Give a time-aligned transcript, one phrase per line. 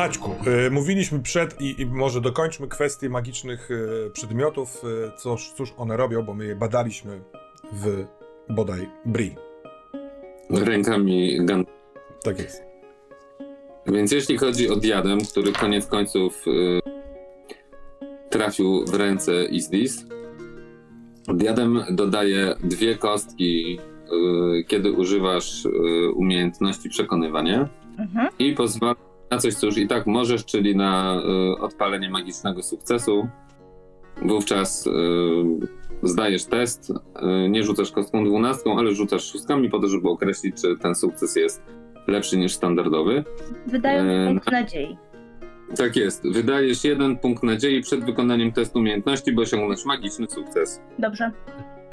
[0.00, 0.30] Maćku,
[0.66, 4.84] y, mówiliśmy przed i, i, może dokończmy kwestię magicznych y, przedmiotów.
[4.84, 7.20] Y, cóż, cóż one robią, bo my je badaliśmy
[7.72, 8.04] w
[8.48, 9.34] bodaj Bri.
[10.50, 11.64] Rękami Gan.
[12.22, 12.62] Tak jest.
[13.86, 16.80] Więc jeśli chodzi o diadem, który koniec końców y,
[18.30, 20.04] trafił w ręce Isdis,
[21.28, 25.70] diadem dodaje dwie kostki, y, kiedy używasz y,
[26.14, 28.28] umiejętności przekonywania Mhm.
[28.38, 31.22] i pozwala na coś, co już i tak możesz, czyli na
[31.56, 33.28] y, odpalenie magicznego sukcesu.
[34.22, 34.90] Wówczas y,
[36.02, 40.76] zdajesz test, y, nie rzucasz kostką dwunastką, ale rzucasz szóstkami po to, żeby określić, czy
[40.76, 41.62] ten sukces jest
[42.06, 43.24] lepszy niż standardowy.
[43.66, 44.96] Wydając punkt nadziei.
[45.76, 46.32] Tak jest.
[46.32, 50.80] Wydajesz jeden punkt nadziei przed wykonaniem testu umiejętności, by osiągnąć magiczny sukces.
[50.98, 51.30] Dobrze.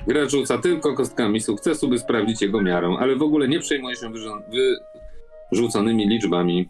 [0.07, 4.07] Gracz rzuca tylko kostkami sukcesu, by sprawdzić jego miarę, ale w ogóle nie przejmuje się
[4.07, 4.41] wyrzu-
[5.51, 6.69] wyrzuconymi liczbami.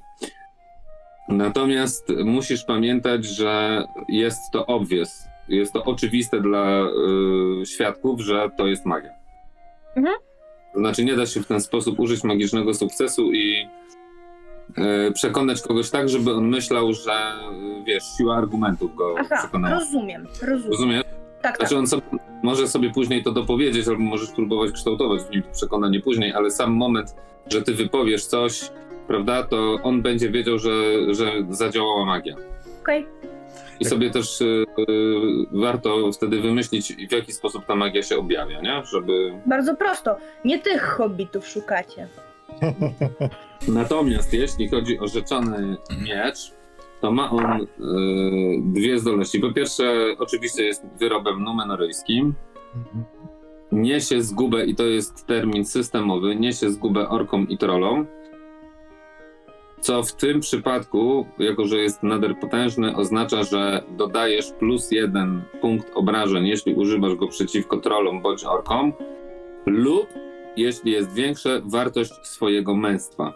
[1.27, 5.27] Natomiast musisz pamiętać, że jest to obvious.
[5.49, 6.87] Jest to oczywiste dla
[7.61, 9.11] y, świadków, że to jest magia.
[9.95, 10.15] Mhm.
[10.73, 13.67] To znaczy, nie da się w ten sposób użyć magicznego sukcesu i
[15.07, 19.79] y, przekonać kogoś tak, żeby on myślał, że y, wiesz, siła argumentów go Aha, przekonała.
[19.79, 20.71] rozumiem, rozumiem.
[20.71, 21.03] Rozumiesz?
[21.03, 21.57] Tak, tak.
[21.57, 22.03] Znaczy on sobie,
[22.43, 26.51] może sobie później to dopowiedzieć, albo możesz próbować kształtować w nim to przekonanie później, ale
[26.51, 27.15] sam moment,
[27.51, 28.69] że ty wypowiesz coś,
[29.07, 30.71] prawda, to on będzie wiedział, że,
[31.13, 32.35] że zadziałała magia.
[32.81, 33.05] Okej.
[33.79, 34.85] I sobie też y, y,
[35.51, 38.83] warto wtedy wymyślić, w jaki sposób ta magia się objawia, nie?
[38.85, 39.33] Żeby...
[39.45, 40.15] Bardzo prosto.
[40.45, 42.07] Nie tych hobbitów szukacie.
[43.67, 46.51] Natomiast jeśli chodzi o rzeczony miecz,
[47.01, 47.67] to ma on y,
[48.63, 49.39] dwie zdolności.
[49.39, 52.33] Po pierwsze, oczywiście jest wyrobem numenoryjskim,
[52.75, 53.05] Mhm.
[53.71, 58.05] niesie zgubę, i to jest termin systemowy, niesie zgubę orkom i trollom,
[59.87, 65.91] co w tym przypadku, jako że jest nader potężny, oznacza, że dodajesz plus jeden punkt
[65.95, 68.93] obrażeń, jeśli używasz go przeciwko trollom bądź orkom,
[69.65, 70.07] lub,
[70.57, 73.33] jeśli jest większe, wartość swojego męstwa.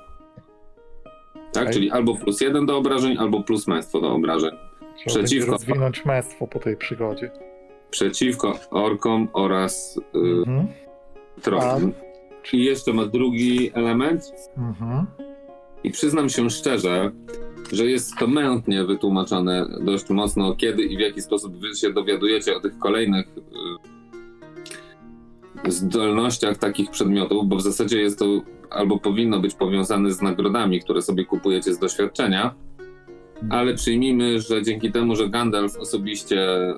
[1.53, 1.73] Tak, Okej.
[1.73, 4.51] czyli albo plus jeden do obrażeń, albo plus męstwo do obrażeń.
[5.05, 7.31] Trzeba Przeciwko- rozwinąć męstwo po tej przygodzie.
[7.91, 10.67] Przeciwko orkom oraz y, Mhm.
[11.41, 11.91] trollom.
[12.53, 14.31] I jeszcze ma drugi element.
[14.57, 15.05] Mhm.
[15.83, 17.11] I przyznam się szczerze,
[17.71, 22.57] że jest to mętnie wytłumaczone dość mocno, kiedy i w jaki sposób wy się dowiadujecie
[22.57, 23.25] o tych kolejnych
[25.65, 28.25] y, zdolnościach takich przedmiotów, bo w zasadzie jest to
[28.69, 32.55] albo powinno być powiązane z nagrodami, które sobie kupujecie z doświadczenia,
[33.49, 36.75] ale przyjmijmy, że dzięki temu, że Gandalf osobiście y,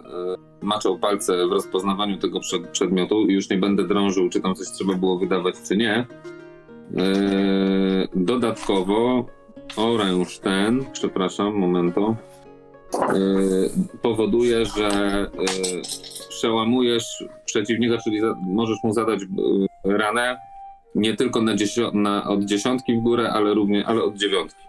[0.62, 4.94] maczał palce w rozpoznawaniu tego przed, przedmiotu już nie będę drążył, czy tam coś trzeba
[4.94, 6.06] było wydawać, czy nie,
[8.16, 9.26] dodatkowo
[9.78, 12.16] oręż ten, przepraszam, momento,
[12.94, 13.70] eee,
[14.02, 15.82] powoduje, że eee,
[16.30, 19.20] przełamujesz przeciwnika, czyli możesz mu zadać
[19.84, 20.38] ranę
[20.96, 21.56] nie tylko na
[21.94, 24.64] na, od dziesiątki w górę, ale również ale od dziewiątki.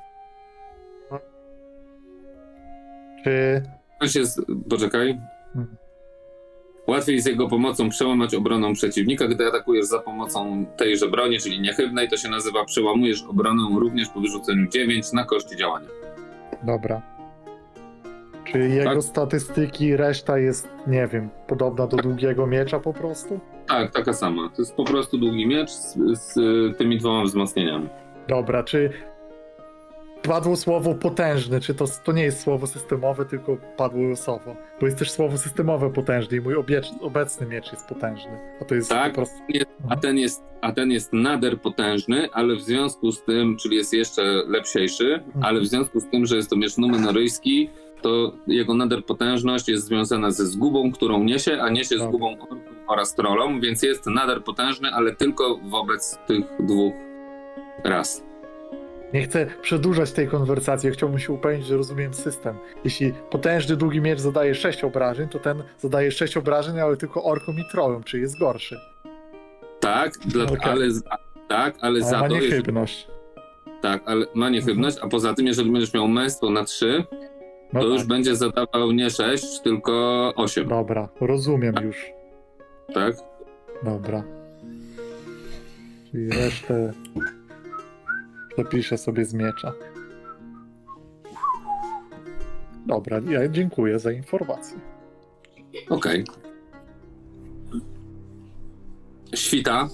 [3.24, 5.20] Czy jest, poczekaj.
[5.56, 5.76] Mhm.
[6.86, 12.08] Łatwiej z jego pomocą przełamać obronę przeciwnika, gdy atakujesz za pomocą tejże broni, czyli niechybnej,
[12.08, 15.88] to się nazywa przełamujesz obronę również po wyrzuceniu 9 na koszty działania.
[16.62, 17.02] Dobra.
[18.44, 19.02] Czy jego Tak.
[19.02, 23.40] statystyki, reszta jest, nie wiem, podobna do długiego miecza po prostu?
[23.68, 24.48] Tak, taka sama.
[24.56, 27.88] To jest po prostu długi miecz z, z y, tymi dwoma wzmocnieniami.
[28.28, 28.90] Dobra, czy
[30.28, 34.56] padło słowo potężny, czy to, to nie jest słowo systemowe, tylko padło losowo?
[34.80, 38.38] Bo jest też słowo systemowe potężny i mój obiecz, obecny miecz jest potężny.
[38.60, 39.12] A to jest Tak.
[39.12, 39.36] po prostu...
[39.88, 43.92] A ten jest, a ten jest nader potężny, ale w związku z tym, czyli jest
[43.92, 47.70] jeszcze lepsiejszy, ale w związku z tym, że jest to miecz numenoryjski,
[48.02, 52.08] to jego nader potężność jest związana ze zgubą, którą niesie, a niesie Dobra.
[52.08, 56.94] zgubą orków oraz trollom, więc jest nader potężny, ale tylko wobec tych dwóch
[57.84, 58.24] ras.
[59.14, 62.56] Nie chcę przedłużać tej konwersacji, chciałbym się upewnić, że rozumiem system.
[62.84, 67.54] Jeśli potężny, długi miecz zadaje 6 obrażeń, to ten zadaje 6 obrażeń, ale tylko orkom
[67.58, 68.76] i trollom, czyli jest gorszy.
[69.80, 70.58] Tak, dla, Okej.
[70.62, 70.86] ale,
[71.48, 73.08] tak, ale Ale za ma to, jeżeli, niechybność.
[73.82, 77.04] tak, ale ma niechybność, a poza tym, jeżeli będziesz miał męstwo na 3,
[77.72, 77.98] No to tak.
[77.98, 82.06] już będzie zadawał nie 6, tylko 8, Dobra, rozumiem już.
[82.94, 83.14] tak?
[83.82, 84.22] Dobra.
[86.10, 86.92] Czyli resztę
[88.58, 89.72] zapiszę sobie z miecza.
[92.86, 94.78] Dobra, ja dziękuję za informację.
[95.90, 96.24] Okej.
[99.34, 99.88] Świta.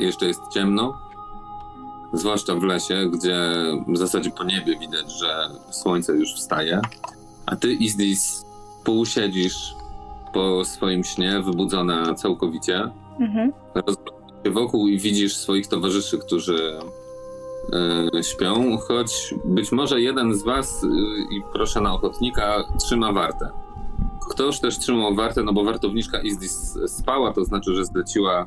[0.00, 1.06] Jeszcze jest ciemno.
[2.12, 3.36] zwłaszcza w lesie, gdzie
[3.88, 6.80] w zasadzie po niebie widać, że słońce już wstaje,
[7.46, 8.44] a ty, Izdis,
[8.84, 9.74] półsiedzisz
[10.32, 12.90] po swoim śnie, wybudzona całkowicie,
[13.20, 13.52] Mhm.
[13.74, 13.82] się
[14.50, 16.78] wokół i widzisz swoich towarzyszy, którzy
[18.18, 20.86] e, śpią, choć być może jeden z was, e,
[21.34, 23.48] i proszę na ochotnika, trzyma wartę.
[24.30, 28.46] Ktoś też trzymał wartę, no bo wartowniczka Izdis spała, to znaczy, że zleciła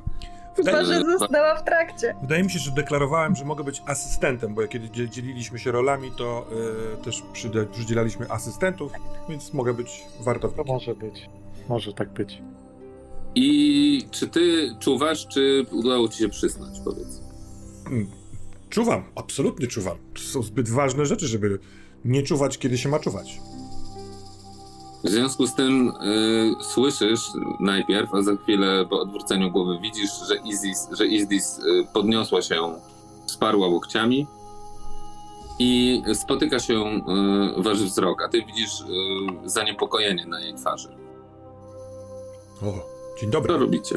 [0.55, 2.15] Chyba, że została w trakcie.
[2.21, 6.11] Wydaje mi się, że deklarowałem, że mogę być asystentem, bo kiedy dzie- dzieliliśmy się rolami,
[6.17, 6.45] to
[6.93, 7.23] y, też
[7.71, 8.91] przydzielaliśmy asystentów,
[9.29, 10.65] więc mogę być To wartownikiem.
[10.67, 11.29] może być.
[11.69, 12.41] Może tak być.
[13.41, 17.21] I czy ty czuwasz, czy udało ci się przysnąć, powiedz?
[17.87, 18.07] Mm,
[18.69, 19.97] Czuwam, absolutnie czuwam.
[20.13, 21.59] To są zbyt ważne rzeczy, żeby
[22.05, 23.39] nie czuwać, kiedy się ma czuwać.
[25.03, 25.93] W związku z tym y,
[26.73, 27.21] słyszysz
[27.59, 32.73] najpierw, a za chwilę po odwróceniu głowy widzisz, że Izdis, że Izdis y, podniosła się,
[33.27, 34.27] wsparła łokciami
[35.59, 36.73] i spotyka się
[37.57, 38.85] y, wasz wzrok, a ty widzisz y,
[39.49, 40.89] zaniepokojenie na jej twarzy.
[42.61, 43.57] O, dzień Co dobry.
[43.57, 43.95] robicie?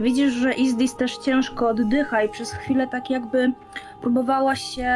[0.00, 3.52] Widzisz, że Izdis też ciężko oddycha i przez chwilę tak jakby
[4.00, 4.90] próbowała się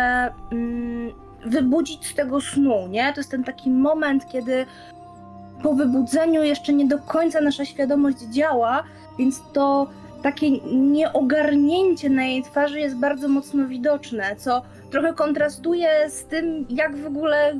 [0.53, 1.13] mm,
[1.47, 3.13] wybudzić z tego snu, nie?
[3.13, 4.67] To jest ten taki moment, kiedy
[5.63, 8.83] po wybudzeniu jeszcze nie do końca nasza świadomość działa,
[9.19, 9.87] więc to
[10.23, 16.97] takie nieogarnięcie na jej twarzy jest bardzo mocno widoczne, co trochę kontrastuje z tym, jak
[16.97, 17.55] w ogóle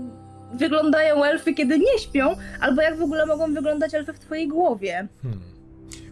[0.59, 5.09] wyglądają elfy, kiedy nie śpią, albo jak w ogóle mogą wyglądać elfy w twojej głowie.
[5.23, 5.41] Hmm.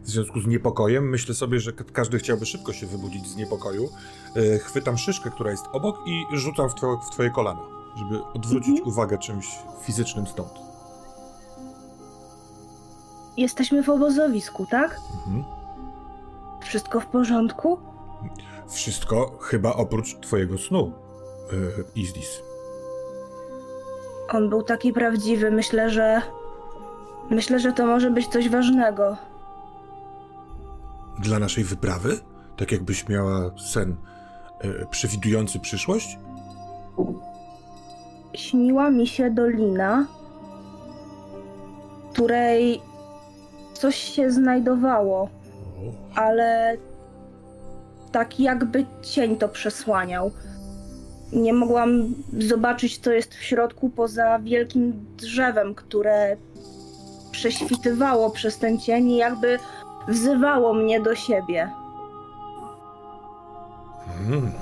[0.02, 3.88] W związku z niepokojem myślę sobie, że ka- każdy chciałby szybko się wybudzić z niepokoju.
[4.55, 7.61] E, Chwytam szyszkę, która jest obok i rzucam w, two- w twoje kolana,
[7.99, 8.88] żeby odwrócić Mhm.
[8.88, 9.46] uwagę czymś
[9.82, 10.50] fizycznym stąd.
[13.37, 15.00] Jesteśmy w obozowisku, tak?
[15.26, 15.44] Mhm.
[16.62, 17.79] Wszystko w porządku?
[18.69, 20.93] Wszystko chyba oprócz twojego snu,
[21.94, 22.43] Izdis.
[24.28, 25.50] On był taki prawdziwy.
[25.50, 26.22] Myślę, że.
[27.30, 29.16] Myślę, że to może być coś ważnego.
[31.18, 32.18] Dla naszej wyprawy?
[32.56, 33.96] Tak jakbyś miała sen
[34.60, 36.18] e, przewidujący przyszłość?
[38.34, 40.06] Śniła mi się dolina,
[42.08, 42.82] w której
[43.72, 45.28] coś się znajdowało,
[46.14, 46.76] ale
[48.12, 50.30] tak jakby cień to przesłaniał.
[51.32, 56.36] Nie mogłam zobaczyć, co jest w środku poza wielkim drzewem, które
[57.30, 59.58] prześwitywało przez ten cień i jakby
[60.08, 61.70] wzywało mnie do siebie.
[64.28, 64.52] Hmm.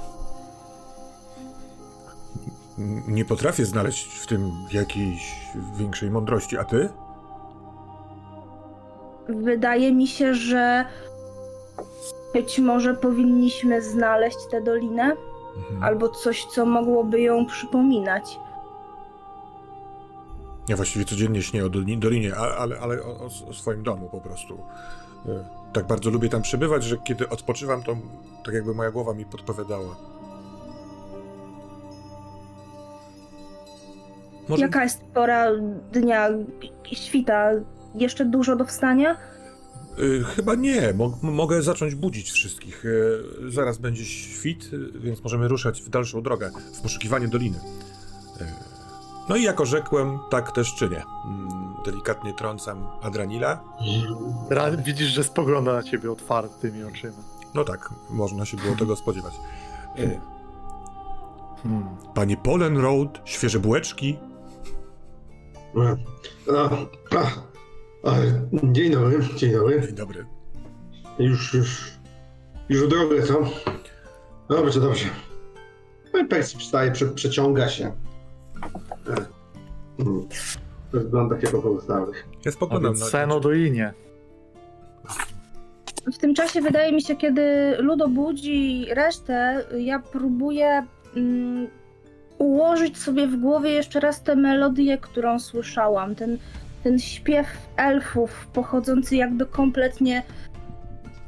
[3.08, 5.34] Nie potrafię znaleźć w tym jakiejś
[5.78, 6.88] większej mądrości, a ty?
[9.28, 10.84] Wydaje mi się, że
[12.32, 15.16] być może powinniśmy znaleźć tę dolinę,
[15.56, 15.82] Mhm.
[15.82, 18.38] albo coś, co mogłoby ją przypominać.
[20.68, 24.20] Ja właściwie codziennie śnię o Doli- Dolinie, ale, ale o, o, o swoim domu po
[24.20, 24.58] prostu.
[25.28, 27.96] E, Tak bardzo lubię tam przebywać, że kiedy odpoczywam, to
[28.44, 29.96] tak jakby moja głowa mi podpowiadała.
[34.48, 35.46] Może Jaka jest pora
[35.92, 36.28] dnia,
[36.92, 37.50] świta?
[37.94, 39.16] Jeszcze dużo do wstania?
[39.98, 40.92] Y, chyba nie.
[40.94, 42.84] Mo- mogę zacząć budzić wszystkich.
[42.84, 47.58] Y, zaraz będzie świt, y, więc możemy ruszać w dalszą drogę, w poszukiwanie doliny.
[49.28, 51.02] No i jako rzekłem, tak też czynię.
[51.26, 53.60] Mm, Delikatnie trącam Adranila.
[54.50, 57.16] Ra- widzisz, że spogląda na ciebie otwartymi oczyma.
[57.54, 59.34] No tak, można się było tego spodziewać.
[61.62, 61.84] Hmm.
[62.14, 64.16] Panie Polen Road, świeże bułeczki.
[66.50, 66.66] A,
[67.16, 67.24] a,
[68.72, 69.80] dzień dobry, dzień dobry.
[69.80, 70.26] Dzień dobry.
[71.18, 71.92] Już, już,
[72.68, 73.42] już w drogę, co?
[74.48, 75.04] Dobrze, dobrze.
[76.12, 77.92] No i Percy wstaje, prze, przeciąga się.
[80.92, 82.28] Wygląda jak po pozostałych.
[82.44, 83.06] Ja spoglądam na...
[83.06, 83.94] sen o Dolinie.
[86.12, 91.68] W tym czasie wydaje mi się, kiedy Ludo budzi resztę, ja próbuję mm,
[92.38, 96.14] ułożyć sobie w głowie jeszcze raz tę melodię, którą słyszałam.
[96.14, 96.38] Ten,
[96.82, 97.46] ten śpiew
[97.76, 100.22] elfów pochodzący jakby kompletnie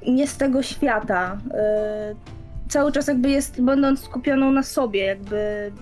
[0.08, 1.38] nie z tego świata.
[1.44, 2.16] Yy,
[2.68, 5.73] cały czas jakby jest, będąc skupioną na sobie, jakby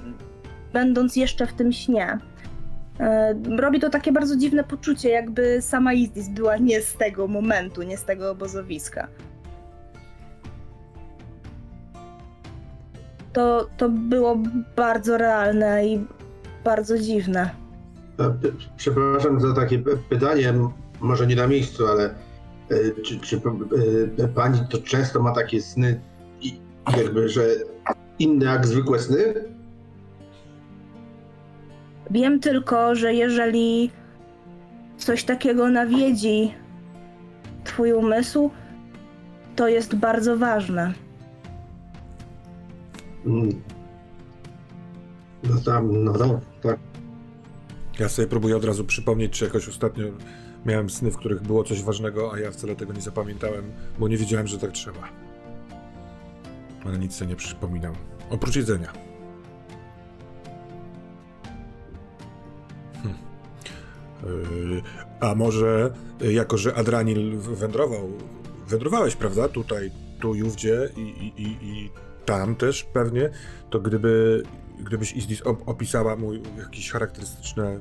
[0.72, 2.18] będąc jeszcze w tym śnie.
[3.46, 7.82] Yy, robi to takie bardzo dziwne poczucie, jakby sama Izdis była nie z tego momentu,
[7.82, 9.08] nie z tego obozowiska.
[13.32, 14.38] To, to było
[14.76, 16.06] bardzo realne i
[16.64, 17.61] bardzo dziwne.
[18.16, 19.78] P- Przepraszam za takie
[20.08, 20.54] pytanie,
[21.00, 22.14] może nie na miejscu, ale
[22.70, 23.40] e, czy, czy
[24.18, 26.00] e, pani to często ma takie sny
[26.96, 27.46] jakby, że
[28.18, 29.34] inny jak zwykłe sny?
[32.10, 33.90] Wiem tylko, że jeżeli
[34.96, 36.54] coś takiego nawiedzi
[37.64, 38.50] twój umysł,
[39.56, 40.92] to jest bardzo ważne.
[43.26, 43.62] Mm.
[45.50, 46.30] No tam, no tak,
[46.62, 46.78] tak.
[47.98, 50.04] Ja sobie próbuję od razu przypomnieć, czy jakoś ostatnio
[50.66, 54.16] miałem sny, w których było coś ważnego, a ja wcale tego nie zapamiętałem, bo nie
[54.16, 55.08] wiedziałem, że tak trzeba.
[56.84, 57.94] Ale nic sobie nie przypominam.
[58.30, 58.92] Oprócz jedzenia.
[63.02, 63.14] Hm.
[64.22, 64.82] Yy,
[65.20, 68.10] a może, y, jako że Adranil wędrował,
[68.68, 69.48] wędrowałeś, prawda?
[69.48, 71.90] Tutaj, tu i ówdzie i, i, i, i
[72.24, 73.30] tam też pewnie,
[73.70, 74.42] to gdyby,
[74.80, 77.80] gdybyś Izdis op- opisała mu jakieś charakterystyczne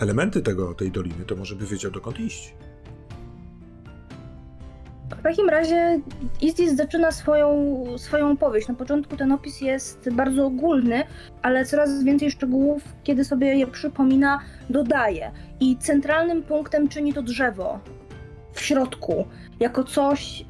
[0.00, 2.54] elementy tego, tej doliny, to może by wiedział dokąd iść.
[5.18, 6.00] W takim razie
[6.40, 8.68] Izdis zaczyna swoją, swoją opowieść.
[8.68, 11.02] Na początku ten opis jest bardzo ogólny,
[11.42, 14.40] ale coraz więcej szczegółów, kiedy sobie je przypomina,
[14.70, 15.30] dodaje.
[15.60, 17.80] I centralnym punktem czyni to drzewo
[18.52, 19.26] w środku,
[19.60, 20.44] jako coś,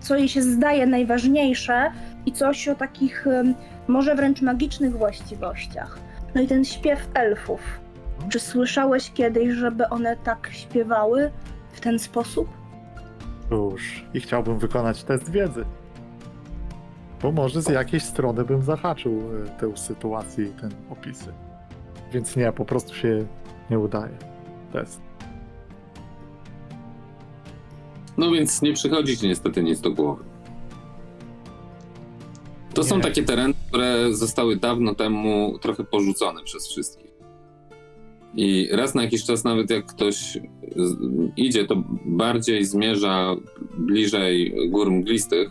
[0.00, 1.92] co jej się zdaje najważniejsze
[2.26, 3.26] i coś o takich
[3.88, 5.98] może wręcz magicznych właściwościach.
[6.34, 7.60] No i ten śpiew elfów.
[8.28, 11.30] Czy słyszałeś kiedyś, żeby one tak śpiewały
[11.72, 12.48] w ten sposób?
[13.48, 15.64] Cóż, i chciałbym wykonać test wiedzy.
[17.22, 19.12] Bo może z jakiejś strony bym zahaczył
[19.46, 21.32] e, tę sytuację i ten opisy.
[22.12, 23.24] Więc nie, po prostu się
[23.70, 24.14] nie udaje.
[24.72, 25.07] Test.
[28.18, 30.24] No więc nie przychodzi ci niestety nic do głowy.
[32.74, 33.02] To są Nie.
[33.02, 37.08] takie tereny, które zostały dawno temu trochę porzucone przez wszystkich.
[38.34, 40.38] I raz na jakiś czas, nawet jak ktoś
[40.76, 40.96] z-
[41.36, 43.36] idzie, to bardziej zmierza
[43.78, 45.50] bliżej gór mglistych,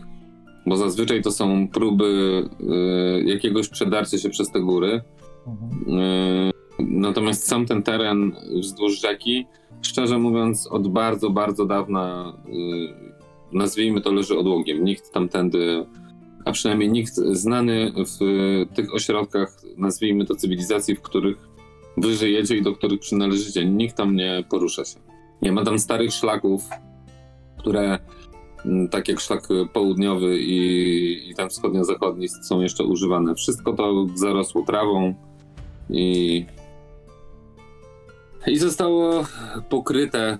[0.66, 5.00] bo zazwyczaj to są próby y, jakiegoś przedarcia się przez te góry.
[5.46, 5.98] Mhm.
[5.98, 9.46] Yy, Natomiast sam ten teren wzdłuż rzeki,
[9.88, 12.94] szczerze mówiąc, od bardzo, bardzo dawna, yy,
[13.52, 14.84] nazwijmy to, leży odłogiem.
[14.84, 15.86] Nikt tamtędy,
[16.44, 18.18] a przynajmniej nikt znany w
[18.74, 21.48] tych ośrodkach, nazwijmy to cywilizacji, w których
[21.96, 24.98] wy żyjecie i do których przynależycie, nikt tam nie porusza się.
[25.42, 26.62] Nie ma tam starych szlaków,
[27.58, 27.98] które
[28.64, 33.34] mm, tak jak szlak południowy i, i ten wschodnio-zachodni są jeszcze używane.
[33.34, 35.14] Wszystko to zarosło trawą,
[35.90, 36.46] i,
[38.50, 39.24] i zostało
[39.68, 40.38] pokryte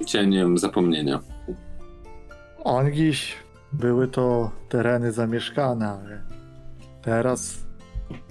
[0.00, 1.20] y, cieniem zapomnienia.
[2.64, 3.36] Ongiś
[3.72, 6.22] były to tereny zamieszkane, ale
[7.02, 7.58] teraz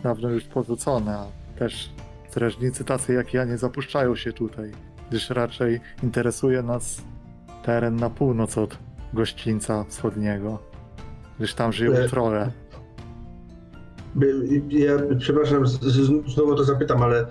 [0.03, 1.25] dawno już porzucone, a
[1.60, 1.89] też
[2.29, 4.72] strażnicy tacy jak ja nie zapuszczają się tutaj,
[5.10, 7.01] gdyż raczej interesuje nas
[7.63, 8.77] teren na północ od
[9.13, 10.60] gościńca wschodniego,
[11.38, 12.51] gdyż tam żyją E, trolle.
[14.15, 17.27] By- Ja, przepraszam, z- z- znowu to zapytam, ale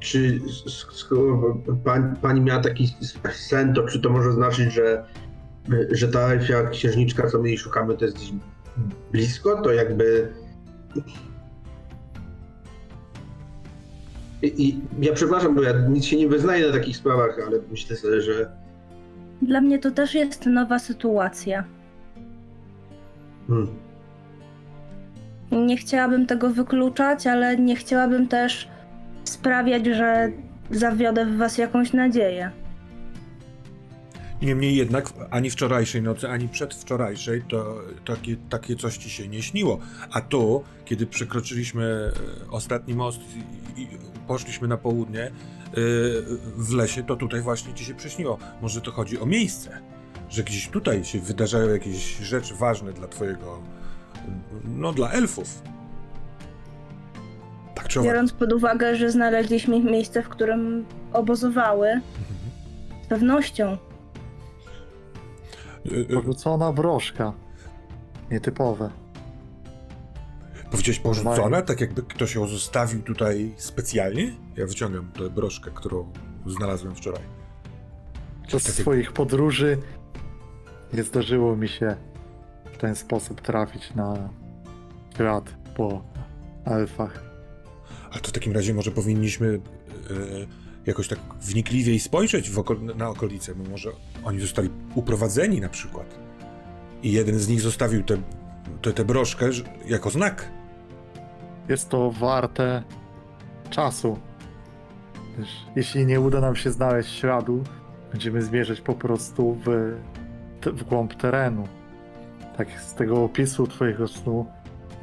[0.00, 0.40] czy
[0.92, 2.88] skoro pań, pani miała taki
[3.32, 5.04] sen, to czy to może znaczyć, że,
[5.90, 8.32] że ta elfia księżniczka, co my jej szukamy, to jest gdzieś
[9.12, 9.62] blisko?
[9.62, 10.32] To jakby...
[14.42, 17.96] I, I ja przepraszam, bo ja nic się nie wyznaję na takich sprawach, ale myślę
[17.96, 18.50] sobie, że...
[19.42, 21.64] Dla mnie to też jest nowa sytuacja.
[23.48, 23.68] Hmm.
[25.52, 28.68] Nie chciałabym tego wykluczać, ale nie chciałabym też
[29.28, 30.32] sprawiać, że
[30.70, 32.50] zawiodę w was jakąś nadzieję.
[34.42, 39.78] Niemniej jednak ani wczorajszej nocy, ani przedwczorajszej to takie, takie coś ci się nie śniło.
[40.10, 43.20] A tu, kiedy przekroczyliśmy e, ostatni most
[43.76, 43.88] i,
[44.26, 45.30] poszliśmy na południe e,
[46.56, 48.38] w lesie, to tutaj właśnie ci się przyśniło.
[48.62, 49.80] Może to chodzi o miejsce,
[50.28, 53.62] że gdzieś tutaj się wydarzają jakieś rzeczy ważne dla twojego,
[54.64, 55.62] no dla elfów.
[57.76, 58.10] Tak czy owak.
[58.12, 62.04] Biorąc pod uwagę, że znaleźliśmy miejsce, w którym obozowały, Mhm.
[63.04, 63.66] z pewnością.
[63.72, 63.78] E,
[66.00, 67.32] e, Porzucona broszka.
[68.30, 68.90] Nietypowe.
[70.70, 74.32] Powiedziałeś porzucona, tak jakby ktoś ją zostawił tutaj specjalnie?
[74.56, 76.12] Ja wyciągam tę broszkę, którą
[76.46, 77.22] znalazłem wczoraj.
[78.42, 79.78] Podczas Takie- swoich podróży
[80.92, 81.96] nie zdarzyło mi się
[82.72, 84.28] w ten sposób trafić na
[85.16, 85.44] ślad
[85.76, 86.02] po
[86.64, 87.25] elfach.
[88.16, 89.60] Ale to w takim razie może powinniśmy
[90.10, 90.10] e,
[90.86, 93.90] jakoś tak wnikliwiej spojrzeć w oko na okolice, może
[94.24, 96.18] oni zostali uprowadzeni na przykład.
[97.02, 98.16] I jeden z nich zostawił tę
[98.82, 99.50] te, tę broszkę
[99.86, 100.50] jako znak.
[101.68, 102.82] Jest to warte
[103.70, 104.18] czasu.
[105.76, 107.64] Jeśli nie uda nam się znaleźć śladu,
[108.12, 109.96] będziemy zmierzać po prostu w
[110.60, 111.68] te, w głąb terenu.
[112.56, 114.46] Tak z tego opisu twojego snu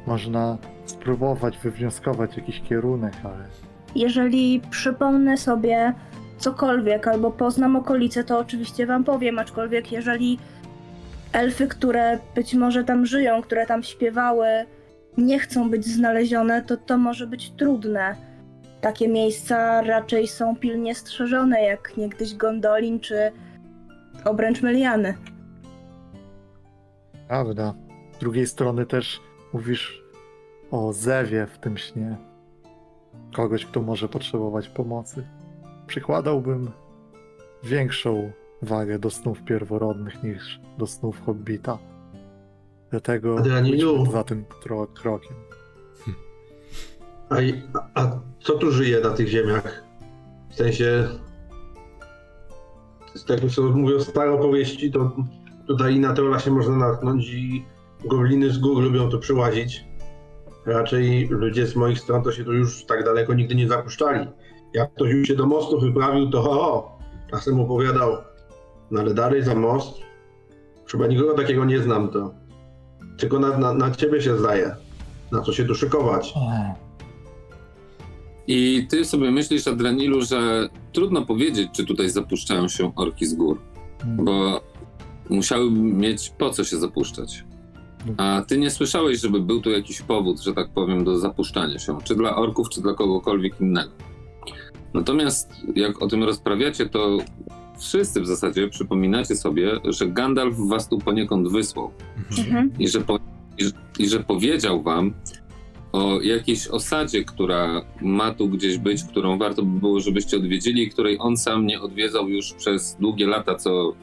[0.06, 3.44] można spróbować wywnioskować jakiś kierunek, ale
[3.94, 5.94] Jeżeli przypomnę sobie
[6.38, 10.38] cokolwiek albo poznam okolice, to oczywiście wam powiem, aczkolwiek jeżeli
[11.32, 14.46] elfy, które być może tam żyją, które tam śpiewały,
[15.18, 18.16] nie chcą być znalezione, to to może być trudne.
[18.80, 23.32] Takie miejsca raczej są pilnie strzeżone, jak niegdyś Gondolin czy
[24.24, 25.14] obręcz Meliany.
[27.28, 27.74] prawda.
[28.12, 29.20] Z drugiej strony też
[29.52, 30.03] mówisz
[30.74, 32.16] o Zewie w tym śnie.
[33.36, 35.26] Kogoś, kto może potrzebować pomocy.
[35.86, 36.70] Przykładałbym
[37.62, 41.78] większą wagę do snów pierworodnych niż do snów Hobbita.
[42.90, 43.94] Dlatego Adrianinu.
[43.94, 45.36] pójdźmy za tym tro- krokiem.
[47.30, 47.36] A,
[48.00, 49.84] a, co tu żyje na tych ziemiach?
[50.50, 51.08] W sensie,
[53.14, 55.16] z tego co mówią stare opowieści, to
[55.66, 57.64] tutaj na trolla się można natknąć i
[58.04, 59.84] gobliny z gór lubią tu przyłazić.
[60.66, 64.26] Raczej ludzie z moich stron to się tu już tak daleko nigdy nie zapuszczali.
[64.74, 66.98] Jak ktoś już się do mostu wyprawił, to ho, ho,
[67.30, 68.16] czasem opowiadał.
[68.90, 70.00] No ale dalej za most,
[70.90, 72.34] chyba nikogo takiego nie znam, to
[73.18, 74.76] tylko na, na, na ciebie się zdaje.
[75.32, 76.34] Na co się tu szykować.
[78.46, 83.60] I ty sobie myślisz, Adrenilu, że trudno powiedzieć, czy tutaj zapuszczają się orki z gór,
[84.04, 84.60] bo
[85.30, 87.44] musiałyby mieć po co się zapuszczać.
[88.16, 91.98] A ty nie słyszałeś, żeby był tu jakiś powód, że tak powiem, do zapuszczania się,
[92.04, 93.90] czy dla orków, czy dla kogokolwiek innego.
[94.94, 97.18] Natomiast jak o tym rozprawiacie, to
[97.78, 101.90] wszyscy w zasadzie przypominacie sobie, że Gandalf was tu poniekąd wysłał
[102.38, 102.70] Mhm.
[102.78, 103.18] i że, po,
[103.58, 105.14] i, i że powiedział wam
[105.92, 111.16] o jakiejś osadzie, która ma tu gdzieś być, którą warto by było, żebyście odwiedzili której
[111.20, 113.94] on sam nie odwiedzał już przez długie lata, co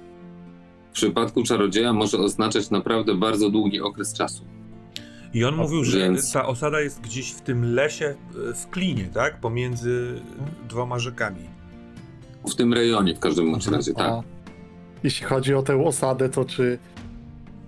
[0.91, 4.45] w przypadku czarodzieja może oznaczać naprawdę bardzo długi okres czasu.
[5.33, 8.05] I on mówił, że Więc- ta osada jest gdzieś w tym lesie
[8.49, 9.39] e, w klinie, tak?
[9.39, 10.21] Pomiędzy
[10.69, 11.41] dwoma rzekami.
[12.49, 14.09] W tym rejonie w każdym bądź razie, tak.
[14.09, 14.23] A
[15.03, 16.79] jeśli chodzi o tę osadę, to czy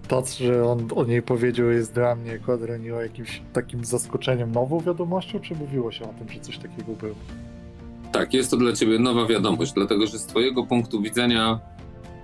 [0.07, 5.39] to, że on o niej powiedział, jest dla mnie Quadrenio jakimś takim zaskoczeniem, nową wiadomością,
[5.39, 7.15] czy mówiło się o tym, że coś takiego było?
[8.12, 11.59] Tak, jest to dla ciebie nowa wiadomość, dlatego że z twojego punktu widzenia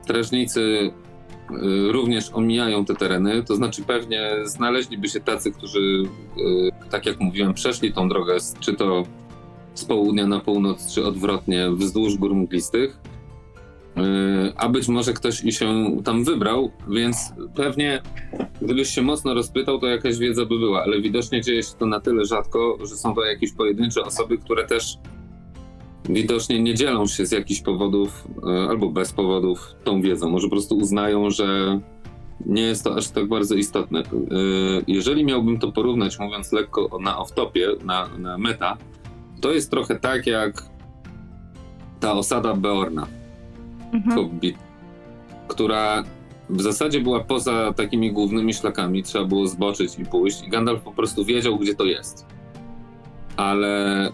[0.10, 6.04] strażnicy y, również omijają te tereny, to znaczy pewnie znaleźliby się tacy, którzy,
[6.38, 9.04] y, tak jak mówiłem, przeszli tą drogę, czy to
[9.74, 13.00] z południa na północ, czy odwrotnie, wzdłuż gór mglistych,
[14.00, 17.18] Y, a być może ktoś i się tam wybrał, więc
[17.56, 18.02] pewnie
[18.62, 22.00] gdybyś się mocno rozpytał, to jakaś wiedza by była, ale widocznie dzieje się to na
[22.00, 24.98] tyle rzadko, że są to jakieś pojedyncze osoby, które też
[26.10, 30.30] widocznie nie dzielą się z jakichś powodów e, albo bez powodów tą wiedzą.
[30.30, 31.80] Może po prostu uznają, że
[32.46, 34.00] nie jest to aż tak bardzo istotne.
[34.00, 34.04] E,
[34.88, 38.78] Jeżeli miałbym to porównać, mówiąc lekko na off-topie, na, na meta,
[39.42, 40.64] to jest trochę tak jak
[42.00, 43.08] ta osada Beorna,
[43.94, 44.16] Mhm.
[44.18, 44.58] Hobbit,
[45.48, 46.04] która
[46.50, 50.92] w zasadzie była poza takimi głównymi szlakami, trzeba było zboczyć i pójść i Gandalf po
[50.92, 52.26] prostu wiedział, gdzie to jest.
[53.40, 54.10] Ale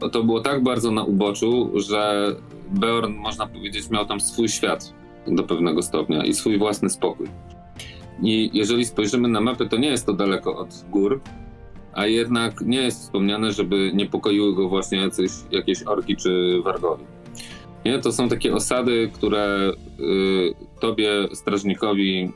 [0.00, 2.34] yy, to było tak bardzo na uboczu, że
[2.70, 4.94] Beorn, można powiedzieć, miał tam swój świat
[5.26, 7.26] do pewnego stopnia i swój własny spokój.
[8.22, 11.20] I jeżeli spojrzymy na mapę, to nie jest to daleko od gór,
[11.92, 17.04] a jednak nie jest wspomniane, żeby niepokoiły go właśnie jacyś, jakieś orki czy wargowie.
[17.84, 22.32] Nie, to są takie osady, które y, tobie, strażnikowi,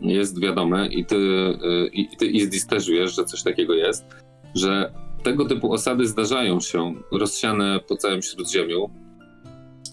[0.00, 4.04] jest wiadome i ty, y, i ty Izdis też wiesz, że coś takiego jest,
[4.54, 8.90] że tego typu osady zdarzają się rozsiane po całym Śródziemiu.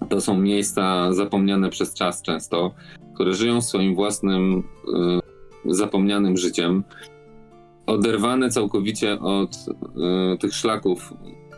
[0.09, 2.73] To są miejsca zapomniane przez czas często,
[3.15, 4.63] które żyją swoim własnym
[5.65, 6.83] y, zapomnianym życiem,
[7.85, 11.13] oderwane całkowicie od y, tych szlaków,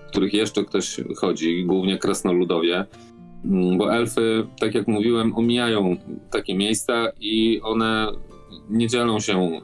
[0.07, 2.86] których jeszcze ktoś chodzi, głównie krasnoludowie.
[3.45, 5.97] Mm, Bo elfy, tak jak mówiłem, omijają
[6.31, 8.07] takie miejsca i one
[8.69, 9.60] nie dzielą się y,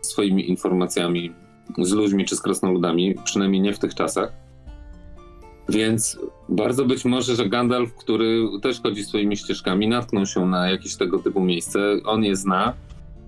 [0.00, 1.32] swoimi informacjami
[1.78, 4.32] z ludźmi czy z krasnoludami, przynajmniej nie w tych czasach.
[5.68, 10.96] Więc bardzo być może, że Gandalf, który też chodzi swoimi ścieżkami, natknął się na jakieś
[10.96, 12.74] tego typu miejsce, on je zna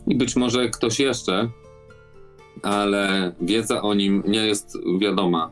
[0.07, 1.49] i być może ktoś jeszcze,
[2.63, 5.51] ale wiedza o nim nie jest wiadoma.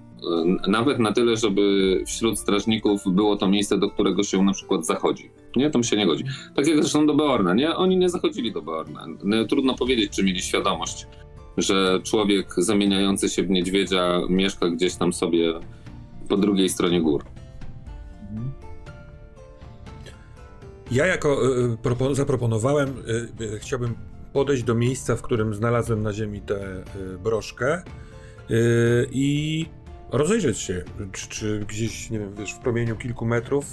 [0.68, 5.30] Nawet na tyle, żeby wśród strażników było to miejsce, do którego się na przykład zachodzi.
[5.56, 6.24] Nie, tam się nie godzi.
[6.56, 7.76] Tak jak zresztą do Beorna, nie?
[7.76, 9.06] Oni nie zachodzili do Beorna.
[9.24, 11.06] No, Trudno powiedzieć, czy mieli świadomość,
[11.56, 15.52] że człowiek zamieniający się w niedźwiedzia mieszka gdzieś tam sobie
[16.28, 17.24] po drugiej stronie gór.
[20.90, 21.38] Ja jako
[21.82, 23.94] propo- zaproponowałem, y, y, chciałbym
[24.32, 26.84] podejść do miejsca, w którym znalazłem na ziemi tę
[27.22, 27.82] broszkę
[29.10, 29.66] i
[30.12, 33.66] rozejrzeć się, czy, czy gdzieś, nie wiem, wiesz, w promieniu kilku metrów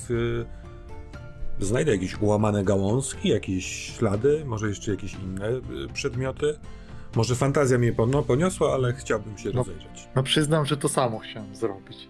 [1.59, 5.49] znajdę jakieś ułamane gałązki, jakieś ślady, może jeszcze jakieś inne
[5.93, 6.55] przedmioty.
[7.15, 7.93] Może fantazja mnie
[8.27, 9.55] poniosła, ale chciałbym się No.
[9.55, 10.07] rozejrzeć.
[10.15, 12.09] No przyznam, że to samo chciałem zrobić.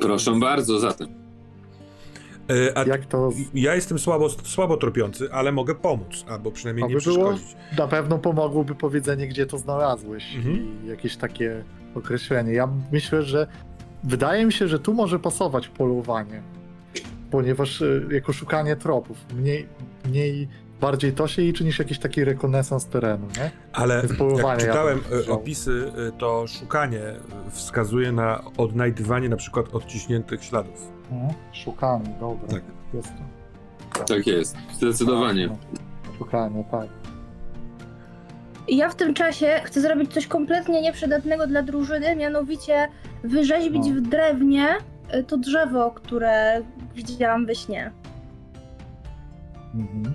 [0.00, 1.08] Proszę bardzo, zatem.
[2.50, 6.94] Y, a Jak to ja jestem słabo, słabo tropiący, ale mogę pomóc, albo przynajmniej nie
[6.96, 7.56] Aby było- przeszkodzić.
[7.78, 10.84] na pewno pomogłoby powiedzenie, gdzie to znalazłeś Mhm.
[10.84, 12.52] i jakieś takie określenie.
[12.52, 13.46] Ja myślę, że
[14.04, 16.42] wydaje mi się, że tu może pasować polowanie,
[17.30, 19.68] ponieważ e, jako szukanie tropów, mniej,
[20.08, 20.48] mniej
[20.82, 23.50] bardziej to się liczy niż jakiś taki rekonesans terenu, nie?
[23.72, 27.16] Ale jak ja czytałem bym e, opisy, e, to szukanie e,
[27.50, 30.92] wskazuje na odnajdywanie na przykład odciśniętych śladów.
[31.12, 31.34] Mhm.
[31.52, 32.48] Szukanie, dobra.
[32.48, 32.62] Tak.
[32.94, 33.08] Jest
[33.94, 34.04] to.
[34.04, 35.48] Tak jest, zdecydowanie.
[36.18, 36.88] Szukanie, tak.
[38.68, 42.88] I Ja w tym czasie chcę zrobić coś kompletnie nieprzydatnego dla drużyny, mianowicie
[43.24, 43.94] wyrzeźbić No.
[43.94, 44.68] w drewnie
[45.26, 46.62] to drzewo, które
[46.94, 47.92] widziałam we śnie.
[49.74, 50.14] Mhm.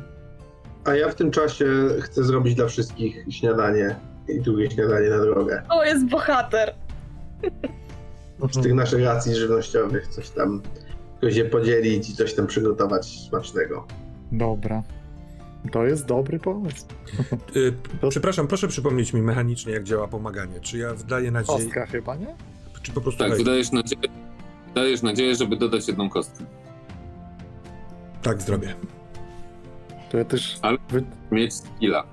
[0.88, 1.66] A ja w tym czasie
[2.02, 3.96] chcę zrobić dla wszystkich śniadanie
[4.28, 5.62] i drugie śniadanie na drogę.
[5.70, 6.74] O, jest bohater!
[8.52, 10.62] Z tych naszych racji żywnościowych coś tam
[11.22, 13.88] jakoś je podzielić i coś tam przygotować smacznego.
[14.32, 14.84] Dobra.
[15.72, 16.86] To jest dobry pomysł.
[17.32, 17.72] E,
[18.02, 20.60] To- Przepraszam, proszę przypomnieć mi mechanicznie, jak działa pomaganie.
[20.60, 22.36] Czy ja wdaję nadzieję, Kostka chyba, nie?
[22.82, 23.44] czy po prostu Tak, wejdę?
[23.44, 24.02] wydajesz nadzieję,
[24.68, 26.46] wydajesz nadzieję, żeby dodać jedną kostkę.
[28.22, 28.76] Tak, zrobię.
[30.12, 30.60] To ja też...
[30.62, 31.04] Ale- Wy...
[31.32, 32.04] Mieć skilla.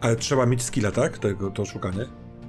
[0.00, 1.18] Ale trzeba mieć skilla, tak?
[1.18, 2.04] Tego, to szukanie?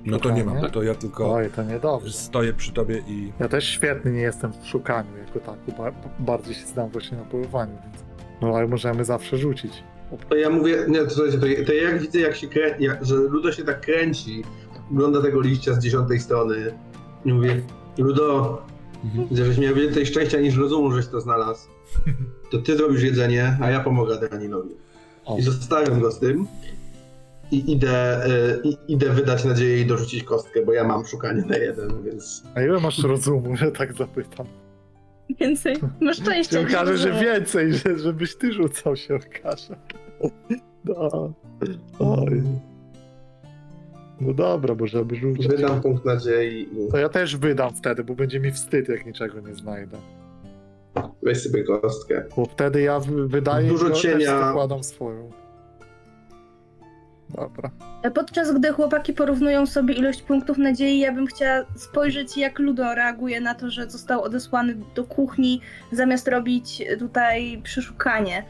[0.05, 2.13] No to nie mam, to ja tylko Oj, to niedobrze.
[2.13, 3.31] stoję przy tobie i...
[3.39, 5.71] Ja też świetny nie jestem w szukaniu jako taku.
[5.77, 8.03] Ba bardziej się znam właśnie na polowaniu, więc...
[8.41, 9.83] No ale możemy zawsze rzucić.
[10.29, 12.75] To ja mówię, nie, to, to, ja- to ja jak widzę, jak się krę...
[12.79, 14.43] jak, że Ludo się tak kręci,
[14.91, 16.55] ogląda tego liścia z dziesiątej strony
[17.25, 17.61] i mówię,
[17.97, 18.61] Ludo,
[19.03, 19.27] Mhm.
[19.31, 21.67] żeś miał więcej szczęścia niż rozumu, żeś to znalazł.
[22.51, 24.69] To ty zrobisz jedzenie, a ja pomogę Daninowi.
[25.25, 26.47] O, I zostawiam go z tym
[27.51, 28.25] i idę,
[28.65, 32.43] y, idę wydać nadzieję i dorzucić kostkę, bo ja mam szukanie na jeden, więc...
[32.55, 34.45] a ile masz rozumu, że tak zapytam?
[35.39, 35.75] Więcej.
[36.01, 36.55] Masz szczęście.
[36.55, 39.75] Się okaże, że więcej, że, żebyś ty rzucał się okaże.
[40.85, 41.33] No.
[41.99, 42.43] Oj.
[44.21, 45.47] No dobra, możemy rzucić.
[45.47, 49.39] Wydam punkt nadziei i To ja też wydam wtedy, bo będzie mi wstyd, jak niczego
[49.41, 49.97] nie znajdę.
[51.23, 52.23] Weź sobie kostkę.
[52.37, 54.17] Bo wtedy ja wy- wydaję Dużo to cienia.
[54.17, 55.29] też zakładam swoją.
[57.29, 57.71] Dobra.
[58.15, 63.41] Podczas gdy chłopaki porównują sobie ilość punktów nadziei, ja bym chciała spojrzeć, jak Ludo reaguje
[63.41, 68.43] na to, że został odesłany do kuchni, zamiast robić tutaj przeszukanie.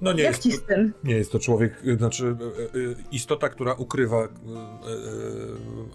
[0.00, 0.92] No nie jak jest, tym?
[1.04, 2.36] nie jest to człowiek, y, znaczy
[2.74, 4.28] y, y, istota, która ukrywa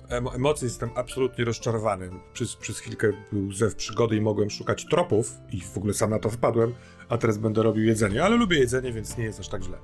[0.09, 0.65] emo- emocje.
[0.67, 2.09] Jestem absolutnie rozczarowany.
[2.33, 6.19] Przez, przez chwilkę był zew przygody i mogłem szukać tropów i w ogóle sam na
[6.19, 6.73] to wpadłem,
[7.09, 8.23] a teraz będę robił jedzenie.
[8.23, 9.77] Ale lubię jedzenie, więc nie jest aż tak źle.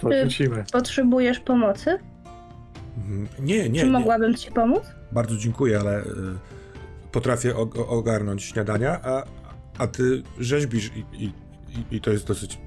[0.00, 0.64] Co, Y, rzucimy.
[0.72, 1.98] Potrzebujesz pomocy?
[2.96, 3.28] Mhm.
[3.38, 3.92] Nie, nie, Czy nie.
[3.92, 4.82] mogłabym ci pomóc?
[5.12, 6.06] Bardzo dziękuję, ale y,
[7.12, 7.56] potrafię
[7.88, 9.22] ogarnąć śniadania, a,
[9.78, 11.32] a ty rzeźbisz i, i,
[11.76, 12.58] i, i to jest dosyć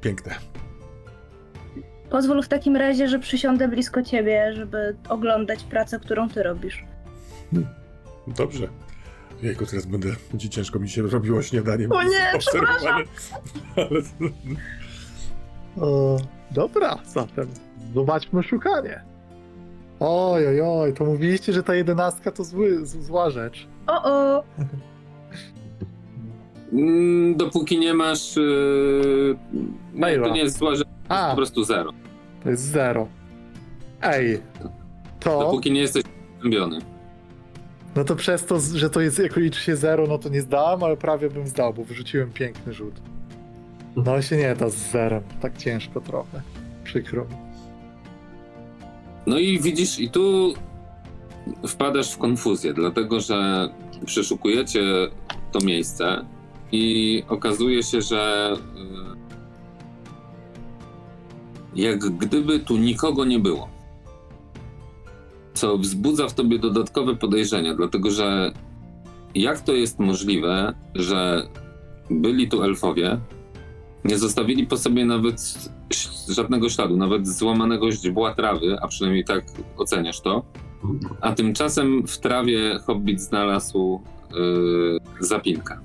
[0.00, 0.34] piękne.
[2.10, 6.84] Pozwól w takim razie, że przysiądę blisko ciebie, żeby oglądać pracę, którą ty robisz.
[8.26, 8.68] Dobrze.
[9.42, 11.88] Jejku, teraz będę, będzie ciężko mi się robiło śniadanie.
[11.88, 13.04] O nie, obserwowane.
[13.76, 14.00] Ale
[15.80, 16.16] O,
[16.50, 17.48] dobra, zatem
[17.94, 19.02] zobaczmy szukanie.
[20.00, 23.68] Oj, oj, oj, to mówiliście, że ta jedenastka to zły, zła rzecz.
[23.86, 24.44] O, o!
[26.76, 28.36] Mm, dopóki nie masz...
[28.36, 29.36] Yy...
[29.94, 30.28] Maila.
[30.28, 31.92] to nie jest zła rzecz, A, po prostu zero.
[32.44, 33.08] to jest zero.
[34.02, 34.40] Ej,
[35.20, 36.02] to, Dopóki nie jesteś
[36.42, 36.78] zębiony.
[37.96, 40.82] no to przez to, że to jest, jako liczy się zero, no to nie zdałem,
[40.82, 42.94] ale prawie bym zdał, bo wyrzuciłem piękny rzut.
[43.96, 46.42] No się nie da z zerem, tak ciężko trochę.
[46.84, 47.36] Przykro mi.
[49.26, 50.54] No i widzisz, i tu
[51.66, 53.68] wpadasz w konfuzję, dlatego że
[54.06, 54.82] przeszukujecie
[55.52, 56.24] to miejsce
[56.72, 58.56] i okazuje się, że y,
[61.80, 63.68] jak gdyby tu nikogo nie było.
[65.54, 68.52] Co wzbudza w tobie dodatkowe podejrzenia, dlatego że
[69.34, 71.48] jak to jest możliwe, że
[72.10, 73.20] byli tu elfowie,
[74.04, 75.40] nie zostawili po sobie nawet
[76.28, 79.44] żadnego śladu, nawet złamanego źdźbła trawy, a przynajmniej tak
[79.76, 80.44] oceniasz to.
[81.20, 84.00] A tymczasem w trawie hobbit znalazł
[84.32, 85.80] e, y, zapinka.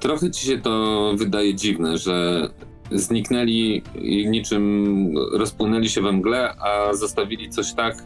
[0.00, 2.48] Trochę ci się to wydaje dziwne, że
[2.90, 7.96] zniknęli i niczym rozpłynęli się we mgle, a zostawili coś tak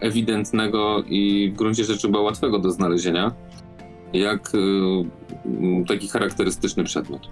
[0.00, 3.32] ewidentnego i w gruncie rzeczy chyba łatwego do znalezienia,
[4.12, 7.28] jak y, taki charakterystyczny przedmiot.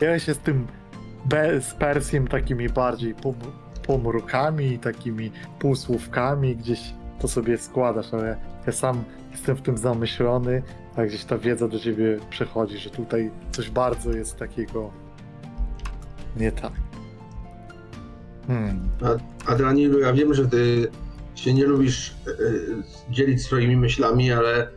[0.00, 0.66] Ja się z tym
[1.24, 3.34] be, z Persjem takimi bardziej pom,
[3.86, 6.80] pomrukami takimi półsłówkami gdzieś
[7.20, 8.36] to sobie składasz, ale
[8.66, 10.62] ja sam jestem w tym zamyślony,
[10.96, 14.90] a gdzieś ta wiedza do ciebie przechodzi, że tutaj coś bardzo jest takiego
[16.36, 16.72] nie tak.
[18.46, 18.88] Hmm.
[19.46, 20.88] Adrianilu, ja wiem, że ty
[21.34, 24.68] się nie lubisz e, dzielić swoimi myślami, ale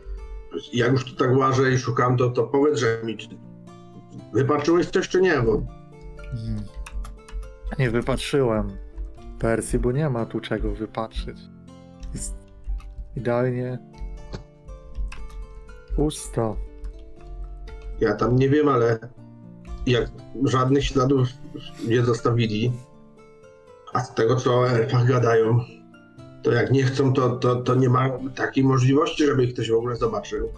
[0.72, 3.28] jak już tu tak łażę i szukam, to, to powiedz, że mi czy
[4.32, 5.62] wypatrzyłeś coś czy nie, bo
[6.22, 6.64] Hmm.
[7.78, 8.68] Nie wypatrzyłem
[9.38, 11.38] Persji, bo nie ma tu czego wypatrzyć.
[12.14, 12.34] Jest
[13.16, 13.78] idealnie
[15.98, 16.56] pusto.
[18.00, 18.98] ja tam nie wiem, ale
[19.86, 20.10] jak
[20.44, 21.28] żadnych śladów
[21.88, 22.72] nie zostawili,
[23.92, 25.60] a z tego co o elfach gadają,
[26.42, 29.74] to jak nie chcą, to, to, to nie ma takiej możliwości, żeby ich ktoś w
[29.74, 30.52] ogóle zobaczył.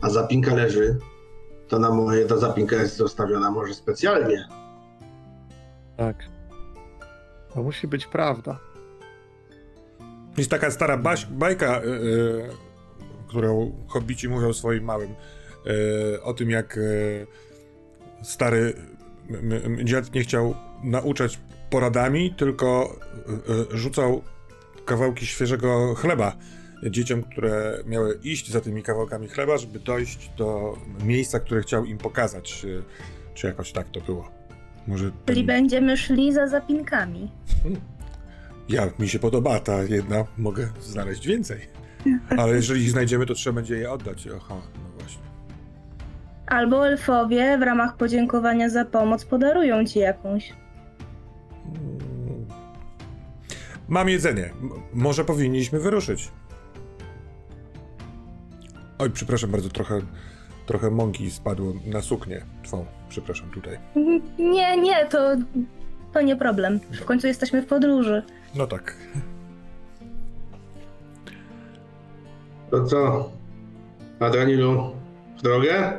[0.00, 0.98] A zapinka leży,
[1.68, 4.48] to na moje ta zapinka jest zostawiona może specjalnie.
[5.96, 6.16] Tak.
[7.54, 8.58] To musi być prawda.
[10.36, 12.63] Jest taka stara baś, bajka, y, y,
[13.34, 17.26] którą hobbici mówią swoim małym, y, o tym jak y,
[18.22, 18.74] stary
[19.84, 22.96] dziad nie chciał nauczać poradami, tylko
[23.72, 24.22] y, rzucał
[24.84, 26.36] kawałki świeżego chleba
[26.90, 31.98] dzieciom, które miały iść za tymi kawałkami chleba, żeby dojść do miejsca, które chciał im
[31.98, 32.66] pokazać.
[33.34, 34.30] Czy jakoś tak to było.
[34.86, 37.30] Może Czyli ten- będziemy szli za zapinkami.
[38.68, 41.83] Ja, mi się podoba ta jedna, mogę znaleźć więcej.
[42.38, 44.28] Ale jeżeli ich znajdziemy, to trzeba będzie je oddać.
[44.36, 45.22] Aha, no właśnie.
[46.46, 50.52] Albo elfowie w ramach podziękowania za pomoc podarują ci jakąś.
[51.66, 52.46] Mm.
[53.88, 54.44] Mam jedzenie.
[54.44, 56.30] M- może powinniśmy wyruszyć.
[58.98, 60.00] Oj, przepraszam bardzo, trochę,
[60.66, 62.86] trochę mąki spadło na suknię twą.
[63.08, 63.78] Przepraszam tutaj.
[64.38, 65.18] Nie, nie, to,
[66.12, 66.80] to nie problem.
[66.92, 68.22] W końcu jesteśmy w podróży.
[68.54, 68.96] No tak.
[72.74, 73.30] To co?
[74.20, 74.90] Adrianilu,
[75.38, 75.92] w drogę?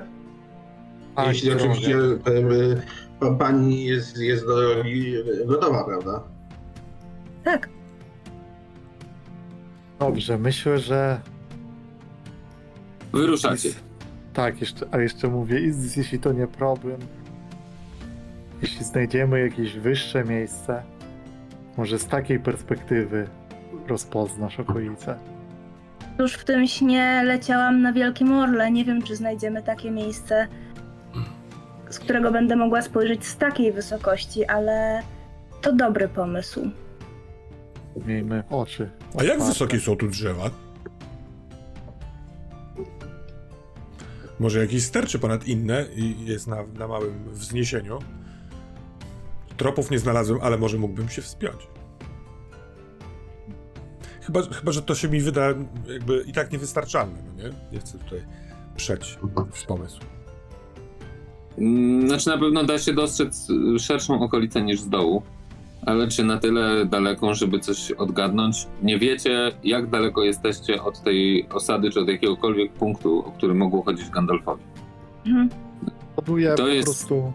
[1.16, 1.64] Tak, Jeśli drogę.
[1.64, 2.82] oczywiście e, e,
[3.20, 5.14] pa- pani jest, jest do drogi
[5.46, 6.24] gotowa, prawda?
[7.44, 7.70] Tak,
[10.00, 11.20] Dobrze, myślę, że
[13.14, 13.70] Wyruszacie.
[14.34, 15.60] Tak, jeszcze, a jeszcze mówię,
[15.98, 16.98] jeśli to nie problem,
[18.62, 20.84] jeśli znajdziemy jakieś wyższe miejsce,
[21.78, 23.28] może z takiej perspektywy
[23.88, 25.20] rozpoznasz okolice.
[26.20, 28.72] Już w tym śnie leciałam na Wielkim Orle.
[28.72, 30.48] Nie wiem, czy znajdziemy takie miejsce,
[31.90, 35.02] z którego będę mogła spojrzeć z takiej wysokości, ale
[35.62, 36.70] to dobry pomysł.
[38.06, 38.90] Miejmy oczy.
[39.20, 39.46] A jak otwarte.
[39.54, 40.50] wysokie są tu drzewa?
[44.40, 48.00] Może jakieś sterczy ponad inne i jest na, na małym wzniesieniu.
[49.58, 51.68] Tropów nie znalazłem, ale może mógłbym się wspiąć.
[54.26, 55.46] Chyba, chyba, że to się mi wyda
[55.94, 57.50] jakby i tak niewystarczalne, no nie?
[57.72, 58.20] Nie chcę tutaj
[58.76, 59.18] przeć
[59.54, 60.00] w pomysł.
[61.58, 63.48] Mm, Znaczy na pewno da się dostrzec
[63.80, 65.22] szerszą okolicę niż z dołu,
[65.86, 68.68] ale czy na tyle daleką, żeby coś odgadnąć?
[68.84, 73.84] Nie wiecie, jak daleko jesteście od tej osady, czy od jakiegokolwiek punktu, o który mogło
[73.84, 74.64] chodzić Gandalfowi.
[75.26, 75.50] Mhm.
[76.16, 77.34] Próbuję To po jest- prostu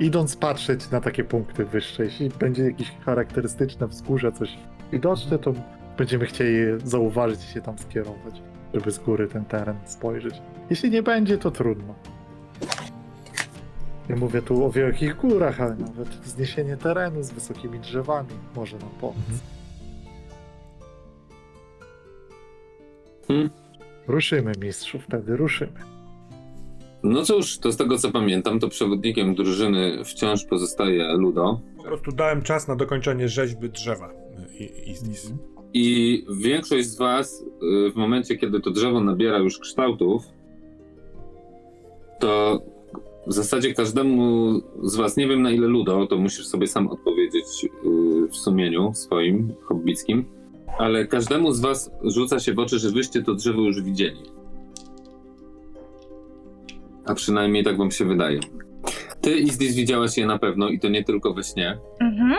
[0.00, 4.48] idąc patrzeć na takie punkty wyższe, jeśli będzie jakieś charakterystyczne wzgórze, coś
[4.94, 5.52] widoczne, to
[5.98, 8.42] będziemy chcieli zauważyć i się tam skierować,
[8.74, 10.34] żeby z góry ten teren spojrzeć.
[10.70, 11.94] Jeśli nie będzie, to trudno.
[14.08, 18.90] Nie mówię tu o wielkich górach, ale nawet wzniesienie terenu z wysokimi drzewami może nam
[19.00, 19.16] pomóc.
[19.18, 19.38] Mhm.
[23.28, 23.50] Hmm.
[24.06, 25.80] Ruszymy, mistrzu, wtedy ruszymy.
[27.02, 31.60] No cóż, to z tego co pamiętam, to przewodnikiem drużyny wciąż pozostaje Ludo.
[31.76, 34.23] Po prostu dałem czas na dokończenie rzeźby drzewa.
[34.60, 35.32] I, Izdis.
[35.74, 37.44] I większość z Was,
[37.86, 40.22] y, w momencie kiedy to drzewo nabiera już kształtów,
[42.20, 42.62] to
[43.26, 47.64] w zasadzie każdemu z Was, nie wiem na ile Ludo, to musisz sobie sam odpowiedzieć
[47.64, 50.24] y, w sumieniu swoim, hobbickim,
[50.78, 54.22] ale każdemu z Was rzuca się w oczy, że Wyście to drzewo już widzieli.
[57.06, 58.40] A przynajmniej tak Wam się wydaje.
[59.20, 61.78] Ty, Izdis, widziałaś je na pewno i to nie tylko we śnie.
[62.00, 62.34] Mhm.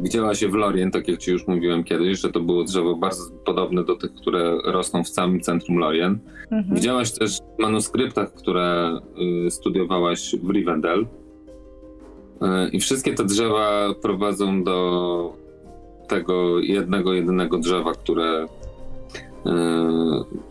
[0.00, 3.24] Widziałaś je w Lorien, tak jak ci już mówiłem kiedyś, że to było drzewo bardzo
[3.44, 6.18] podobne do tych, które rosną w samym centrum Lorien.
[6.50, 6.74] Mhm.
[6.74, 8.98] Widziałaś też w manuskryptach, które
[9.46, 11.00] y, studiowałaś w Rivendell.
[11.00, 11.06] Y,
[12.72, 15.32] I wszystkie te drzewa prowadzą do
[16.08, 18.48] tego jednego, jedynego drzewa, które y,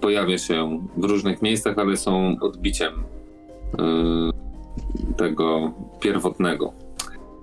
[0.02, 6.74] pojawia się w różnych miejscach, ale są odbiciem y, tego pierwotnego,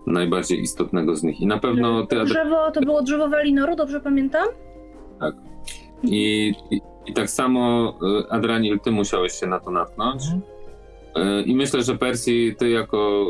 [0.06, 1.40] najbardziej istotnego z nich.
[1.40, 4.46] I na pewno ty, Adri- Drzewo to było drzewo Walinoru, dobrze pamiętam?
[6.02, 7.94] I, i, I tak samo,
[8.26, 10.22] y, Adranil, ty musiałeś się na to natknąć.
[11.16, 13.26] Y, I myślę, że Persji, ty jako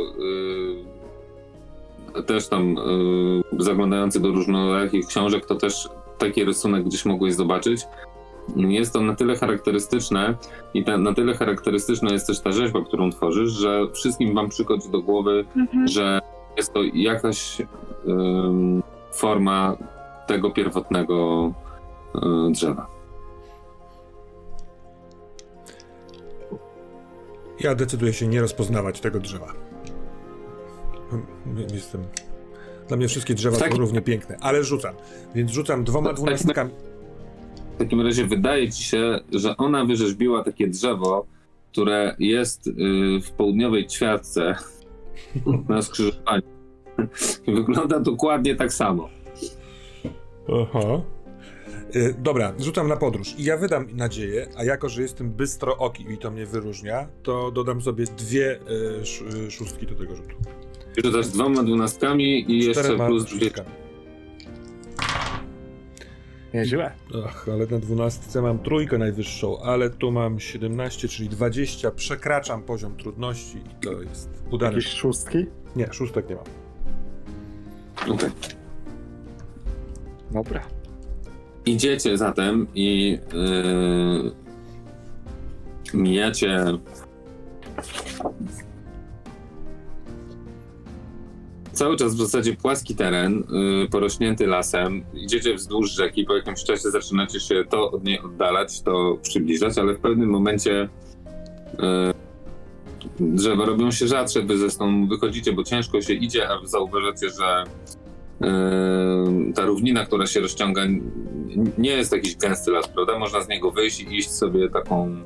[2.19, 7.81] y, też tam y, zaglądający do różnorakich książek, to też taki rysunek gdzieś mogłeś zobaczyć.
[8.57, 10.35] Jest to na tyle charakterystyczne
[10.75, 14.91] i ta, na tyle charakterystyczna jest też ta rzeźba, którą tworzysz, że wszystkim wam przychodzi
[14.91, 15.89] do głowy, Mhm.
[15.89, 16.21] że
[16.57, 17.63] jest to jakaś
[19.13, 19.77] forma
[20.27, 21.53] tego pierwotnego
[22.15, 22.87] y, drzewa.
[27.61, 29.53] Ja decyduję się nie rozpoznawać tego drzewa.
[31.13, 31.27] Mm,
[31.75, 32.01] Jestem.
[32.89, 33.73] Dla mnie wszystkie drzewa Tak.
[33.73, 34.95] są równie piękne, ale rzucam.
[35.35, 36.71] Więc rzucam dwoma Tak, dwunastkami.
[37.75, 41.27] W takim razie wydaje ci się, że ona wyrzeźbiła takie drzewo,
[41.73, 42.73] które jest y,
[43.25, 44.55] w południowej ćwiartce
[45.69, 46.43] na skrzyżowaniu.
[47.47, 49.09] Wygląda dokładnie tak samo.
[50.63, 51.01] Aha.
[51.97, 53.35] Y, dobra, rzucam na podróż.
[53.39, 57.51] I ja wydam nadzieję, a jako, że jestem bystro oki i to mnie wyróżnia, to
[57.51, 60.37] dodam sobie dwie y, sz, y, szóstki do tego rzutu.
[61.05, 63.41] Rzucasz dwoma dwunastkami i jeszcze Czterema plus dwie.
[63.41, 63.69] szóstkami.
[66.55, 66.91] Nieźle.
[67.27, 71.91] Ach, ale na dwunastce mam trójkę najwyższą, ale tu mam 17, czyli 20.
[71.91, 74.77] Przekraczam poziom trudności i to jest udane.
[74.77, 75.47] Jakieś szóstki?
[75.77, 76.45] Nie, szóstek nie mam.
[78.15, 78.31] Okej.
[80.31, 80.61] Dobra.
[81.67, 84.33] Idziecie zatem i yy,
[85.95, 86.65] mijacie
[91.75, 93.45] cały czas w zasadzie płaski teren,
[93.81, 95.05] yy, porośnięty lasem.
[95.15, 99.95] Idziecie wzdłuż rzeki, po jakimś czasie zaczynacie się to od niej oddalać, to przybliżać, ale
[99.95, 100.89] w pewnym momencie
[101.79, 102.15] yy,
[103.21, 107.65] drzewa robią się rzadsze, wy zresztą wychodzicie, bo ciężko się idzie, a zauważacie, że
[108.41, 110.83] Yy, ta równina, która się rozciąga,
[111.79, 113.19] nie jest jakiś gęsty las, prawda?
[113.19, 115.17] Można z niego wyjść i iść sobie taką,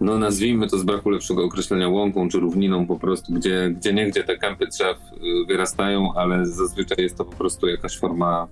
[0.00, 4.24] no nazwijmy to z braku lepszego określenia łąką czy równiną po prostu, gdzie, gdzie niegdzie
[4.24, 8.48] te kępy drzew yy, wyrastają, ale zazwyczaj jest to po prostu jakaś forma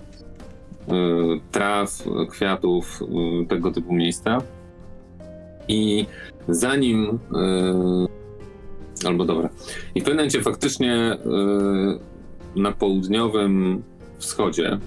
[0.88, 3.00] yy, traw, kwiatów,
[3.40, 4.38] yy, tego typu miejsca.
[5.68, 6.06] I
[6.48, 9.48] zanim yy, albo dobra.
[9.94, 11.98] I w pewnym momencie faktycznie yy,
[12.62, 13.82] na południowym
[14.18, 14.78] wschodzie,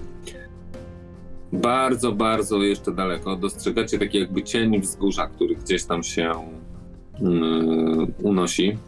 [1.52, 6.32] bardzo, bardzo jeszcze daleko, dostrzegacie taki jakby cień wzgórza, który gdzieś tam się
[7.20, 8.78] yy, unosi.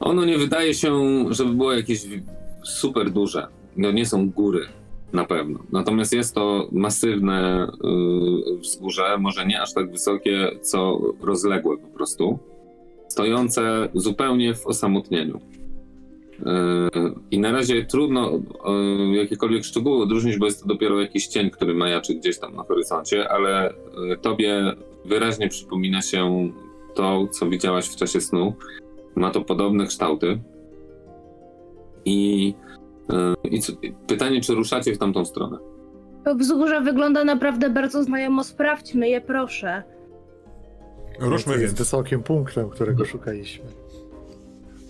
[0.00, 2.06] Ono nie wydaje się, żeby było jakieś
[2.64, 3.46] super duże.
[3.76, 4.66] No nie są góry
[5.12, 5.58] na pewno.
[5.72, 7.66] Natomiast jest to masywne
[8.48, 12.38] yy, wzgórze, może nie aż tak wysokie, co rozległe po prostu,
[13.08, 15.40] stojące zupełnie w osamotnieniu.
[16.38, 21.50] Yy, I na razie trudno yy, jakiekolwiek szczegóły odróżnić, bo jest to dopiero jakiś cień,
[21.50, 23.72] który majaczy gdzieś tam na horyzoncie, ale
[24.08, 26.50] yy, tobie wyraźnie przypomina się
[26.94, 28.54] to, co widziałaś w czasie snu.
[29.14, 30.38] Ma to podobne kształty.
[32.04, 32.54] I,
[33.44, 33.72] i co,
[34.06, 35.58] pytanie, czy ruszacie w tamtą stronę?
[36.24, 38.44] To wzgórze wygląda naprawdę bardzo znajomo.
[38.44, 39.82] Sprawdźmy je, proszę.
[41.20, 41.78] Ruszmy jest więc.
[41.78, 43.64] wysokim punktem, którego szukaliśmy.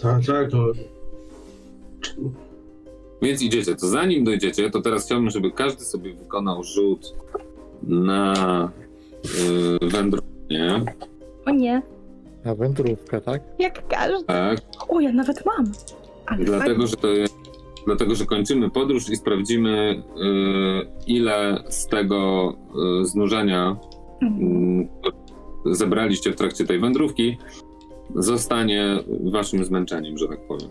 [0.03, 0.73] Tak, tak, to
[3.23, 3.75] Więc idziecie.
[3.75, 7.15] To zanim dojdziecie, to teraz chciałbym, żeby każdy sobie wykonał rzut
[7.83, 8.71] na
[10.51, 10.81] yy.
[11.47, 11.83] O nie,
[12.45, 13.43] Na wędrówkę, tak?
[13.59, 14.25] jak każdy.
[14.25, 14.59] Tak.
[14.89, 15.73] O, ja nawet mam.
[16.27, 17.37] Ale Dlatego, że to jest,
[17.87, 22.53] dlatego, że kończymy podróż i sprawdzimy, y, ile z tego
[23.03, 23.77] y, znużenia
[24.21, 24.81] fajnie.
[24.83, 25.17] y, które
[25.75, 27.39] zebraliście w trakcie tej wędrówki,
[28.15, 30.69] zostanie waszym zmęczeniem, że tak powiem.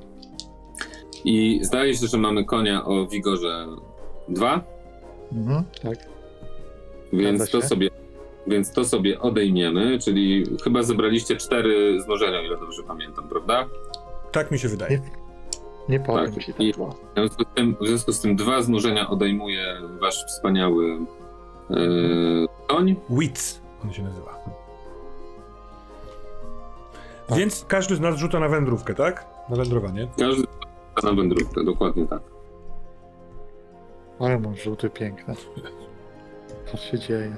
[1.25, 3.67] I zdaje się, że mamy konia o wigorze
[4.29, 4.61] 2,
[5.31, 5.97] Mhm, tak.
[7.13, 7.67] więc to się.
[7.67, 7.89] sobie.
[8.47, 13.65] Więc to sobie odejmiemy, czyli chyba zebraliście cztery znużenia, o ile dobrze pamiętam, prawda?
[14.31, 15.01] Tak mi się wydaje.
[15.89, 16.59] Nie powiem Tak.
[16.59, 16.81] I- tak.
[17.15, 19.65] W związku z tym, w związku z tym dwa znużenia odejmuje
[20.01, 20.85] wasz wspaniały
[21.69, 22.95] yy, koń.
[23.09, 24.35] Wits on się nazywa.
[27.35, 29.25] Więc każdy z nas rzuca na wędrówkę, tak?
[29.49, 30.07] Na wędrowanie.
[30.19, 30.44] Każdy
[31.03, 32.21] na wędrówkę, dokładnie tak.
[34.19, 35.33] Ale mam żółty piękne.
[36.65, 37.35] Co się dzieje?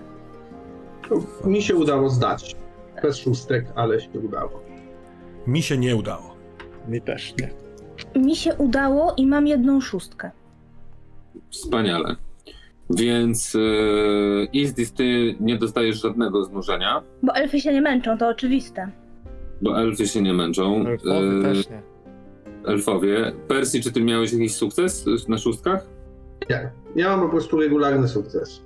[1.46, 2.56] Mi się udało zdać.
[3.02, 4.62] Bez szóstek, ale się udało.
[5.48, 6.36] Mi się nie udało.
[6.88, 7.50] Mi też nie.
[8.22, 10.32] Mi się udało i mam jedną szóstkę.
[11.52, 12.16] Wspaniale.
[12.90, 18.92] Więc yy, Izdis, ty nie dostajesz żadnego znużenia, Bo elfy się nie męczą, to oczywiste.
[19.62, 20.86] bo elfy się nie męczą.
[20.88, 21.82] Elfowy Yy, też nie.
[22.68, 23.32] Elfowie.
[23.48, 25.88] Persji, czy ty miałeś jakiś sukces na szóstkach?
[26.50, 26.72] Nie.
[26.96, 28.62] Ja mam po prostu regularny sukces.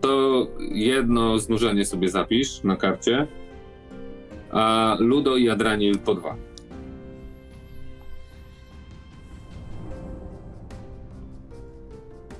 [0.00, 3.26] To jedno znużenie sobie zapisz na karcie,
[4.50, 6.36] a Ludo i Adranil po dwa.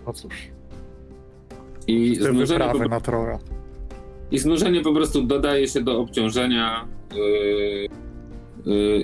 [0.07, 0.34] No cóż,
[1.86, 3.38] I te znużenie, po, na.
[4.30, 6.88] I znużenie po prostu dodaje się do obciążenia.
[7.14, 8.01] Yy,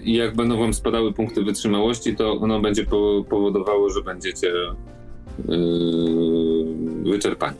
[0.04, 4.52] I jak będą wam spadały punkty wytrzymałości, to ono będzie po, powodowało, że będziecie
[5.48, 7.56] yy, wyczerpani.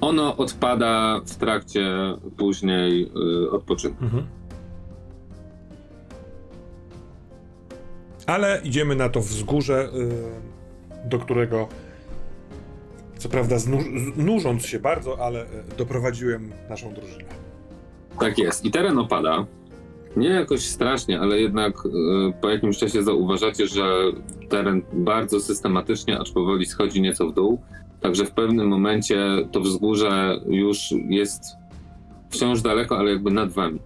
[0.00, 1.88] Ono odpada w trakcie
[2.36, 4.04] później yy, odpoczynku.
[4.04, 4.26] Mhm.
[8.26, 9.88] Ale idziemy na to wzgórze,
[11.04, 11.68] y, do którego
[13.18, 15.46] co prawda znu- nużąc się bardzo, ale y,
[15.78, 17.41] doprowadziłem naszą drużynę.
[18.20, 18.64] Tak jest.
[18.64, 19.46] I teren opada.
[20.16, 21.90] Nie jakoś strasznie, ale jednak y,
[22.40, 23.84] po jakimś czasie zauważacie, że
[24.48, 27.60] teren bardzo systematycznie, acz powoli schodzi nieco w dół.
[28.00, 29.18] Także w pewnym momencie
[29.52, 31.42] to wzgórze już jest
[32.30, 33.78] wciąż daleko, ale jakby nad wami.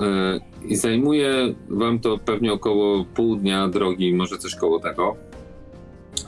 [0.00, 5.16] Y, I zajmuje wam to pewnie około pół dnia drogi, może coś koło tego.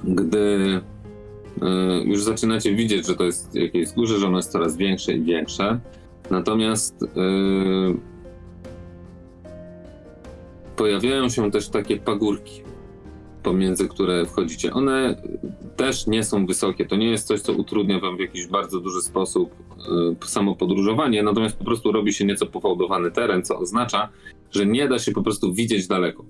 [0.05, 0.81] Gdy
[1.63, 5.23] y, już zaczynacie widzieć, że to jest jakieś wzgórze, że ono jest coraz większe i
[5.23, 5.81] większe.
[6.31, 7.97] Natomiast yy,
[10.77, 12.63] pojawiają się też takie pagórki,
[13.43, 14.73] pomiędzy które wchodzicie.
[14.73, 15.23] One
[15.77, 16.87] też nie są wysokie.
[16.87, 19.51] To nie jest coś, co utrudnia wam w jakiś bardzo duży sposób
[19.89, 24.09] yy, samo podróżowanie, natomiast po prostu robi się nieco pofałdowany teren, co oznacza,
[24.51, 26.25] że nie da się po prostu widzieć daleko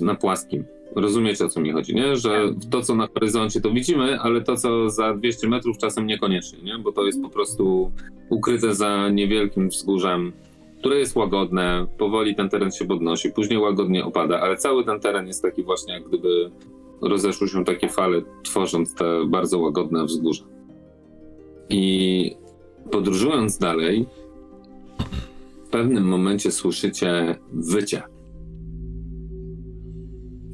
[0.00, 0.64] na płaskim.
[0.96, 2.16] Rozumiecie o co mi chodzi, nie?
[2.16, 6.58] Że to, co na horyzoncie, to widzimy, ale to, co za 200 metrów, czasem niekoniecznie,
[6.62, 6.78] nie?
[6.78, 7.92] Bo to jest po prostu
[8.30, 10.32] ukryte za niewielkim wzgórzem,
[10.78, 11.86] które jest łagodne.
[11.98, 15.94] Powoli ten teren się podnosi, później łagodnie opada, ale cały ten teren jest taki właśnie,
[15.94, 16.50] jak gdyby
[17.02, 20.44] rozeszły się takie fale, tworząc te bardzo łagodne wzgórza.
[21.68, 22.36] I
[22.90, 24.06] podróżując dalej,
[25.66, 28.02] w pewnym momencie słyszycie wycie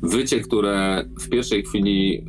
[0.03, 2.25] wycie, które w pierwszej chwili y,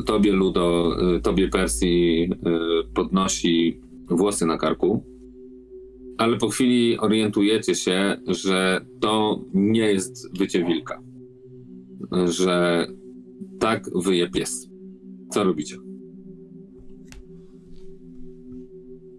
[0.00, 2.28] y, tobie Ludo, y, tobie Persji y,
[2.94, 3.80] podnosi
[4.10, 5.04] włosy na karku,
[6.18, 11.02] ale po chwili orientujecie się, że to nie jest wycie wilka,
[12.24, 12.86] że
[13.60, 14.70] tak wyje pies.
[15.30, 15.76] Co robicie?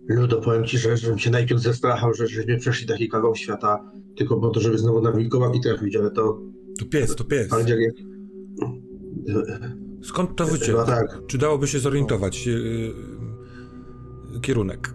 [0.09, 4.37] Ludo, powiem ci, że żebym się najpierw zestrachał, że żeśmy przeszli taki kawał świata tylko
[4.37, 6.41] po to, żeby znowu na wilkołaki trafić, ale to...
[6.79, 7.53] To pies, to pies.
[7.53, 7.95] Ale jak...
[10.03, 10.65] Skąd to wycie?
[10.65, 11.21] Chyba tak.
[11.27, 12.53] Czy dałoby się zorientować yy,
[14.33, 14.93] yy, kierunek?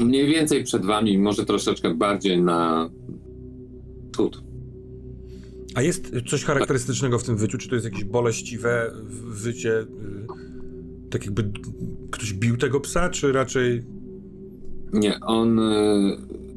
[0.00, 2.90] Mniej więcej przed wami, może troszeczkę bardziej na
[4.12, 4.42] wschód.
[5.74, 7.58] A jest coś charakterystycznego w tym wyciu?
[7.58, 8.92] Czy to jest jakieś boleściwe
[9.24, 9.68] wycie?
[9.68, 9.86] yy,
[11.10, 11.52] Tak jakby
[12.10, 13.97] ktoś bił tego psa, czy raczej...
[14.92, 16.16] Nie, on y,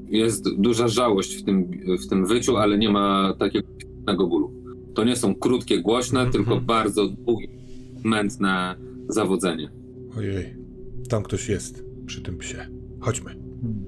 [0.09, 1.71] jest duża żałość w tym,
[2.05, 4.51] w tym wyciu, ale nie ma takiego bólu.
[4.93, 6.33] To nie są krótkie, głośne, Mhm.
[6.33, 7.47] tylko bardzo długie,
[8.03, 8.75] mętne
[9.09, 9.69] zawodzenie.
[10.17, 10.55] Ojej,
[11.09, 12.67] tam ktoś jest przy tym psie.
[12.99, 13.29] Chodźmy.
[13.61, 13.85] Hmm.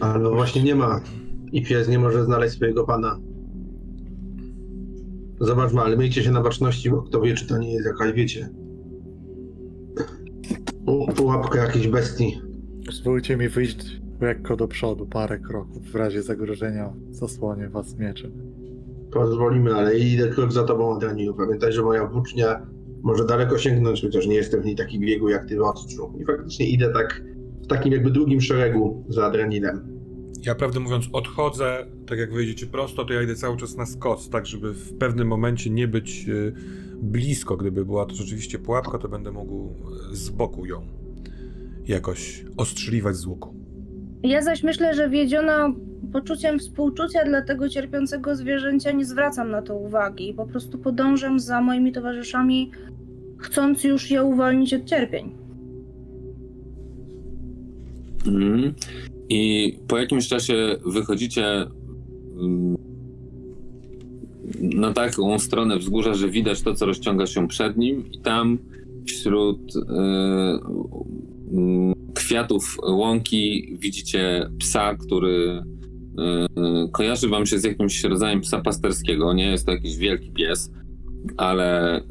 [0.00, 1.00] Ale właśnie nie ma.
[1.52, 3.18] I pies nie może znaleźć swojego pana.
[5.40, 8.48] Zobaczmy, ale miejcie się na baczności, bo kto wie, czy to nie jest jakaś, wiecie...
[10.86, 12.40] pu- Pułapka jakiejś bestii.
[12.86, 15.82] Pozwólcie mi wyjść lekko do przodu, parę kroków.
[15.92, 18.32] W razie zagrożenia zasłonię was mieczem.
[19.12, 21.34] Pozwolimy, ale idę krok za tobą, Adrianiu.
[21.34, 22.66] Pamiętaj, że moja włócznia
[23.02, 26.12] może daleko sięgnąć, chociaż nie jestem w niej taki biegu jak ty w ostrzu.
[26.20, 27.22] I faktycznie idę tak
[27.64, 29.91] w takim jakby drugim szeregu za Adrenilem.
[30.42, 34.28] Ja prawdę mówiąc odchodzę, tak jak wyjdziecie prosto, to ja idę cały czas na skos,
[34.30, 36.54] tak żeby w pewnym momencie nie być yy,
[37.02, 37.56] blisko.
[37.56, 39.74] Gdyby była to rzeczywiście pułapka, to będę mógł
[40.10, 40.86] yy, z boku ją
[41.86, 43.54] jakoś ostrzeliwać z łuku.
[44.22, 45.74] Ja zaś myślę, że wiedziona
[46.12, 50.34] poczuciem współczucia dla tego cierpiącego zwierzęcia nie zwracam na to uwagi.
[50.34, 52.70] Po prostu podążam za moimi towarzyszami,
[53.38, 55.32] chcąc już je uwolnić od cierpień.
[58.26, 58.74] Mhm.
[59.28, 61.66] I po jakimś czasie wychodzicie
[62.40, 62.76] mm,
[64.60, 68.58] na taką stronę wzgórza, że widać to, co rozciąga się przed nim, i tam
[69.06, 69.80] wśród y,
[71.52, 75.62] mm, kwiatów łąki widzicie psa, który
[76.86, 79.32] y, kojarzy wam się z jakimś rodzajem psa pasterskiego.
[79.32, 80.70] Nie jest to jakiś wielki pies,
[81.36, 82.02] ale y,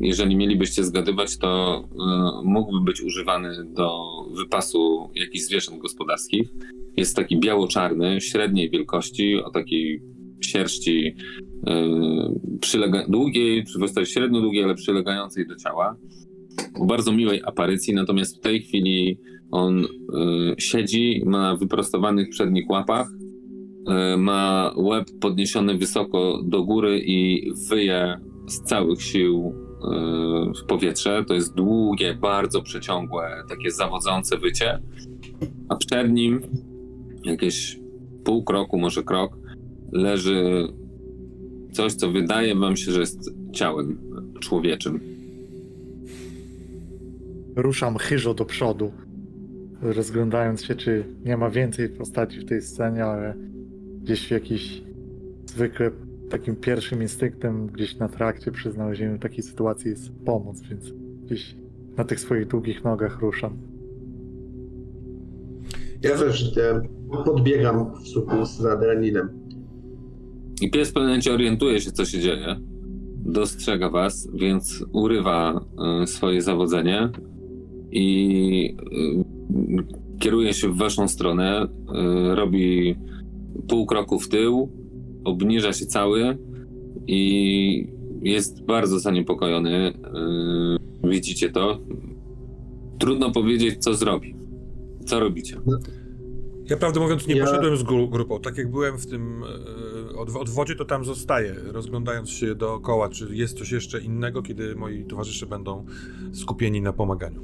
[0.00, 1.96] jeżeli mielibyście zgadywać, to y,
[2.44, 4.00] mógłby być używany do
[4.36, 6.48] wypasu jakichś zwierząt gospodarskich.
[6.96, 10.02] Jest taki biało-czarny, średniej wielkości, o takiej
[10.44, 11.14] sierści y,
[12.60, 15.96] przylega- długiej, czy właściwie średnio długiej, ale przylegającej do ciała.
[16.80, 19.18] O bardzo miłej aparycji, natomiast w tej chwili
[19.50, 19.86] on
[20.58, 23.08] siedzi, ma wyprostowanych przednich łapach,
[24.18, 28.16] ma łeb podniesiony wysoko do góry i wyje
[28.46, 29.54] z całych sił
[30.54, 31.24] y, w powietrze.
[31.28, 34.82] To jest długie, bardzo przeciągłe, takie zawodzące wycie.
[35.68, 36.40] A przed nim
[37.24, 37.80] jakieś
[38.24, 39.38] pół kroku, może krok,
[39.92, 40.68] leży
[41.72, 43.98] coś, co wydaje wam się, że jest ciałem
[44.40, 45.00] człowieczym.
[47.56, 48.92] Ruszam chyżo do przodu,
[49.82, 53.34] rozglądając się, czy nie ma więcej postaci w tej scenie, ale
[54.02, 54.82] gdzieś w jakiś
[55.46, 55.90] zwykle
[56.32, 60.92] takim pierwszym instynktem gdzieś na trakcie przy znalezieniu takiej sytuacji jest pomoc, więc
[61.24, 61.56] gdzieś
[61.96, 63.56] na tych swoich długich nogach ruszam.
[66.02, 66.82] Ja też e,
[67.24, 69.28] podbiegam w słuchu z adrenalinem.
[70.60, 72.56] I pies w pewnym momencie orientuje się, co się dzieje.
[73.24, 75.64] Dostrzega was, więc urywa
[76.02, 77.08] y, swoje zawodzenie
[77.90, 78.76] i
[79.80, 81.68] y, kieruje się w waszą stronę.
[82.34, 82.96] robi
[83.68, 84.81] pół kroku w tył,
[85.24, 86.38] obniża się cały
[87.06, 87.92] i
[88.22, 89.92] jest bardzo zaniepokojony.
[91.04, 91.78] y, widzicie to.
[92.98, 94.34] Trudno powiedzieć, co zrobi.
[95.06, 95.56] Co robicie?
[96.70, 98.40] Ja prawdę mówiąc nie Ja- poszedłem z gru- grupą.
[98.40, 99.42] Tak jak byłem w tym
[100.12, 104.74] e, od, odwodzie, to tam zostaję, rozglądając się dookoła, czy jest coś jeszcze innego, kiedy
[104.74, 105.84] moi towarzysze będą
[106.32, 107.40] skupieni na pomaganiu.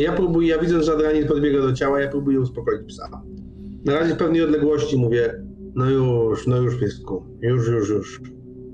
[0.00, 3.22] Ja próbuję, ja widzę, że adrenalin podbiega do ciała, ja próbuję uspokoić psa.
[3.84, 5.42] Na razie w pewnej odległości mówię,
[5.74, 8.20] no już, no już piesku, już, już, już.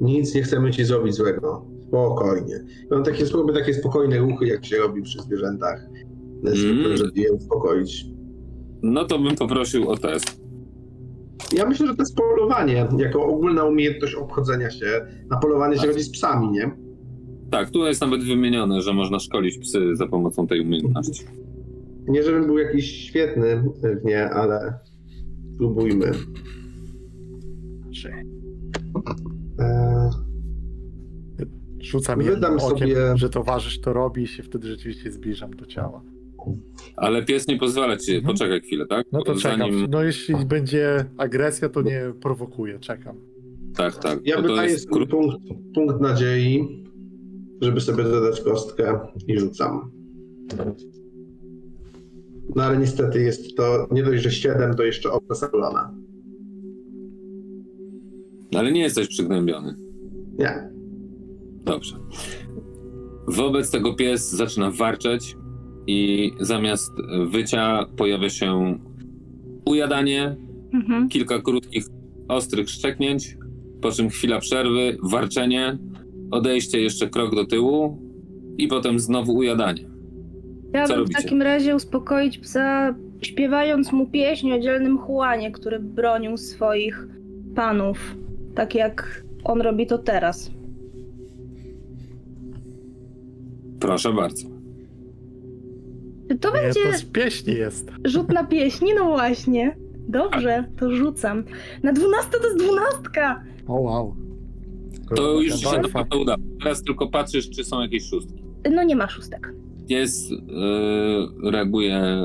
[0.01, 1.67] Nic nie chcemy ci zrobić złego.
[1.89, 2.65] Spokojnie.
[2.91, 5.81] Mam takie, robię takie spokojne ruchy, jak się robi przy zwierzętach,
[6.45, 6.97] Mm.
[6.97, 8.07] żeby je uspokoić.
[8.83, 10.41] No to bym poprosił o test.
[11.53, 15.07] Ja myślę, że to jest polowanie, jako ogólna umiejętność obchodzenia się.
[15.31, 16.71] Na polowanie się chodzi z psami, nie?
[17.51, 21.25] Tak, tu jest nawet wymienione, że można szkolić psy za pomocą tej umiejętności.
[22.09, 23.65] Nie, żebym był jakiś świetny
[24.01, 24.79] w nie, ale
[25.55, 26.13] spróbujmy.
[28.09, 30.11] Eee,
[31.81, 35.67] Rzucam Wydam jednym okiem, sobie- że towarzysz to robi i się wtedy rzeczywiście zbliżam do
[35.67, 36.03] ciała.
[36.97, 38.35] Ale pies nie pozwala ci, Mhm.
[38.35, 39.07] poczekaj chwilę, tak?
[39.13, 39.59] No to czekam.
[39.59, 39.87] Zanim...
[39.91, 43.17] No jeśli będzie agresja, to nie prowokuję, czekam.
[43.77, 44.27] Tak, tak.
[44.27, 45.37] ja to wydaję jest punkt,
[45.75, 46.85] punkt nadziei,
[47.63, 48.99] żeby sobie dodać kostkę
[49.29, 49.91] i rzucam.
[52.57, 55.95] No ale niestety jest to nie dość, że 7, to jeszcze obsaglona.
[58.57, 59.75] Ale nie jesteś przygnębiony.
[60.39, 60.71] Nie.
[61.65, 61.97] Dobrze.
[63.29, 65.37] Wobec tego pies zaczyna warczeć
[65.87, 66.93] i zamiast
[67.31, 68.79] wycia pojawia się
[69.67, 70.37] ujadanie,
[70.73, 71.09] Mhm.
[71.09, 71.85] kilka krótkich,
[72.29, 73.37] ostrych szczeknięć,
[73.83, 75.79] po czym chwila przerwy, warczenie,
[76.31, 77.99] odejście jeszcze krok do tyłu
[78.59, 79.91] i potem znowu ujadanie.
[80.75, 86.37] Ja bym w takim razie uspokoić psa, śpiewając mu pieśń o dzielnym Juanie, który bronił
[86.37, 87.07] swoich
[87.55, 88.17] panów,
[88.55, 90.51] tak jak on robi to teraz.
[93.81, 94.49] Proszę bardzo.
[96.31, 97.91] Czy to Nie, będzie to z pieśni jest.
[98.05, 98.91] rzut na pieśni?
[98.95, 99.77] No właśnie.
[100.09, 101.45] Dobrze, to rzucam.
[101.83, 103.45] Na dwunastkę to jest dwunastka!
[103.67, 104.17] O wow.
[105.17, 106.37] To już się na pewno uda.
[106.63, 108.43] Teraz tylko patrzysz, czy są jakieś szóstki.
[108.73, 109.53] No nie ma szóstek.
[109.89, 112.23] Pies yy, reaguje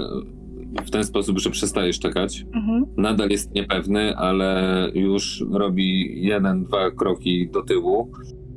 [0.86, 2.46] w ten sposób, że przestaje szczekać.
[2.54, 2.86] Mhm.
[2.98, 8.12] Nadal jest niepewny, ale już robi jeden, dwa kroki do tyłu.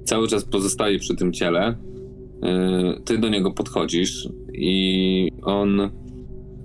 [0.04, 1.76] Cały czas pozostaje przy tym ciele.
[2.42, 5.90] Yy, Ty do niego podchodzisz i on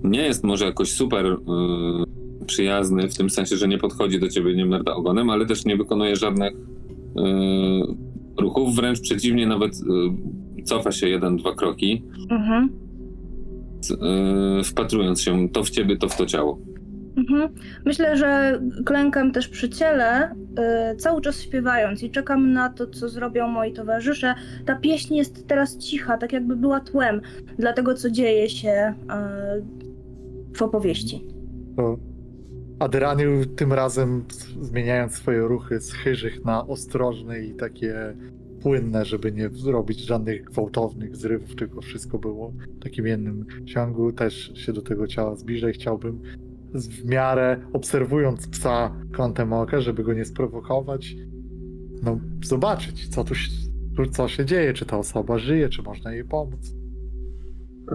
[0.04, 4.54] nie jest może jakoś super yy, przyjazny, w tym sensie, że nie podchodzi do ciebie,
[4.56, 6.52] nie merda ogonem, ale też nie wykonuje żadnych
[7.16, 7.24] yy,
[8.40, 8.76] ruchów.
[8.76, 9.72] Wręcz przeciwnie, nawet
[10.64, 12.83] cofa się jeden, dwa kroki, Mhm.
[13.90, 16.58] Yy, wpatrując się to w ciebie, to w to ciało.
[17.16, 17.48] Mhm.
[17.84, 20.32] Myślę, że klękam też przy ciele,
[20.92, 24.34] y, cały czas śpiewając i czekam na to, co zrobią moi towarzysze.
[24.66, 27.20] Ta pieśń jest teraz cicha, tak jakby była tłem
[27.58, 28.94] dla tego, co dzieje się
[30.50, 31.26] y, w opowieści.
[31.76, 31.98] To
[32.78, 34.24] Adraniu tym razem
[34.60, 38.14] zmieniając swoje ruchy z chyżych na ostrożne i takie
[38.64, 44.12] płynne, żeby nie zrobić żadnych gwałtownych zrywów, tylko wszystko było w takim jednym ciągu.
[44.12, 46.20] Też się do tego ciała zbliża i chciałbym
[46.74, 51.16] w miarę obserwując psa kątem oka, żeby go nie sprowokować,
[52.02, 53.34] no zobaczyć, co tu
[54.12, 56.74] co się dzieje, czy ta osoba żyje, czy można jej pomóc.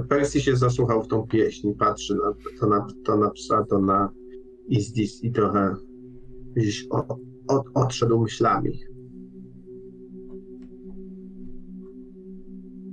[0.10, 4.10] Percy się zasłuchał w tą pieśń, patrzy na, to, na, to na psa, to na
[4.68, 5.76] Izdis i trochę
[6.56, 7.18] gdzieś o,
[7.48, 8.80] od, odszedł myślami.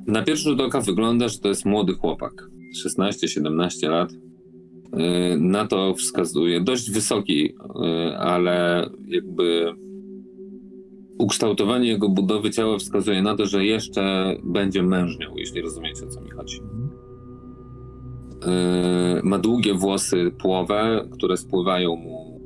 [0.07, 2.49] Na pierwszy rzut oka wygląda, że to jest młody chłopak.
[2.87, 4.13] 16-17 lat.
[4.13, 4.19] Yy,
[5.41, 9.75] Na to wskazuje dość wysoki, yy, ale jakby
[11.19, 16.21] ukształtowanie jego budowy ciała wskazuje na to, że jeszcze będzie mężniał, jeśli rozumiecie o co
[16.21, 16.57] mi chodzi.
[18.47, 22.41] Yy, Ma długie włosy płowe, które spływają mu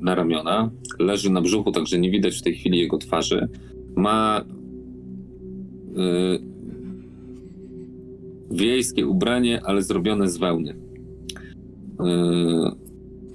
[0.00, 0.70] na ramiona.
[0.98, 3.48] Leży na brzuchu, także nie widać w tej chwili jego twarzy.
[3.96, 4.44] Ma
[8.50, 10.74] wiejskie ubranie, ale zrobione z wełny.
[12.00, 12.70] Yy,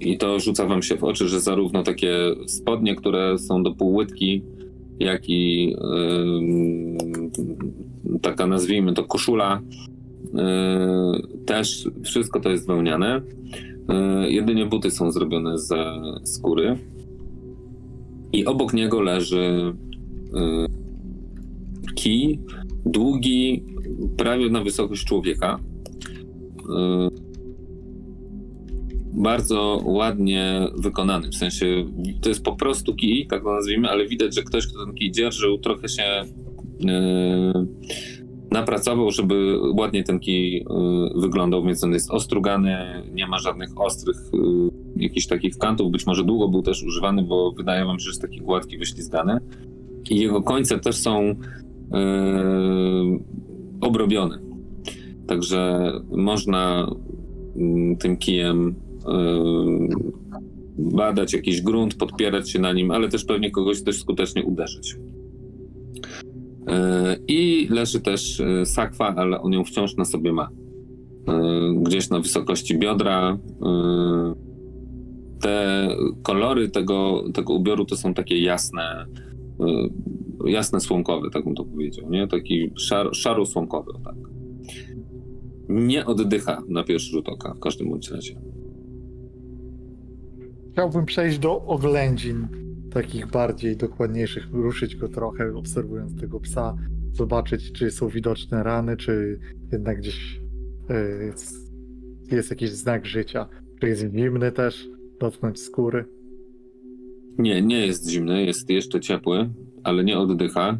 [0.00, 2.14] I to rzuca wam się w oczy, że zarówno takie
[2.46, 4.42] spodnie, które są do półłytki,
[4.98, 5.78] jak i yy,
[8.22, 9.60] taka nazwijmy to koszula,
[10.34, 13.22] yy, też wszystko to jest wełniane.
[14.28, 15.84] Jedynie buty są zrobione ze
[16.24, 16.78] skóry.
[18.32, 19.74] I obok niego leży
[21.94, 22.40] kij,
[22.86, 23.64] długi,
[24.16, 25.58] prawie na wysokość człowieka.
[26.68, 27.10] Yy,
[29.12, 31.84] Bardzo ładnie wykonany, w sensie
[32.20, 35.10] to jest po prostu kij, tak to nazwijmy, ale widać, że ktoś, kto ten kij
[35.10, 36.24] dzierżył, trochę się
[36.80, 36.88] yy,
[38.50, 44.16] napracował, żeby ładnie ten kij yy, wyglądał, więc on jest ostrugany, nie ma żadnych ostrych
[44.96, 48.22] jakichś takich kantów, być może długo był też używany, bo wydaje wam się, że jest
[48.22, 49.38] taki gładki, wyślizgany.
[50.10, 51.34] I jego końce też są
[53.80, 54.38] obrobione.
[55.26, 56.90] Także można
[57.56, 58.74] mm, tym kijem
[59.06, 59.88] yy,
[60.78, 64.96] badać jakiś grunt, podpierać się na nim, ale też pewnie kogoś dość skutecznie uderzyć.
[66.66, 66.74] Yy,
[67.28, 70.48] I leży też yy, sakwa, ale on ją wciąż na sobie ma.
[71.82, 73.38] Gdzieś na wysokości biodra.
[75.40, 75.88] Te
[76.22, 79.06] kolory tego, tego ubioru to są takie jasne,
[80.46, 82.28] jasne słomkowe, tak bym to powiedział, nie?
[82.28, 84.14] Taki szar, szaro-słomkowy, tak.
[85.68, 88.40] Nie oddycha na pierwszy rzut oka, w każdym bądź razie.
[90.72, 92.48] Chciałbym przejść do oględzin,
[92.90, 96.76] takich bardziej dokładniejszych, ruszyć go trochę, obserwując tego psa,
[97.12, 99.38] zobaczyć, czy są widoczne rany, czy
[99.72, 100.40] jednak gdzieś
[101.26, 101.72] jest-
[102.32, 103.48] jest jakiś znak życia.
[103.80, 104.88] Czy jest zimny też,
[105.20, 106.04] dotknąć skóry.
[107.38, 109.50] Nie, nie jest zimny, jest jeszcze ciepły,
[109.84, 110.78] ale nie oddycha.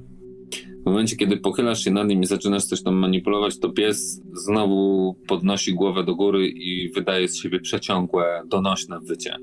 [0.82, 5.14] W momencie, kiedy pochylasz się nad nim i zaczynasz coś tam manipulować, to pies znowu
[5.28, 9.36] podnosi głowę do góry i wydaje z siebie przeciągłe, donośne wycie,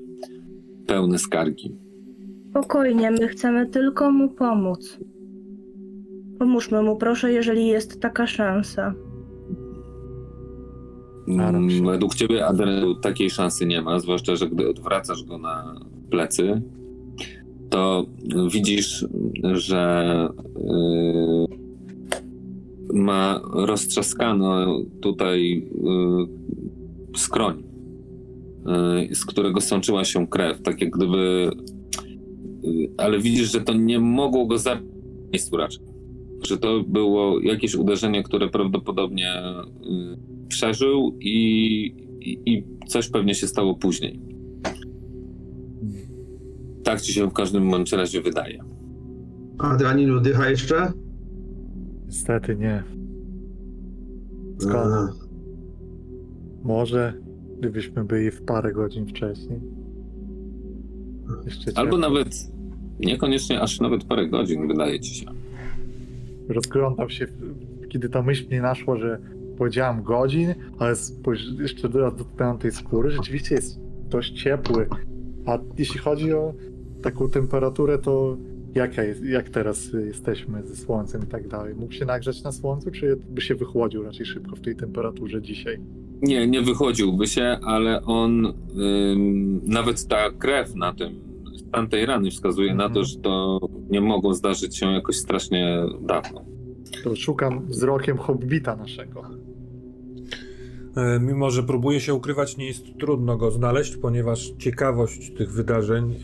[0.86, 1.76] pełne skargi.
[2.50, 4.98] Spokojnie, my chcemy tylko mu pomóc.
[6.38, 8.94] Pomóżmy mu, proszę, jeżeli jest taka szansa.
[11.28, 15.80] Mm, Według ciebie, Adrian, takiej szansy nie ma, zwłaszcza, że gdy odwracasz go na
[16.10, 16.62] plecy,
[17.70, 18.06] to
[18.52, 19.06] widzisz,
[19.52, 21.58] że yy,
[23.02, 26.26] ma roztrzaskano tutaj yy,
[27.16, 27.62] skroń,
[29.08, 31.50] yy, z którego sączyła się krew, tak jak gdyby...
[32.96, 34.88] Ale widzisz, że to nie mogło go zabić
[35.32, 35.84] miejscu raczej.
[36.46, 39.32] Że to było jakieś uderzenie, które prawdopodobnie
[40.48, 41.36] przeżył i,
[42.20, 44.27] i, i coś pewnie się stało później.
[46.84, 48.64] Tak ci się w każdym bądź razie wydaje.
[49.58, 50.92] Adrenaline oddycha jeszcze?
[52.06, 52.82] Niestety nie.
[54.58, 55.10] Skąd?
[56.64, 57.12] Może
[57.58, 59.60] gdybyśmy byli w parę godzin wcześniej.
[61.44, 61.98] Jeszcze Albo ciepło.
[61.98, 62.28] nawet
[63.00, 65.26] niekoniecznie aż nawet parę godzin, wydaje ci się.
[66.48, 67.26] rozglądał się,
[67.88, 69.18] kiedy ta myśl mnie naszła, że
[69.58, 74.86] powiedziałem godzin, ale spojrz- jeszcze raz dotknąłem tej skóry, rzeczywiście jest dość ciepły.
[75.48, 76.54] A jeśli chodzi o
[77.02, 78.36] taką temperaturę, to
[78.74, 81.74] jaka jest, jak teraz jesteśmy ze słońcem i tak dalej?
[81.74, 85.78] Mógł się nagrzać na słońcu, czy by się wychłodził raczej szybko w tej temperaturze dzisiaj?
[86.22, 88.52] Nie, nie wychodziłby się, ale on,
[89.62, 91.14] nawet ta krew na tym,
[91.56, 93.06] stan tej rany wskazuje na to, Mhm.
[93.06, 96.44] że to nie mogło zdarzyć się jakoś strasznie dawno.
[97.04, 99.22] To szukam wzrokiem hobbita naszego.
[100.98, 106.12] E, Mimo, że próbuje się ukrywać, nie jest trudno go znaleźć, ponieważ ciekawość tych wydarzeń,
[106.12, 106.16] e,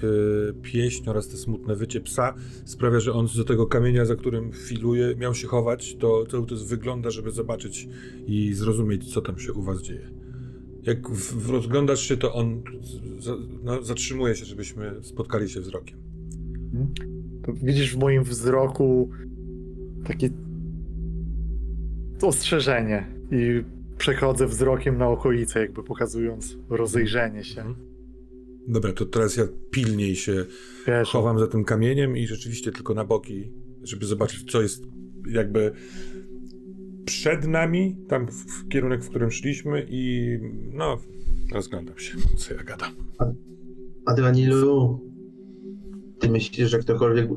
[0.63, 5.17] pieśń oraz te smutne wycie psa sprawia, że on do tego kamienia, za którym filuje,
[5.17, 7.89] miał się chować, to cały czas wygląda, żeby zobaczyć
[8.27, 10.11] i zrozumieć, co tam się u was dzieje.
[10.83, 12.63] Jak w, w rozglądasz się, to on
[13.65, 15.99] no, zatrzymuje się, żebyśmy spotkali się wzrokiem.
[17.43, 19.11] To widzisz w moim wzroku
[20.05, 20.31] takie
[22.23, 23.65] ostrzeżenie i
[23.99, 27.61] przechodzę wzrokiem na okolice, jakby pokazując rozejrzenie się.
[27.61, 27.95] Mhm.
[28.69, 30.45] Dobra, to teraz ja pilniej się
[30.87, 34.85] Wiesz, chowam za tym kamieniem i rzeczywiście tylko na boki, żeby zobaczyć, co jest
[35.33, 35.73] jakby
[37.05, 40.29] przed nami, tam w, w kierunek, w którym szliśmy i
[40.73, 40.99] no,
[41.53, 42.93] rozglądam się, co ja gadam.
[44.07, 45.01] Adrianilu,
[46.19, 47.29] ty myślisz, że ktokolwiek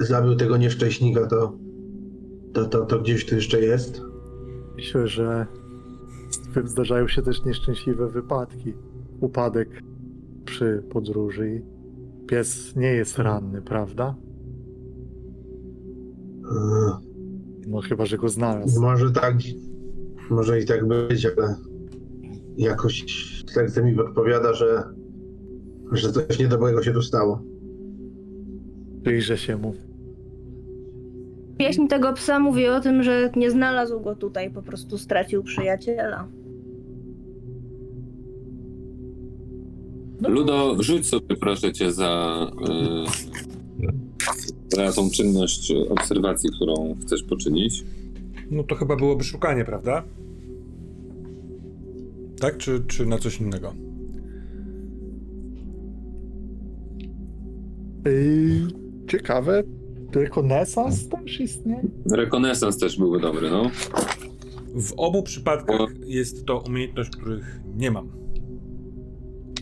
[0.00, 1.58] zabił tego nieszczęśnika, to,
[2.52, 4.02] to, to, to gdzieś tu jeszcze jest?
[4.76, 5.46] myślę, że
[6.64, 8.74] zdarzają się też nieszczęśliwe wypadki.
[9.20, 9.68] Upadek
[10.44, 11.62] przy podróży
[12.26, 14.14] pies nie jest ranny, prawda?
[16.44, 16.92] Eee,
[17.66, 18.80] No chyba, że go znalazł.
[18.80, 19.34] Może tak,
[20.30, 21.56] może i tak być, ale
[22.56, 23.04] jakoś
[23.54, 24.82] serce mi podpowiada, że,
[25.92, 27.42] że coś niedobrego się tu stało.
[29.02, 29.74] Przyjrzę się mu.
[31.62, 36.28] Pieśń tego psa mówi o tym, że nie znalazł go tutaj, po prostu stracił przyjaciela.
[40.28, 42.46] Ludo, rzuć sobie proszę cię za,
[44.70, 47.84] y, za tą czynność obserwacji, którą chcesz poczynić.
[48.50, 50.02] No to chyba byłoby szukanie, prawda?
[52.40, 53.74] Tak, czy, czy na coś innego?
[58.04, 58.66] Yy,
[59.08, 59.62] ciekawe,
[60.16, 61.82] rekonesans też istnieje?
[62.10, 63.70] Rekonesans też byłby dobry, no.
[64.74, 68.08] W obu przypadkach jest to umiejętność, których nie mam.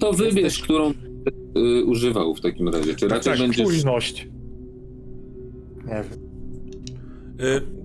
[0.01, 2.94] To wybierz, którą y, używał w takim razie.
[2.94, 3.66] Czy raczej tak, będziesz...
[3.66, 4.28] Czujność.
[5.86, 6.30] Nie wiem.
[7.40, 7.80] Y,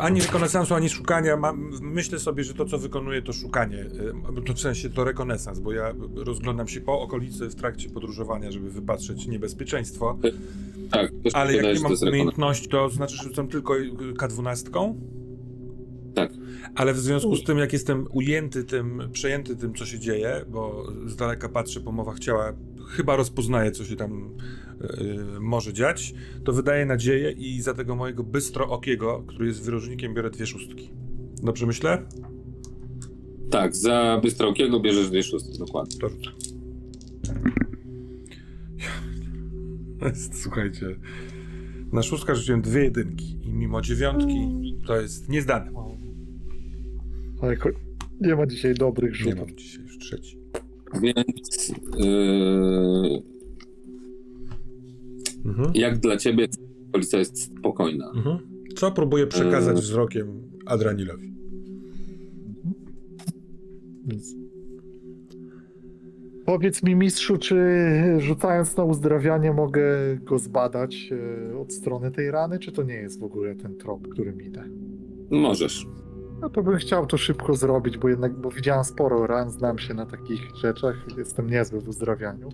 [0.00, 1.36] Ani rekonesansu, ani szukania.
[1.36, 3.78] Mam, myślę sobie, że to, co wykonuję, to szukanie.
[3.78, 8.50] Y, To w sensie to rekonesans, bo ja rozglądam się po okolicy w trakcie podróżowania,
[8.50, 10.18] żeby wypatrzeć niebezpieczeństwo.
[10.90, 13.74] Tak, też Ale jak nie mam umiejętności, to znaczy, że rzucam tylko
[14.18, 14.94] K12?
[16.16, 16.32] Tak.
[16.74, 20.86] Ale w związku z tym, jak jestem ujęty tym, przejęty tym, co się dzieje, bo
[21.06, 22.52] z daleka patrzę po mowach ciała,
[22.88, 24.30] chyba rozpoznaję, co się tam
[24.80, 26.14] y, może dziać,
[26.44, 30.90] to wydaje nadzieję i za tego mojego bystrookiego, który jest wyróżnikiem, biorę dwie szóstki.
[31.42, 32.06] Dobrze myślę?
[33.50, 35.98] Tak, za Bystrokiego bierzesz dwie szóstki, dokładnie.
[36.00, 36.30] To rzucę.
[40.42, 40.96] Słuchajcie,
[41.92, 45.95] na szóstka rzuciłem dwie jedynki i mimo dziewiątki to jest niezdane.
[47.42, 47.68] Ale ko-
[48.20, 49.38] nie ma dzisiaj dobrych Nie rzutów.
[49.48, 50.38] mam dzisiaj już trzeci.
[51.02, 51.68] Więc
[51.98, 53.22] yy,
[55.44, 55.70] Mhm.
[55.74, 56.48] jak dla ciebie
[56.88, 58.10] okolica jest spokojna?
[58.16, 58.38] Mhm.
[58.76, 59.82] Co próbuję przekazać Yy.
[59.82, 61.32] wzrokiem Adranilowi?
[64.12, 64.34] Nic.
[66.44, 67.56] Powiedz mi, mistrzu, czy
[68.18, 69.82] rzucając na uzdrawianie mogę
[70.24, 71.10] go zbadać
[71.52, 74.64] e, od strony tej rany, czy to nie jest w ogóle ten trop, którym idę?
[75.30, 75.86] Możesz.
[76.40, 79.94] No to bym chciał to szybko zrobić, bo jednak, bo widziałem sporo ran, znam się
[79.94, 82.48] na takich rzeczach, jestem niezły w uzdrawianiu,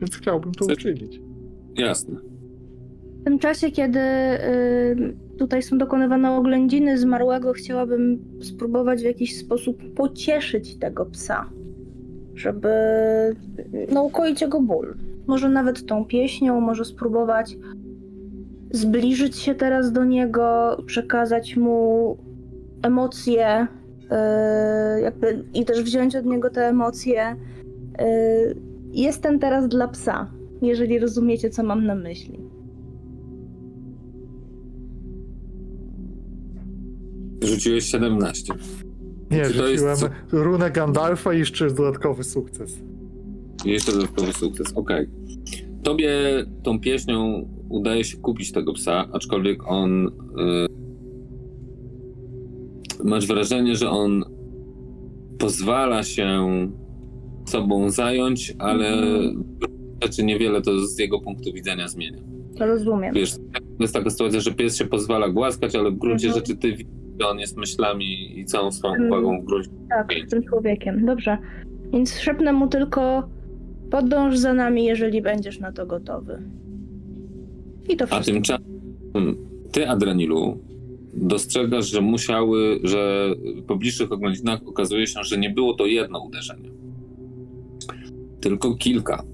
[0.00, 1.20] więc chciałbym to Chcę- uczynić.
[1.76, 2.16] Jasne.
[3.20, 9.94] W tym czasie, kiedy y, tutaj są dokonywane oględziny zmarłego, chciałabym spróbować w jakiś sposób
[9.94, 11.50] pocieszyć tego psa,
[12.34, 12.68] żeby
[13.92, 14.94] no, ukoić jego ból.
[15.26, 17.56] Może nawet tą pieśnią, może spróbować
[18.70, 22.16] zbliżyć się teraz do niego, przekazać mu
[22.84, 23.66] emocje,
[24.96, 27.36] y, jakby i też wziąć od niego te emocje.
[28.00, 28.56] Y,
[28.92, 30.30] jestem teraz dla psa,
[30.62, 32.40] jeżeli rozumiecie, co mam na myśli.
[37.42, 38.54] Rzuciłeś 17.
[39.30, 40.08] Nie, Czy to jest co-
[40.44, 42.78] runę Gandalfa i jeszcze dodatkowy sukces.
[43.64, 44.72] Jeszcze dodatkowy sukces.
[44.74, 45.08] Okej.
[45.82, 46.10] Tobie
[46.62, 50.06] tą pieśnią udaje się kupić tego psa, aczkolwiek on.
[50.06, 50.10] y,
[53.04, 54.24] masz wrażenie, że on
[55.38, 56.46] pozwala się
[57.48, 58.96] sobą zająć, ale
[60.02, 62.18] rzeczy niewiele to z jego punktu widzenia zmienia.
[62.58, 63.14] To rozumiem.
[63.14, 63.38] Wiesz, to
[63.80, 66.44] jest taka sytuacja, że pies się pozwala głaskać, ale w gruncie Mhm.
[66.46, 66.86] rzeczy ty widzisz,
[67.20, 69.12] że on jest myślami i całą swoją Mhm.
[69.12, 69.70] uwagą w gruncie.
[69.90, 71.06] Tak, z tym człowiekiem.
[71.06, 71.38] Dobrze.
[71.92, 73.28] Więc szepnę mu tylko
[73.90, 76.42] podąż za nami, jeżeli będziesz na to gotowy.
[77.88, 78.32] I to A wszystko.
[78.32, 78.64] tymczasem
[79.72, 80.58] ty, Adranilu,
[81.16, 83.30] dostrzegasz, że musiały, że
[83.66, 86.70] po bliższych oględzinach okazuje się, że nie było to jedno uderzenie,
[88.40, 89.24] tylko kilka.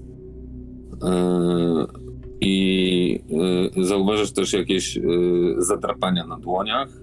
[1.03, 1.85] Yy,
[2.41, 3.19] I
[3.75, 7.01] yy, zauważasz też jakieś yy, zadrapania na dłoniach.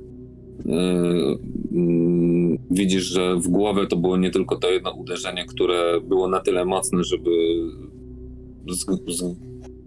[1.73, 6.41] Mm, Widzisz, że w głowę to było nie tylko to jedno uderzenie, które było na
[6.41, 7.31] tyle mocne, żeby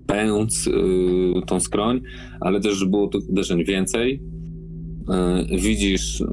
[0.05, 0.69] pęc
[1.47, 2.01] tą skroń,
[2.39, 4.21] ale też, że było tych uderzeń więcej.
[5.11, 6.27] Yy, widzisz, yy,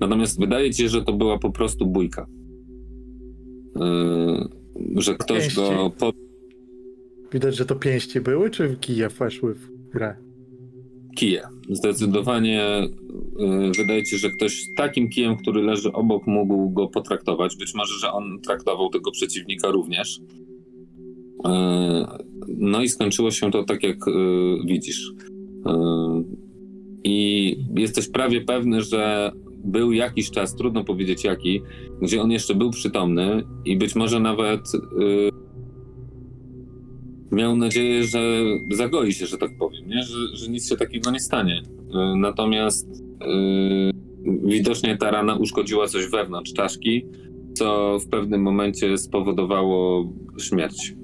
[0.00, 2.26] natomiast wydaje ci się, że to była po prostu bójka.
[3.76, 5.98] Yy, że ktoś go Pięści.
[5.98, 6.12] po,
[7.32, 10.28] Widać, że to pięści były, czy kije weszły w grę?
[11.18, 11.42] kije.
[11.70, 12.88] Zdecydowanie
[13.76, 17.56] wydaje ci się, że ktoś takim kijem, który leży obok, mógł go potraktować.
[17.56, 20.20] Być może, że on traktował tego przeciwnika również.
[22.48, 23.98] No i skończyło się to tak, jak
[24.66, 25.12] widzisz.
[27.04, 29.32] I jesteś prawie pewny, że
[29.64, 31.62] był jakiś czas, trudno powiedzieć jaki,
[32.02, 34.60] gdzie on jeszcze był przytomny i być może nawet
[34.98, 35.30] yy,
[37.32, 40.02] miał nadzieję, że zagoi się, że tak powiem, nie?
[40.02, 41.62] Że, że nic się takiego nie stanie.
[41.64, 42.88] Yy, Natomiast
[43.20, 43.92] yy,
[44.44, 47.06] widocznie ta rana uszkodziła coś wewnątrz czaszki,
[47.54, 50.94] co w pewnym momencie spowodowało śmierć.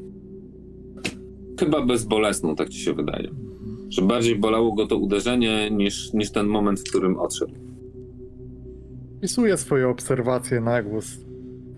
[1.61, 3.31] Chyba bezbolesną, tak ci się wydaje.
[3.95, 7.53] Że bardziej bolało go to uderzenie niż, niż ten moment, w którym odszedł.
[9.21, 11.19] Pisuję swoje obserwacje na głos.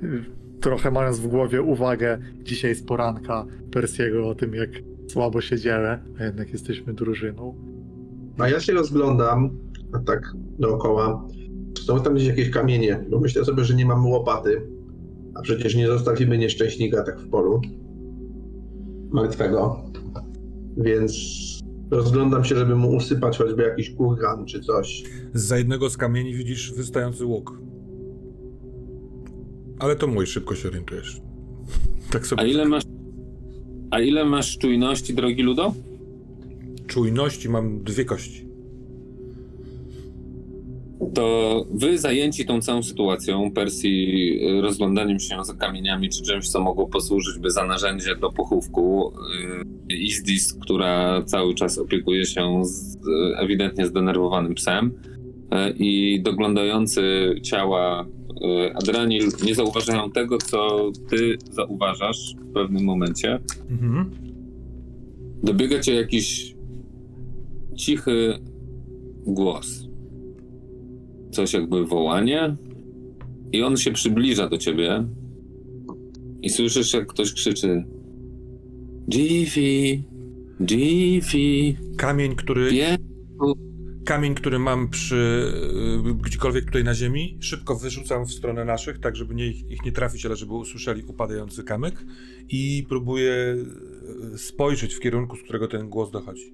[0.02, 0.24] Y,
[0.60, 4.70] Trochę mając w głowie uwagę dzisiaj z poranka Persiego o tym, jak
[5.08, 7.54] słabo się dzieje, a jednak jesteśmy drużyną.
[8.38, 9.50] A ja się rozglądam,
[9.92, 11.28] a tak dookoła.
[11.74, 13.04] Czy są tam gdzieś jakieś kamienie?
[13.10, 14.62] Bo myślę sobie, że nie mamy łopaty.
[15.34, 17.60] A przecież nie zostawimy nieszczęśnika tak w polu.
[19.10, 19.84] Martwego.
[20.76, 21.12] Więc
[21.90, 25.02] rozglądam się, żeby mu usypać choćby jakiś kurgan czy coś.
[25.34, 27.58] Za jednego z kamieni widzisz wystający łuk.
[29.78, 31.20] Ale to mój, szybko się orientujesz.
[32.12, 32.82] Tak sobie A ile masz.
[33.90, 35.74] A ile masz czujności, drogi Ludo?
[36.86, 38.45] czujności mam dwie kości.
[41.14, 46.60] To wy zajęci tą całą sytuacją, Persji y, rozglądaniem się za kamieniami czy czymś, co
[46.60, 49.12] mogło posłużyć by za narzędzie do pochówku,
[49.92, 52.98] y, Izdis, która cały czas opiekuje się z,
[53.36, 58.06] ewidentnie zdenerwowanym psem y, i doglądający ciała
[58.74, 63.38] Adranil nie zauważają tego, co ty zauważasz w pewnym momencie.
[63.70, 64.10] Mhm.
[65.42, 66.54] Dobiega cię jakiś
[67.76, 68.38] cichy
[69.26, 69.88] głos.
[71.36, 72.56] Coś jakby wołanie.
[73.52, 75.04] I on się przybliża do ciebie.
[76.42, 77.84] I słyszysz, jak ktoś krzyczy:
[79.12, 80.02] Jiffy,
[80.70, 82.98] Jiffy, Kamień, który, wie.
[84.06, 85.52] kamień, który mam przy
[86.10, 89.92] y, gdziekolwiek tutaj na ziemi, szybko wyrzucam w stronę naszych, tak żeby nie, ich nie
[89.92, 92.06] trafić, ale żeby usłyszeli upadający kamyk
[92.48, 93.56] i próbuję
[94.34, 96.52] y, spojrzeć w kierunku, z którego ten głos dochodzi.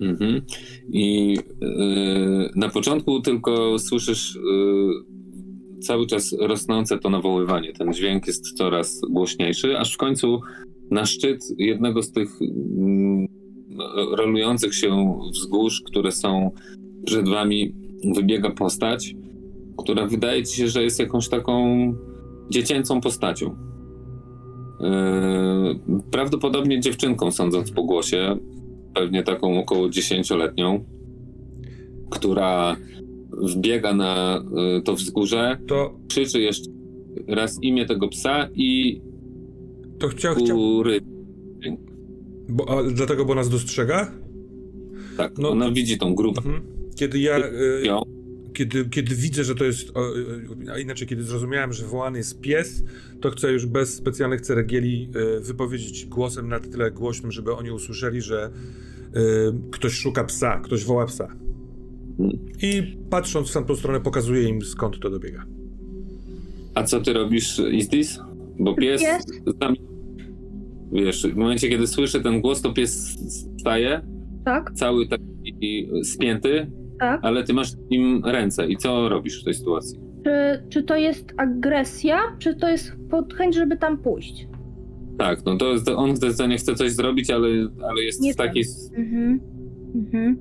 [0.00, 0.42] Mhm.
[0.92, 5.14] I yy, na początku tylko słyszysz yy,
[5.80, 7.72] cały czas rosnące to nawoływanie.
[7.72, 10.40] Ten dźwięk jest coraz głośniejszy, aż w końcu
[10.90, 13.26] na szczyt jednego z tych mm,
[14.16, 16.50] rolujących się wzgórz, które są
[17.06, 17.74] przed wami,
[18.14, 19.14] wybiega postać,
[19.78, 21.94] która wydaje ci się, że jest jakąś taką
[22.50, 23.56] dziecięcą postacią.
[24.80, 28.36] Yy, prawdopodobnie dziewczynką, sądząc po głosie,
[28.94, 30.84] pewnie taką około dziesięcioletnią,
[32.10, 32.76] która
[33.42, 34.42] wbiega na
[34.78, 36.70] y, to wzgórze, To, krzyczy jeszcze
[37.28, 39.00] raz imię tego psa i
[39.98, 40.58] to chciał, chciał,
[42.48, 44.12] bo, dlatego, bo nas dostrzega?
[45.16, 46.40] Tak, No ona widzi tą grupę.
[46.44, 46.62] Mhm.
[46.96, 47.82] Kiedy ja, y.
[48.54, 49.92] kiedy, kiedy widzę, że to jest,
[50.72, 52.84] a inaczej, kiedy zrozumiałem, że wołany jest pies,
[53.20, 58.20] to chcę już bez specjalnych ceregieli y, wypowiedzieć głosem na tyle głośnym, żeby oni usłyszeli,
[58.20, 58.50] że
[59.16, 59.20] y,
[59.70, 61.36] ktoś szuka psa, ktoś woła psa.
[62.62, 65.44] I patrząc w tamtą stronę, pokazuję im skąd to dobiega.
[66.74, 68.20] A co ty robisz, Istis?
[68.58, 69.24] Bo pies, Pies?
[69.60, 69.74] Tam,
[70.92, 73.18] wiesz, w momencie, kiedy słyszy ten głos, to pies
[73.60, 74.00] staje,
[74.44, 76.70] Tak, cały taki spięty,
[77.00, 77.20] tak.
[77.22, 78.66] ale ty masz im ręce.
[78.68, 80.00] I co robisz w tej sytuacji?
[80.24, 84.48] Czy, czy to jest agresja, czy to jest pod chęć, żeby tam pójść?
[85.18, 87.48] Tak, no to jest, on zdecydowanie chce coś zrobić, ale,
[87.90, 88.64] ale jest Nie w takiej
[88.96, 89.40] Mhm.
[89.94, 90.36] Mhm.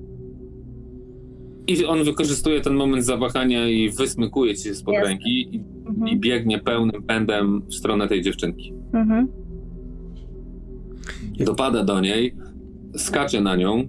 [1.68, 5.10] I on wykorzystuje ten moment zawahania i wysmykuje ci się spod Jasne.
[5.10, 6.20] ręki i, i Mhm.
[6.20, 8.74] biegnie pełnym pędem w stronę tej dziewczynki.
[8.94, 9.28] Mhm.
[11.40, 12.36] Dopada do niej
[12.98, 13.78] skacze na nią.
[13.78, 13.88] Yy,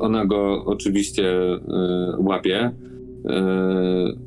[0.00, 1.58] ona go oczywiście yy,
[2.18, 2.70] łapie.
[3.24, 4.18] Yy,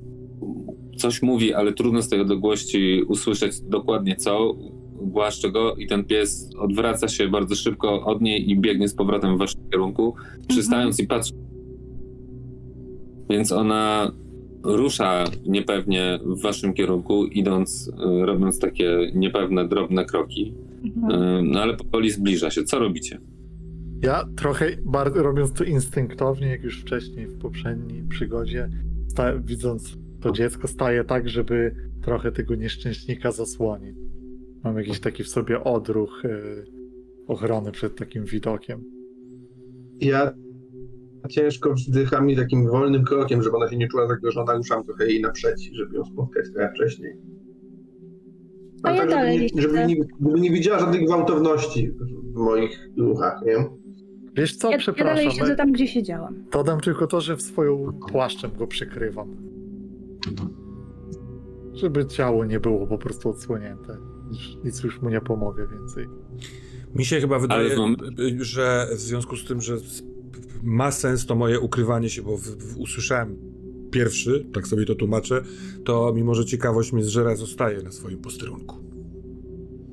[0.97, 4.55] coś mówi, ale trudno z tej odległości usłyszeć dokładnie co.
[5.01, 9.35] Głaszcze go i ten pies odwraca się bardzo szybko od niej i biegnie z powrotem
[9.35, 10.15] w waszym kierunku,
[10.47, 11.33] przystając i patrzy.
[13.29, 14.11] Więc ona
[14.63, 17.91] rusza niepewnie w waszym kierunku, idąc,
[18.21, 20.53] robiąc takie niepewne, drobne kroki.
[20.95, 22.63] Yy, No ale powoli zbliża się.
[22.63, 23.19] Co robicie?
[24.01, 28.69] Ja trochę bardzo robiąc to instynktownie, jak już wcześniej w poprzedniej przygodzie,
[29.07, 33.95] sta- widząc to dziecko, staję tak, żeby trochę tego nieszczęśnika zasłonić.
[34.63, 36.39] Mam jakiś taki w sobie odruch e,
[37.27, 38.83] ochrony przed takim widokiem.
[40.01, 40.33] Ja
[41.29, 45.21] ciężko wzdycham i takim wolnym krokiem, żeby ona się nie czuła zagrożona, ruszam trochę jej
[45.21, 47.13] naprzeciw, żeby ją spotkać trochę wcześniej.
[48.87, 51.91] A ja tak, dalej żeby, nie, żeby, nie, żeby nie widziała żadnej gwałtowności
[52.33, 53.65] w moich ruchach, nie?
[54.35, 56.43] Wiesz co, Ja, ja dalej przepraszam, siedzę tam, gdzie siedziałam.
[56.51, 59.35] dodam tylko to, że w swoją płaszczem go przykrywam.
[61.73, 63.97] Żeby ciało nie było po prostu odsłonięte.
[64.63, 66.07] Nic- już mu nie pomogę więcej.
[66.95, 67.75] Mi się chyba wydaje,
[68.39, 69.77] że w związku z tym, że
[70.63, 73.37] ma sens to moje ukrywanie się, bo w, w, usłyszałem
[73.91, 75.43] pierwszy, tak sobie to tłumaczę,
[75.85, 78.75] to mimo, że ciekawość mnie zżera, zostaje na swoim posterunku.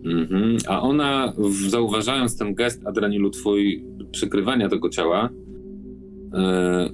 [0.05, 0.57] Mhm.
[0.69, 1.33] A ona,
[1.69, 5.29] zauważając ten gest Adranilu twój przykrywania tego ciała,
[6.35, 6.91] e,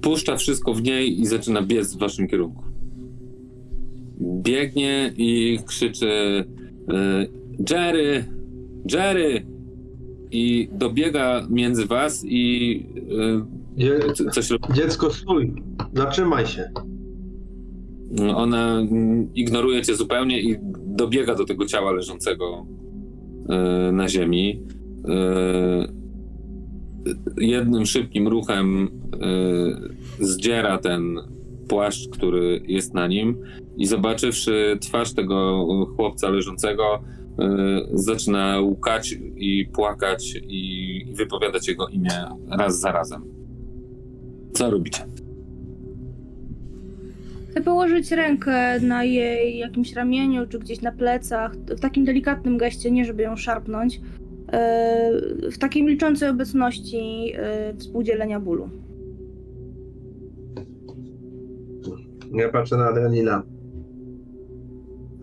[0.00, 2.64] puszcza wszystko w niej i zaczyna biec w waszym kierunku.
[4.20, 7.26] Biegnie i krzyczy e,
[7.70, 8.24] Jerry!
[8.92, 9.46] Jerry!
[10.30, 12.86] I dobiega między was i
[13.76, 14.00] Dzie,
[14.32, 15.54] coś dziecko, stój!
[15.92, 16.70] Zatrzymaj się.
[18.34, 20.56] Ona mm, ignoruje cię zupełnie i
[20.86, 22.66] dobiega do tego ciała leżącego
[23.48, 24.62] e, na ziemi.
[25.08, 25.92] E,
[27.40, 31.16] jednym szybkim ruchem e, zdziera ten
[31.68, 33.36] płaszcz, który jest na nim
[33.76, 35.66] i zobaczywszy twarz tego
[35.96, 37.02] chłopca leżącego,
[37.92, 42.10] zaczyna łkać i płakać i wypowiadać jego imię
[42.50, 43.31] raz za razem.
[44.62, 45.04] Co robicie?
[47.50, 52.90] Chcę położyć rękę na jej jakimś ramieniu, czy gdzieś na plecach, w takim delikatnym geście,
[52.90, 57.34] nie żeby ją szarpnąć, yy, w takiej milczącej obecności yy,
[57.78, 58.68] współdzielenia bólu.
[62.32, 63.42] Ja patrzę na Adrenila.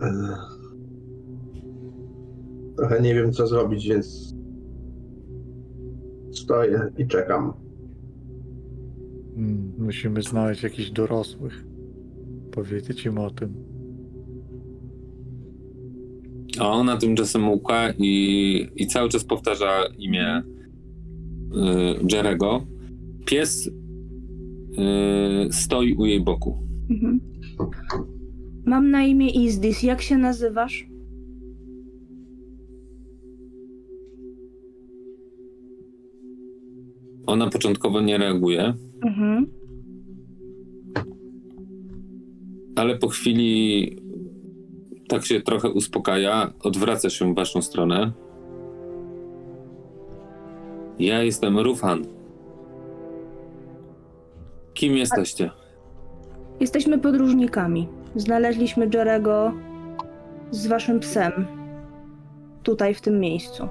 [0.01, 0.35] Eee.
[2.77, 4.35] Trochę nie wiem, co zrobić, więc
[6.31, 7.68] stoję i czekam.
[9.39, 11.65] Mm, musimy znaleźć jakichś dorosłych.
[12.51, 13.53] Powiedzieć im o tym.
[16.59, 20.43] A ona tymczasem łka i, i cały czas powtarza imię y,
[22.11, 22.65] Jerego.
[23.25, 23.71] Pies y,
[25.51, 26.57] stoi u jej boku.
[26.89, 27.19] Mhm.
[28.65, 29.83] Mam na imię Izdis.
[29.83, 30.88] Jak się nazywasz?
[37.29, 38.73] Ona początkowo nie reaguje,
[39.05, 39.47] Mhm.
[42.75, 43.97] ale po chwili
[45.07, 48.11] tak się trochę uspokaja, odwraca się w waszą stronę.
[50.99, 52.05] Ja jestem Rufan.
[54.73, 55.51] Kim jesteście?
[56.59, 57.87] Jesteśmy podróżnikami.
[58.15, 59.53] Znaleźliśmy Jerego
[60.51, 61.31] z waszym psem.
[62.63, 63.67] Tutaj, w tym miejscu.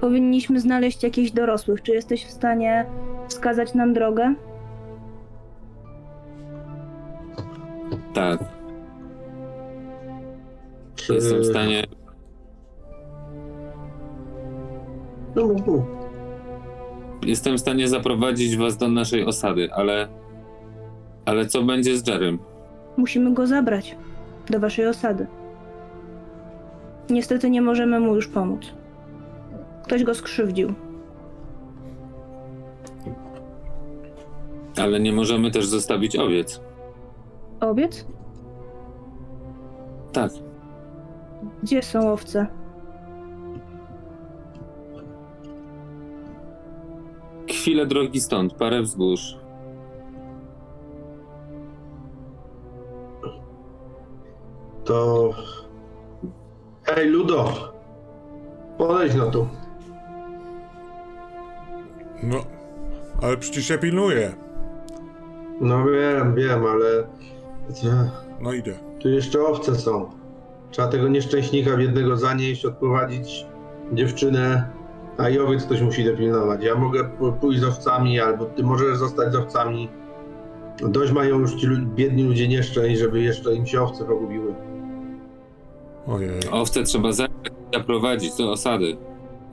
[0.00, 1.82] Powinniśmy znaleźć jakichś dorosłych.
[1.82, 2.86] Czy jesteś w stanie
[3.28, 4.34] wskazać nam drogę?
[8.14, 8.38] Tak,
[10.94, 11.14] Czy...
[11.14, 11.84] jestem w stanie
[15.36, 15.84] No, mów, mów.
[17.26, 20.08] Jestem w stanie zaprowadzić was do naszej osady, ale.
[21.24, 22.38] Ale co będzie z Jerem?
[22.96, 23.96] Musimy go zabrać
[24.50, 25.26] do waszej osady.
[27.10, 28.60] Niestety nie możemy mu już pomóc.
[29.86, 30.74] Ktoś go skrzywdził.
[34.82, 36.60] Ale nie możemy też zostawić owiec.
[37.60, 38.06] Owiec?
[40.12, 40.30] Tak,
[41.62, 42.46] Gdzie są owce?
[47.50, 49.36] chwilę drogi stąd, parę wzgórz.
[54.84, 55.30] To...
[56.84, 57.44] Hej, Ludo!
[58.78, 59.48] Podejdź no tu.
[62.22, 62.44] No,
[63.22, 64.34] ale przecież ja pilnuję.
[65.60, 67.06] No wiem, wiem, ale...
[68.40, 68.74] No idę.
[68.98, 70.10] Tu jeszcze owce są.
[70.70, 73.46] Trzeba tego nieszczęśnika biednego zanieść, odprowadzić
[73.92, 74.70] dziewczynę,
[75.18, 76.64] a i owiec ktoś musi dopilnować.
[76.64, 77.10] Ja mogę
[77.40, 79.88] pójść z owcami, albo ty możesz zostać z owcami.
[80.78, 84.54] Dość mają już ci biedni ludzie nieszczęść, żeby jeszcze im się owce pogubiły.
[86.06, 86.40] Ojej.
[86.50, 87.08] Owce trzeba
[87.74, 88.96] zaprowadzić do osady.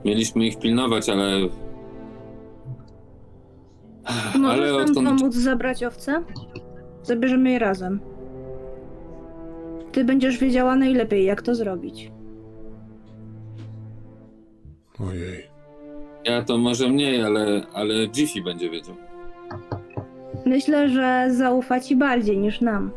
[0.04, 1.48] Mieliśmy ich pilnować, ale...
[4.38, 5.08] Możesz Ale nam odkąd...
[5.08, 6.22] pomóc zabrać owce?
[7.02, 8.00] Zabierzemy je razem.
[9.92, 12.12] Ty będziesz wiedziała najlepiej, jak to zrobić.
[15.00, 15.44] Ojej.
[16.24, 18.94] Ja to może mniej, ale, ale Jiffy będzie wiedział.
[20.46, 22.90] Myślę, że zaufa ci bardziej niż nam.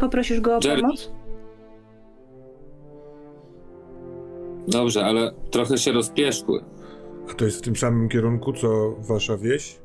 [0.00, 0.82] Poprosisz go o Jerry.
[0.82, 1.10] pomoc?
[4.68, 6.64] Dobrze, ale trochę się rozpieszły.
[7.30, 9.78] A to jest w tym samym kierunku, co wasza wieś?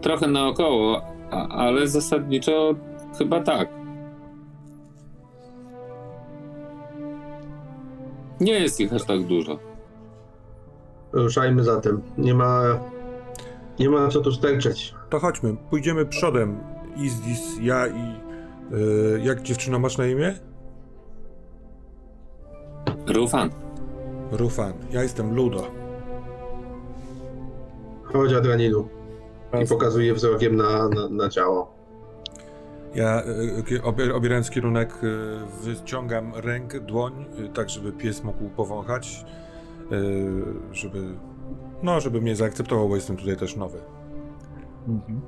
[0.00, 2.74] Trochę naokoło, a, ale zasadniczo
[3.18, 3.68] chyba tak.
[8.40, 9.58] Nie jest ich aż tak dużo.
[11.12, 12.02] Ruszajmy zatem.
[12.18, 12.62] Nie ma...
[13.78, 14.94] Nie ma co tu sterczeć.
[15.10, 16.58] To chodźmy, pójdziemy przodem.
[16.96, 18.20] Izdis, ja i...
[18.74, 20.34] y, jak dziewczyno masz na imię?
[23.06, 23.50] Rufan,
[24.32, 24.72] Rufan.
[24.90, 25.70] Ja jestem Ludo.
[28.04, 28.88] Chodź Adranilu.
[29.64, 31.76] I pokazuje wzrokiem na, na, na ciało.
[32.94, 33.22] Ja
[33.66, 37.24] kie- obier- obierając kierunek y, wyciągam rękę, dłoń,
[37.54, 39.24] tak żeby pies mógł powąchać,
[40.72, 41.02] żeby...
[41.82, 43.78] No, żeby mnie zaakceptował, bo jestem tutaj też nowy.
[44.88, 45.20] Mhm.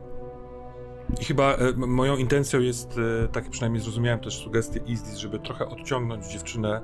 [1.20, 2.94] I chyba e, moją intencją jest,
[3.24, 6.80] e, tak przynajmniej zrozumiałem też sugestię Izdis, żeby trochę odciągnąć dziewczynę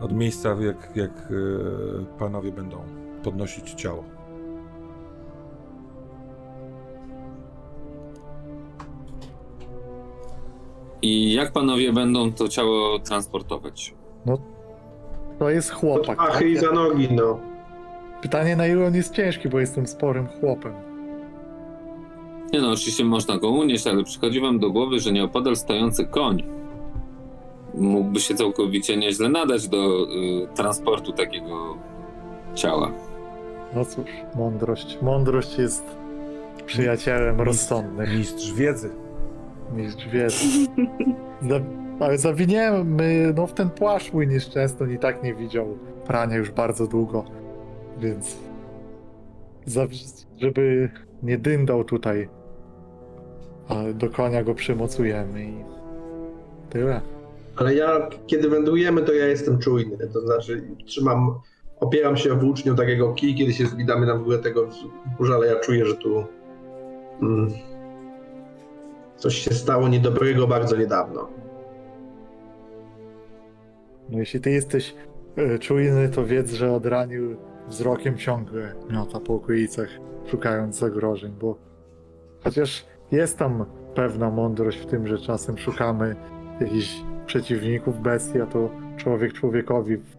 [0.00, 2.76] od miejsca, jak, jak e, panowie będą
[3.22, 4.04] podnosić ciało.
[11.02, 13.94] i jak panowie będą to ciało transportować?
[15.38, 16.18] To jest chłopak.
[16.18, 16.48] pachy tak?
[16.48, 17.40] i za nogi, no.
[18.22, 20.72] Pytanie na ile on jest ciężki, bo jestem sporym chłopem.
[22.52, 26.42] Nie no, oczywiście można go unieść, ale przychodzi wam do głowy, że nieopodal stojący koń
[27.74, 31.76] mógłby się całkowicie nieźle nadać do y, transportu takiego
[32.54, 32.92] ciała.
[33.74, 34.98] No cóż, mądrość.
[35.02, 35.84] Mądrość jest
[36.66, 38.18] przyjacielem rozsądnych.
[38.18, 38.90] Mistrz wiedzy.
[39.76, 40.66] Mistrz wiedzy.
[41.42, 41.60] Za,
[42.00, 46.86] ale zawiniemy, no w ten płaszcz mój nieszczęsny i tak nie widział prania już bardzo
[46.86, 47.24] długo,
[47.98, 48.36] więc
[49.66, 49.86] za,
[50.38, 50.90] żeby
[51.22, 52.28] nie dyndał tutaj,
[53.94, 55.54] do konia go przymocujemy i
[56.70, 57.00] tyle.
[57.60, 60.08] Ale ja, kiedy wędrujemy, to ja jestem czujny.
[60.12, 61.40] To znaczy, trzymam,
[61.80, 65.60] opieram się o włóczniu takiego kij, kiedy się zbidamy na górę tego wzgórza, ale ja
[65.60, 66.24] czuję, że tu
[67.22, 67.50] mm,
[69.16, 71.28] coś się stało niedobrego bardzo niedawno.
[74.10, 74.94] No jeśli ty jesteś
[75.36, 77.36] e, czujny, to wiedz, że odranił
[77.68, 79.88] wzrokiem ciągle miota po okolicach,
[80.26, 81.56] szukając zagrożeń, bo
[82.44, 83.64] chociaż jest tam
[83.94, 86.16] pewna mądrość w tym, że czasem szukamy
[86.60, 90.16] jakichś przeciwników bestii, a to człowiek człowiekowi w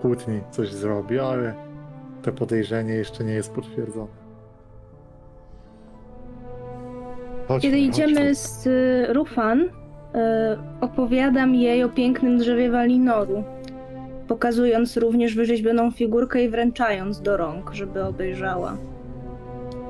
[0.00, 1.54] kłótni coś zrobi, ale
[2.22, 4.20] to podejrzenie jeszcze nie jest potwierdzone.
[7.48, 8.34] Chodźmy, Kiedy idziemy chodźmy.
[8.34, 9.68] z y, Rufan, y,
[10.80, 13.44] opowiadam jej o pięknym drzewie Walinoru,
[14.28, 18.76] pokazując również wyrzeźbioną figurkę i wręczając do rąk, żeby obejrzała.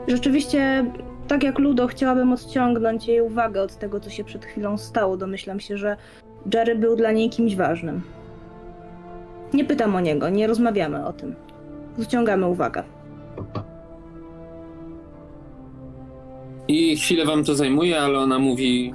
[0.09, 0.85] Rzeczywiście,
[1.31, 5.16] tak jak Ludo, chciałabym odciągnąć jej uwagę od tego, co się przed chwilą stało.
[5.16, 5.97] Domyślam się, że
[6.55, 8.02] Jerry był dla niej kimś ważnym.
[9.55, 11.35] Nie pytam o niego, nie rozmawiamy o tym.
[11.98, 12.82] Zciągamy uwagę.
[16.69, 18.94] I chwilę wam to zajmuje, ale ona mówi,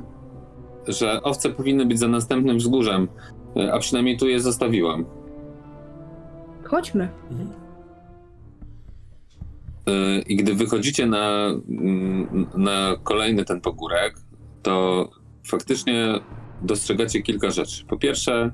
[0.87, 3.07] że owce powinny być za następnym wzgórzem,
[3.57, 5.05] y, a przynajmniej tu je zostawiłam.
[6.63, 7.03] Chodźmy.
[7.03, 7.64] Y,
[10.27, 14.15] I gdy wychodzicie na, mm, na kolejny ten pogórek,
[14.63, 15.09] to
[15.47, 16.19] faktycznie
[16.61, 17.85] dostrzegacie kilka rzeczy.
[17.85, 18.51] Po pierwsze,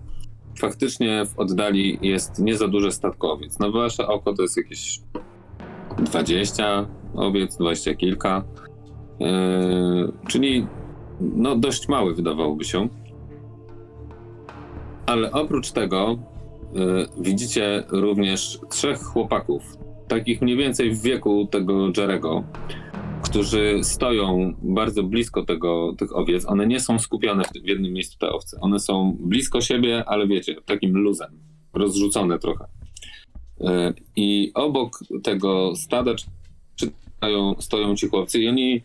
[0.59, 3.59] faktycznie w oddali jest nie za duże statkowiec.
[3.59, 4.99] Na wasze oko to jest jakieś
[5.97, 8.43] 20 owiec, 20 kilka.
[9.19, 10.67] Yy, czyli
[11.21, 12.87] no dość mały wydawałoby się.
[15.05, 16.17] Ale oprócz tego
[16.73, 19.77] yy, widzicie również trzech chłopaków,
[20.11, 22.43] takich mniej więcej w wieku tego Jerego,
[23.23, 26.45] którzy stoją bardzo blisko tego, tych owiec.
[26.45, 28.57] One nie są skupione w, jednym miejscu, te owce.
[28.61, 31.39] One są blisko siebie, ale wiecie, takim luzem,
[31.73, 32.65] rozrzucone trochę.
[33.59, 33.67] Yy,
[34.15, 36.11] I obok tego stada
[36.75, 38.81] czytają, stoją ci chłopcy i oni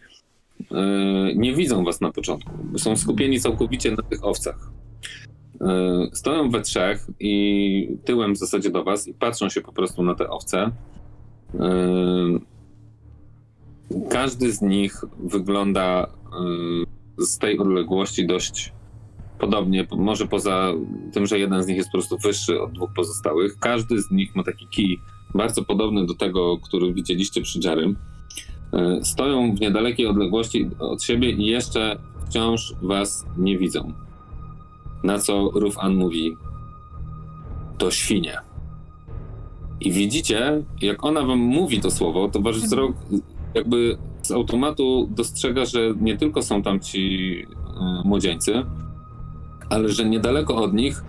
[0.70, 2.50] e, nie widzą was na początku.
[2.78, 4.70] Są skupieni całkowicie na tych owcach.
[5.60, 10.02] E, Stoją we trzech i tyłem w zasadzie do was i patrzą się po prostu
[10.02, 10.70] na te owce.
[11.54, 12.56] E,
[14.10, 16.06] Każdy z nich wygląda
[17.18, 18.72] e, z tej odległości dość
[19.38, 20.72] podobnie, po- może poza
[21.12, 23.58] tym, że jeden z nich jest po prostu wyższy od dwóch pozostałych.
[23.60, 24.98] Każdy z nich ma taki kij
[25.34, 27.96] bardzo podobny do tego, który widzieliście przy Jerrym.
[28.72, 33.92] E, Stoją w niedalekiej odległości od siebie i jeszcze wciąż was nie widzą.
[35.04, 36.36] Na co Rufan mówi:
[37.78, 38.38] To świnie.
[39.80, 42.96] I widzicie, jak ona wam mówi to słowo, to wasz wzrok
[43.54, 47.36] jakby z automatu dostrzega, że nie tylko są tam ci
[47.80, 48.64] e, młodzieńcy,
[49.70, 51.04] ale że niedaleko od nich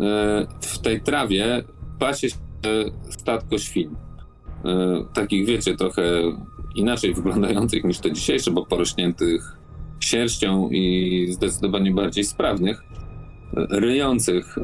[0.00, 1.64] e, w tej trawie
[1.98, 2.36] pasie się
[3.10, 3.90] statko świń.
[4.64, 6.02] E, Takich, wiecie, trochę
[6.74, 9.56] inaczej wyglądających niż te dzisiejsze, bo porośniętych
[10.00, 12.82] sierścią i zdecydowanie bardziej sprawnych,
[13.70, 14.58] ryjących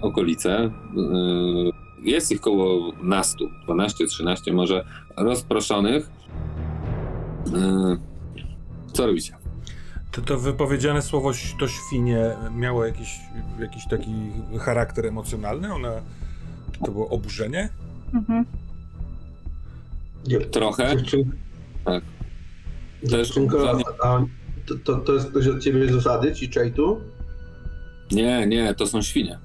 [0.00, 0.70] okolice.
[2.02, 4.84] Jest ich koło nastu, 12-13 może,
[5.16, 6.10] rozproszonych.
[7.54, 7.96] E,
[8.92, 9.36] Co robicie?
[10.12, 11.30] To, to wypowiedziane słowo
[11.60, 13.20] to świnie miało jakiś,
[13.60, 14.12] jakiś taki
[14.60, 15.74] charakter emocjonalny?
[15.74, 16.02] One,
[16.84, 17.68] to było oburzenie?
[18.14, 18.44] Mhm.
[20.26, 20.96] Nie, Trochę.
[20.96, 21.36] Dziewczyn...
[21.84, 22.04] Tak.
[24.04, 24.20] A
[24.66, 27.00] to, to, to jest ktoś od ciebie z osady, ci czejtu?
[28.10, 29.38] Nie, nie, to są świnie.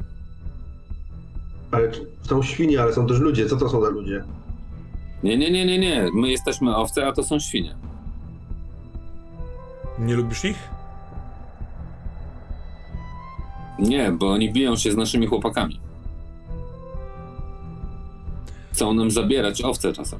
[1.71, 1.91] Ale
[2.21, 3.49] są świnie, ale są też ludzie.
[3.49, 4.23] Co to są za ludzie?
[5.23, 6.09] Nie, nie, nie, nie, nie.
[6.13, 7.75] My jesteśmy owce, a to są świnie.
[9.99, 10.69] Nie lubisz ich?
[13.79, 15.79] Nie, bo oni biją się z naszymi chłopakami.
[18.73, 20.19] Chcą nam zabierać owce czasem.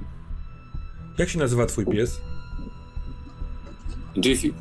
[1.17, 2.21] Jak się nazywa twój pies?
[4.15, 4.53] Jiffy.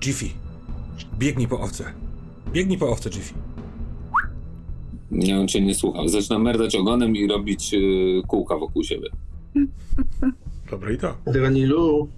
[0.00, 0.26] Jiffy.
[1.18, 1.92] Biegnij po owce.
[2.52, 3.34] Biegnij po owce, Jiffy.
[5.10, 6.08] Nie, on cię nie słuchał.
[6.08, 9.08] Zaczyna merdać ogonem i robić yy, kółka wokół siebie.
[10.70, 11.14] Dobre i to.
[11.26, 12.08] Dranilu.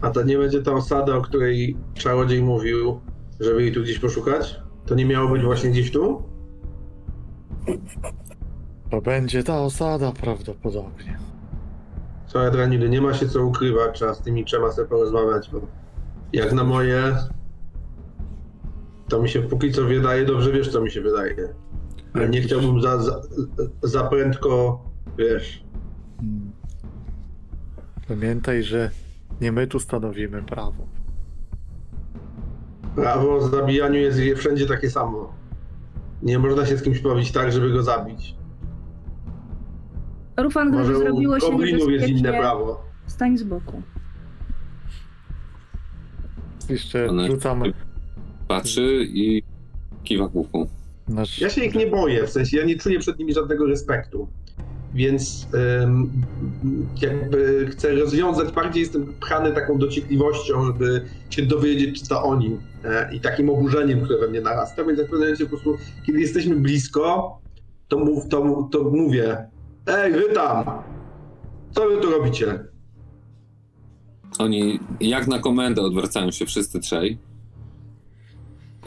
[0.00, 3.00] A to nie będzie ta osada, o której czarodziej mówił,
[3.40, 4.60] żeby jej tu gdzieś poszukać?
[4.86, 6.22] To nie miało być właśnie gdzieś tu?
[8.90, 11.18] To będzie ta osada prawdopodobnie.
[12.26, 15.60] Co, Dranilu, nie ma się co ukrywać, trzeba z tymi trzema sobie porozmawiać, bo
[16.32, 17.16] jak na moje,
[19.14, 21.34] to mi się póki co wydaje, dobrze wiesz, co mi się wydaje.
[22.14, 23.20] Ale nie chciałbym za, za,
[23.82, 24.82] za prędko,
[25.18, 25.64] wiesz.
[28.08, 28.90] Pamiętaj, że
[29.40, 30.86] nie my tu stanowimy prawo.
[32.94, 35.34] prawo o zabijaniu jest wszędzie takie samo.
[36.22, 38.36] Nie można się z kimś bawić tak, żeby go zabić.
[40.36, 42.84] Rufan, gdyby Może zrobiło się jest inne prawo.
[43.06, 43.82] stań z boku.
[46.68, 47.72] Jeszcze rzucamy
[48.48, 49.42] Patrzy i
[50.04, 50.66] kiwa główką.
[51.08, 51.40] nasz...
[51.40, 54.28] Ja się ich nie boję, w sensie ja nie czuję przed nimi żadnego respektu.
[54.94, 56.10] Więc em,
[57.02, 62.56] jakby chcę rozwiązać, bardziej jestem pchany taką dociekliwością, żeby się dowiedzieć, czy to oni.
[62.84, 64.84] E, I takim oburzeniem, które we mnie narasta.
[64.84, 65.76] Więc jak pewnym momencie po prostu,
[66.06, 67.38] kiedy jesteśmy blisko,
[67.88, 69.46] to, mów, to, to mówię:
[69.86, 70.64] Ej, wy tam!
[71.70, 72.64] Co wy tu robicie?
[74.38, 77.18] Oni jak na komendę odwracają się wszyscy trzej.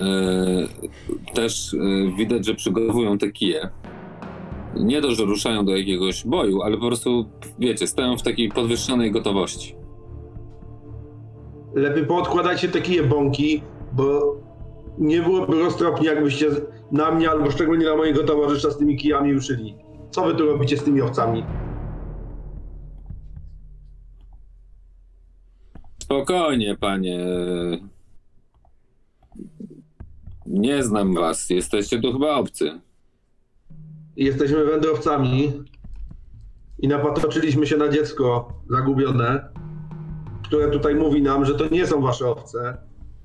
[0.02, 1.78] E, też e,
[2.18, 3.69] widać, że przygotowują te kije.
[4.76, 7.26] Nie to, że ruszają do jakiegoś boju, ale po prostu,
[7.60, 9.76] wiecie, stoją w takiej podwyższonej gotowości.
[11.76, 13.61] Lepiej poodkładajcie te kije bąki,
[13.94, 14.36] bo
[14.98, 16.48] nie byłoby roztropnie, jakbyście
[16.91, 19.76] na mnie albo szczególnie na mojego towarzysza z tymi kijami ruszyli.
[20.11, 21.44] Co wy tu robicie z tymi owcami?
[26.03, 27.19] Spokojnie, panie.
[30.48, 31.49] Nie znam was.
[31.49, 32.82] Jesteście tu chyba obcy.
[34.15, 35.53] Jesteśmy wędrowcami
[36.80, 39.49] i napatoczyliśmy się na dziecko zagubione,
[40.44, 42.78] które tutaj mówi nam, że to nie są wasze owce,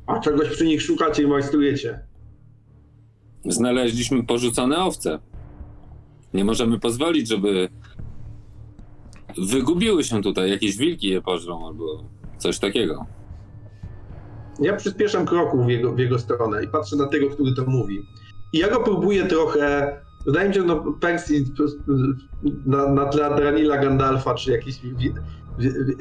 [0.07, 2.01] a czegoś przy nich szukacie i majstrujecie.
[3.45, 5.19] Znaleźliśmy porzucone owce.
[6.35, 7.69] Nie możemy pozwolić, żeby
[9.39, 10.51] wygubiły się tutaj.
[10.51, 12.05] Jakieś wilki je pożrą albo
[12.39, 13.07] coś takiego.
[14.63, 18.07] Ja przyspieszam kroku w jego, w jego stronę i patrzę na tego, który to mówi.
[18.53, 19.97] I ja go próbuję trochę.
[20.27, 21.45] Wydaje mi się, no, Persji
[22.67, 25.13] na, na tle Adranila Gandalfa, czy jakichś wi, wi,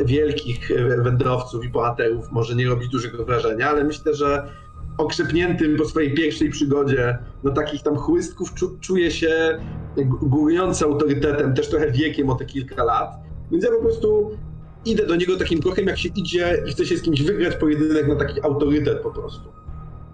[0.06, 0.72] wielkich
[1.04, 4.48] wędrowców i bohaterów może nie robić dużego wrażenia, ale myślę, że
[4.98, 9.60] okrzepniętym po swojej pierwszej przygodzie, no takich tam chłystków czu, czuje się
[10.22, 13.10] górujący autorytetem, też trochę wiekiem o te kilka lat.
[13.52, 14.32] Więc ja po prostu
[14.86, 18.08] idę do niego takim krokiem, jak się idzie i chce się z kimś wygrać pojedynek
[18.08, 19.50] na taki autorytet po prostu.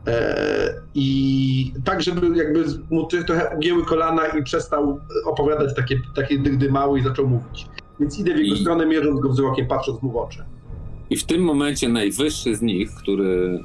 [0.08, 6.72] E, I tak, żeby jakby mu trochę ugięły kolana i przestał opowiadać takie, takie dygdy
[6.72, 7.68] małe i zaczął mówić.
[8.00, 10.44] Więc idę w jego I- stronę, mierząc go wzrokiem, patrząc mu w oczy.
[11.10, 13.60] I w tym momencie najwyższy z nich, który,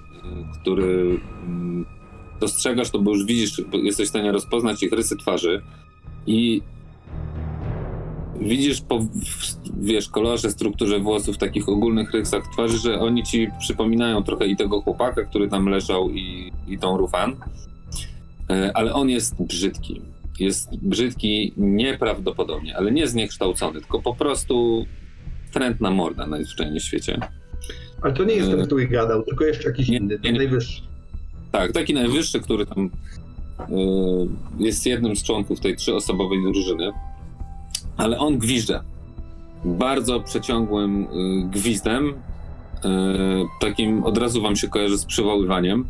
[0.60, 1.84] który mm,
[2.40, 5.62] dostrzegasz, to bo już widzisz, jesteś w stanie rozpoznać ich rysy twarzy
[6.26, 6.62] i
[8.42, 9.06] widzisz po,
[9.80, 14.80] wiesz, kolorze, strukturze włosów, takich ogólnych rysach twarzy, że oni ci przypominają trochę i tego
[14.80, 17.36] chłopaka, który tam leżał i, i tą Rufan,
[18.50, 20.00] E, ale on jest brzydki.
[20.40, 24.86] Jest brzydki nieprawdopodobnie, ale nie zniekształcony, tylko po prostu
[25.52, 27.20] trętna morda najzwyczajniej w świecie.
[28.02, 30.38] Ale to nie jest ten, E, który gadał, tylko jeszcze jakiś nie, inny, ten nie.
[30.38, 30.82] najwyższy.
[31.52, 32.90] Tak, taki najwyższy, który tam
[33.60, 33.74] y,
[34.58, 36.92] jest jednym z członków tej trzyosobowej drużyny,
[38.02, 38.80] ale on gwizdże.
[39.64, 41.06] Bardzo przeciągłym y,
[41.50, 42.14] gwizdem, y,
[43.60, 45.86] takim od razu wam się kojarzy z przywoływaniem.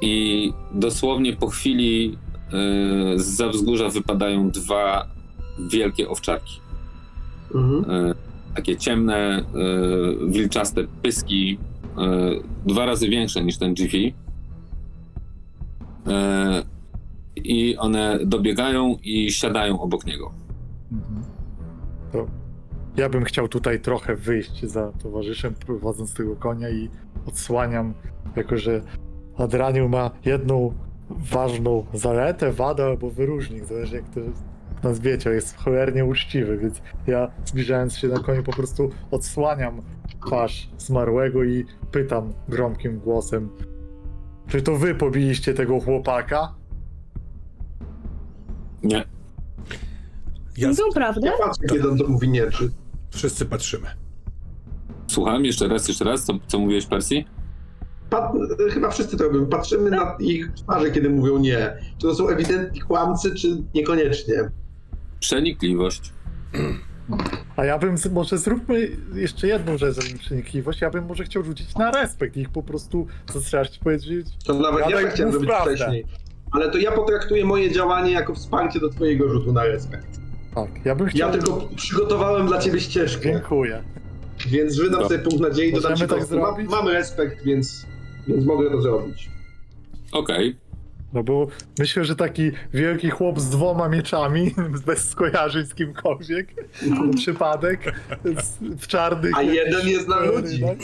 [0.00, 2.18] I dosłownie po chwili
[3.14, 5.06] y, z wzgórza wypadają dwa
[5.70, 6.60] wielkie owczarki.
[7.54, 8.14] Mhm.
[8.54, 9.44] Takie ciemne,
[10.28, 11.58] wilczaste pyski,
[12.66, 13.74] dwa razy większe niż ten.
[16.06, 16.62] E,
[17.36, 20.39] I one dobiegają i siadają obok niego.
[22.12, 22.26] To
[22.96, 26.90] ja bym chciał tutaj trochę wyjść za towarzyszem, prowadząc tego konia i
[27.26, 27.94] odsłaniam,
[28.36, 28.80] jako że
[29.36, 30.74] Adraniu ma jedną
[31.10, 34.20] ważną zaletę, wadę albo wyróżnik, zależy jak to
[34.82, 39.82] nazwiecie, jest cholernie uczciwy, więc ja zbliżając się na koniu po prostu odsłaniam
[40.26, 43.48] twarz zmarłego i pytam gromkim głosem,
[44.46, 46.54] czy to wy pobiliście tego chłopaka?
[48.82, 49.19] Nie.
[50.60, 51.20] Ja, Mówią prawdę?
[51.26, 52.70] Ja patrzę, kiedy on to mówi nie, czy...
[53.10, 53.86] wszyscy patrzymy.
[55.06, 57.26] Słucham jeszcze raz, jeszcze raz, co, co mówiłeś Persji?
[58.10, 58.32] Pat...
[58.70, 59.46] Chyba wszyscy to robią.
[59.46, 61.76] Patrzymy na ich twarze, kiedy mówią nie.
[61.98, 64.34] Czy to są ewidentni kłamcy, czy niekoniecznie.
[65.20, 66.12] Przenikliwość.
[67.56, 70.80] A ja bym, z- może zróbmy jeszcze jedną rzecz, żeby przenikliwość.
[70.80, 74.26] Ja bym może chciał rzucić na respekt i ich po prostu zastraszyć, powiedzieć.
[74.44, 75.74] To nawet Gadaj, ja tak chciałem zrobić prawdę.
[75.76, 76.04] wcześniej.
[76.52, 80.19] Ale to ja potraktuję moje działanie jako wsparcie do twojego rzutu na respekt.
[80.54, 81.28] Tak, ja bym chciał.
[81.28, 83.82] Ja tylko przygotowałem dla ciebie ścieżkę, Dziękuję.
[84.48, 86.36] więc wydam sobie punkt nadziei, dodam Możemy ci tak kostkę.
[86.36, 86.70] Mam, zrobić?
[86.70, 87.86] mam respekt, więc,
[88.28, 89.30] więc mogę to zrobić.
[90.12, 90.56] Okej.
[91.12, 91.46] No bo
[91.78, 94.54] myślę, że taki wielki chłop z dwoma mieczami,
[94.86, 97.92] bez skojarzeń z kimkolwiek, to przypadek,
[98.24, 99.32] z- w czarnych.
[99.36, 100.60] A jeden jest na ludzi.
[100.60, 100.76] pelerynach.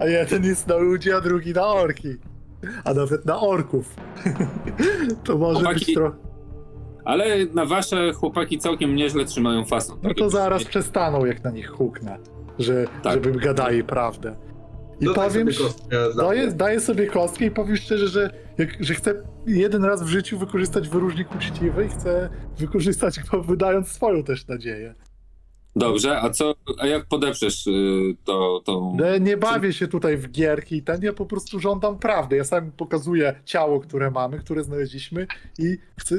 [0.00, 2.08] A jeden jest na ludzi, a drugi na orki.
[2.84, 3.94] A nawet na orków.
[5.24, 6.16] To może być Chłopaki, trochę.
[7.04, 9.98] Ale na wasze chłopaki całkiem nieźle trzymają fason.
[10.02, 12.18] No to zaraz przestaną, jak na nich huknę,
[12.58, 13.12] że, Tak.
[13.12, 14.36] żeby gadali prawdę.
[15.00, 18.94] I Dodaj powiem, sobie kostkę daję, daję sobie kostkę i powiem szczerze, że, jak, że
[18.94, 19.14] chcę
[19.46, 24.94] jeden raz w życiu wykorzystać wyróżnik uczciwy i chcę wykorzystać go wydając swoją też nadzieję.
[25.76, 28.96] Dobrze, a co, a jak podeprzesz y, to, tą...
[28.98, 32.36] Ale nie bawię się tutaj w gierki i ten, ja po prostu żądam prawdy.
[32.36, 35.26] Ja sam pokazuję ciało, które mamy, które znaleźliśmy
[35.58, 36.16] i chcę,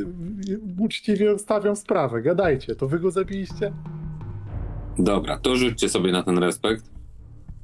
[0.79, 2.21] uczciwie stawiam sprawę.
[2.21, 3.73] Gadajcie, to wy go zabiliście?
[4.99, 6.85] Dobra, to rzućcie sobie na ten respekt.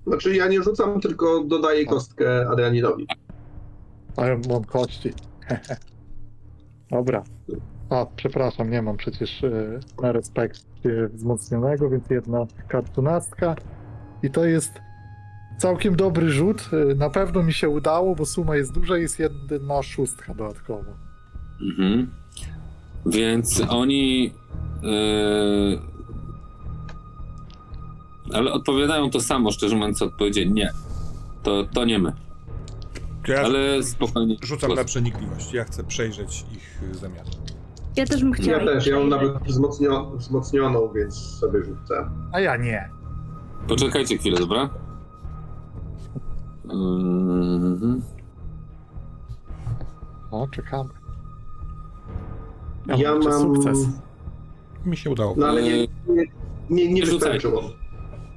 [0.08, 3.08] Znaczy ja nie rzucam, tylko dodaję kostkę Adrianinowi.
[4.16, 5.10] A ja mam kości.
[6.92, 7.24] Dobra.
[7.90, 10.64] A, przepraszam, nie mam przecież e, na respekt
[11.14, 13.56] wzmocnionego, więc jedna kartunastka.
[14.24, 14.72] I to jest
[15.58, 16.70] całkiem dobry rzut.
[16.92, 20.92] E, Na pewno mi się udało, bo suma jest duża, jest jedna szóstka dodatkowo.
[21.62, 22.12] Mhm.
[23.06, 24.34] Więc oni.
[24.84, 25.80] Yy...
[28.34, 30.52] Ale odpowiadają to samo, szczerze mówiąc, co odpowiedzieli.
[30.52, 30.72] Nie.
[31.44, 32.12] To, to nie my.
[33.26, 34.36] To ja Ale spokojnie.
[34.42, 35.54] rzucam na przenikliwość.
[35.54, 37.30] Ja chcę przejrzeć ich y, zamiary.
[38.00, 38.58] Ja też bym chciała.
[38.60, 42.10] Ja też, ja mam nawet wzmocnio, wzmocnioną, więc sobie rzucę.
[42.34, 42.90] A ja nie.
[43.68, 44.70] Poczekajcie chwilę, dobra?
[46.70, 48.02] Mhm.
[50.32, 50.90] O, czekamy.
[52.88, 53.88] Ja liczę mam- sukces.
[54.86, 55.34] Mi się udało.
[55.38, 55.88] No ale nie, nie,
[56.70, 57.20] nie, nie Rzucaj.
[57.20, 57.64] wystarczyło.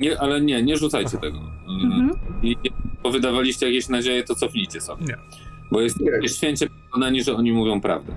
[0.01, 1.39] Nie, ale nie, nie rzucajcie tego.
[1.39, 2.10] Yy, Mhm.
[2.43, 2.56] I
[3.02, 5.05] bo wydawaliście jakieś nadzieje, to cofnijcie sobie.
[5.05, 5.16] Nie.
[5.72, 6.28] Bo jest Nie.
[6.28, 8.12] święcie przekonani, że oni mówią prawdę.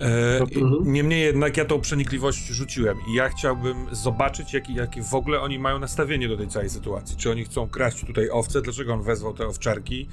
[0.00, 0.92] E, Mhm.
[0.92, 5.58] Niemniej jednak ja tą przenikliwość rzuciłem i ja chciałbym zobaczyć, jakie jaki w ogóle oni
[5.58, 7.16] mają nastawienie do tej całej sytuacji.
[7.16, 10.08] Czy oni chcą kraść tutaj owce, dlaczego on wezwał te owczarki,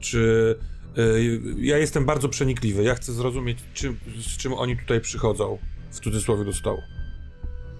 [0.00, 0.54] czy...
[0.96, 1.02] e,
[1.58, 5.58] ja jestem bardzo przenikliwy, ja chcę zrozumieć, czym, z czym oni tutaj przychodzą,
[5.90, 6.78] w cudzysłowie, do stołu.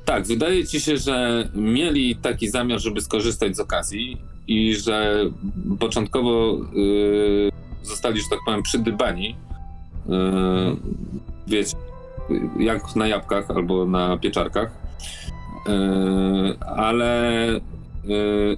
[0.05, 5.24] Tak, wydaje ci się, że mieli taki zamiar, żeby skorzystać z okazji i że
[5.81, 7.51] początkowo y,
[7.82, 9.36] zostali, że tak powiem, przydybani.
[10.06, 10.10] Y,
[11.46, 11.76] wiecie,
[12.58, 14.70] jak na jabłkach albo na pieczarkach.
[15.68, 17.60] Y, ale, y,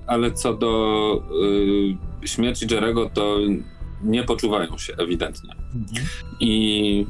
[0.06, 1.22] ale co do
[2.24, 3.38] y, śmierci Jerego, to
[4.02, 5.50] nie poczuwają się ewidentnie.
[6.40, 7.06] I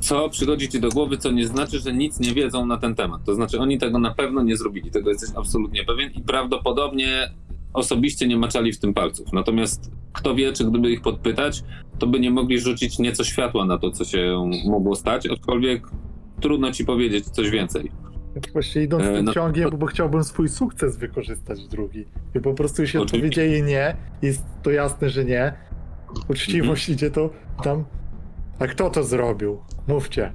[0.00, 3.24] co przychodzi ci do głowy, co nie znaczy, że nic nie wiedzą na ten temat.
[3.24, 7.30] To znaczy, oni tego na pewno nie zrobili, tego jesteś absolutnie pewien i prawdopodobnie
[7.74, 9.32] osobiście nie maczali w tym palców.
[9.32, 11.64] Natomiast kto wie, czy gdyby ich podpytać,
[11.98, 15.86] to by nie mogli rzucić nieco światła na to, co się mogło stać, aczkolwiek
[16.40, 17.90] trudno ci powiedzieć coś więcej.
[18.34, 22.04] Ja Właśnie idąc E, tym no- ciągiem, bo chciałbym swój sukces wykorzystać drugi.
[22.34, 23.28] I po prostu jeśli Oczywiście.
[23.42, 25.52] odpowiedzieli nie, jest to jasne, że nie.
[26.28, 26.96] Uczciwość Mhm.
[26.96, 27.30] idzie to
[27.64, 27.84] tam.
[28.58, 29.58] A kto to zrobił?
[29.88, 30.32] Mówcie.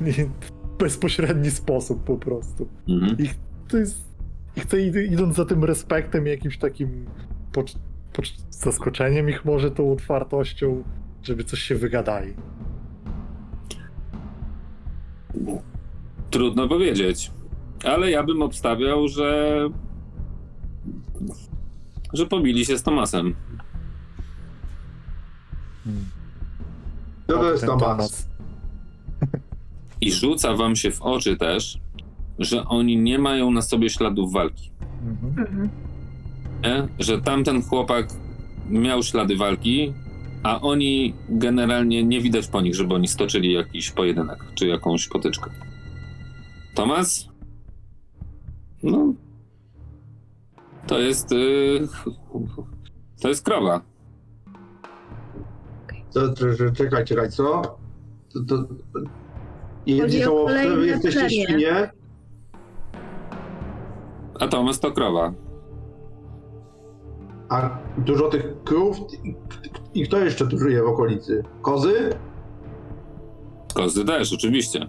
[0.06, 0.28] I w
[0.78, 2.68] bezpośredni sposób po prostu.
[2.88, 3.16] Mhm.
[3.68, 4.09] To jest.
[4.60, 7.06] I chcę id- idąc za tym respektem i jakimś takim
[7.52, 7.78] pocz-
[8.12, 10.84] pocz- zaskoczeniem ich może tą otwartością,
[11.22, 12.34] żeby coś się wygadali.
[16.30, 17.30] Trudno powiedzieć.
[17.84, 19.68] Ale ja bym obstawiał, że.
[22.12, 23.34] że pobili się z Tomasem.
[27.26, 28.28] Co to jest Ten Tomas?
[30.00, 31.78] I rzuca wam się w oczy też,
[32.40, 34.70] że oni nie mają na sobie śladów walki.
[35.02, 35.48] Mhm.
[35.48, 35.68] Mhm.
[36.62, 36.88] Nie?
[36.98, 38.08] Że tamten chłopak
[38.70, 39.92] miał ślady walki,
[40.42, 45.50] a oni generalnie nie widać po nich, żeby oni stoczyli jakiś pojedynek czy jakąś potyczkę.
[46.74, 47.28] Tomas?
[48.82, 49.14] No.
[50.86, 51.30] To jest.
[51.30, 51.88] Yy,
[53.22, 53.80] to jest krowa.
[56.14, 57.62] To, to, to, czekaj, czekaj, co?
[58.32, 58.68] To, to,
[59.86, 61.90] jedni Chodzi o są owce, wy kolejne jesteście świnie?
[64.40, 65.32] A Tomas to krowa.
[67.48, 68.96] A dużo tych krów?
[69.24, 69.34] I,
[69.94, 71.42] i kto jeszcze tu żyje w okolicy?
[71.62, 72.18] Kozy?
[73.74, 74.86] Kozy też, oczywiście.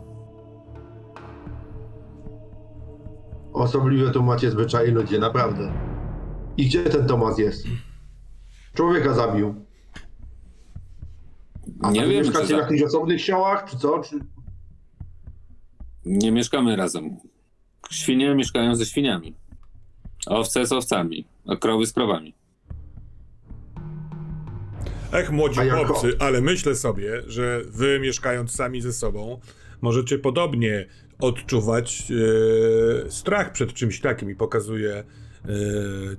[3.53, 5.73] Osobliwe tu macie zwyczaje ludzie, naprawdę.
[6.57, 7.65] I gdzie ten Tomas jest?
[8.73, 9.55] Człowieka zabił.
[11.81, 12.57] A Nie wiem, czy mieszkacie w za...
[12.57, 13.99] jakichś osobnych siołach, czy co?
[13.99, 14.19] Czy...
[16.05, 17.17] nie mieszkamy razem.
[17.91, 19.40] Świnie mieszkają ze świniami.
[20.27, 22.33] Owce z owcami, a krowy z krowami.
[25.11, 29.39] Ech, młodzi A jako- chłopcy, ale myślę sobie, że wy mieszkając sami ze sobą,
[29.81, 30.85] możecie podobnie
[31.19, 32.03] odczuwać
[33.05, 35.03] e, strach przed czymś takim i pokazuje e,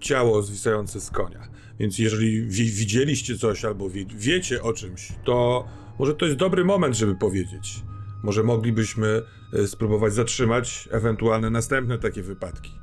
[0.01, 1.49] ciało zwisające z konia.
[1.79, 5.65] Więc jeżeli wi- widzieliście coś albo wie, wiecie o czymś, to
[5.99, 7.83] może to jest dobry moment, żeby powiedzieć.
[8.23, 9.23] Może moglibyśmy
[9.53, 12.82] e, spróbować zatrzymać ewentualne następne takie wypadki.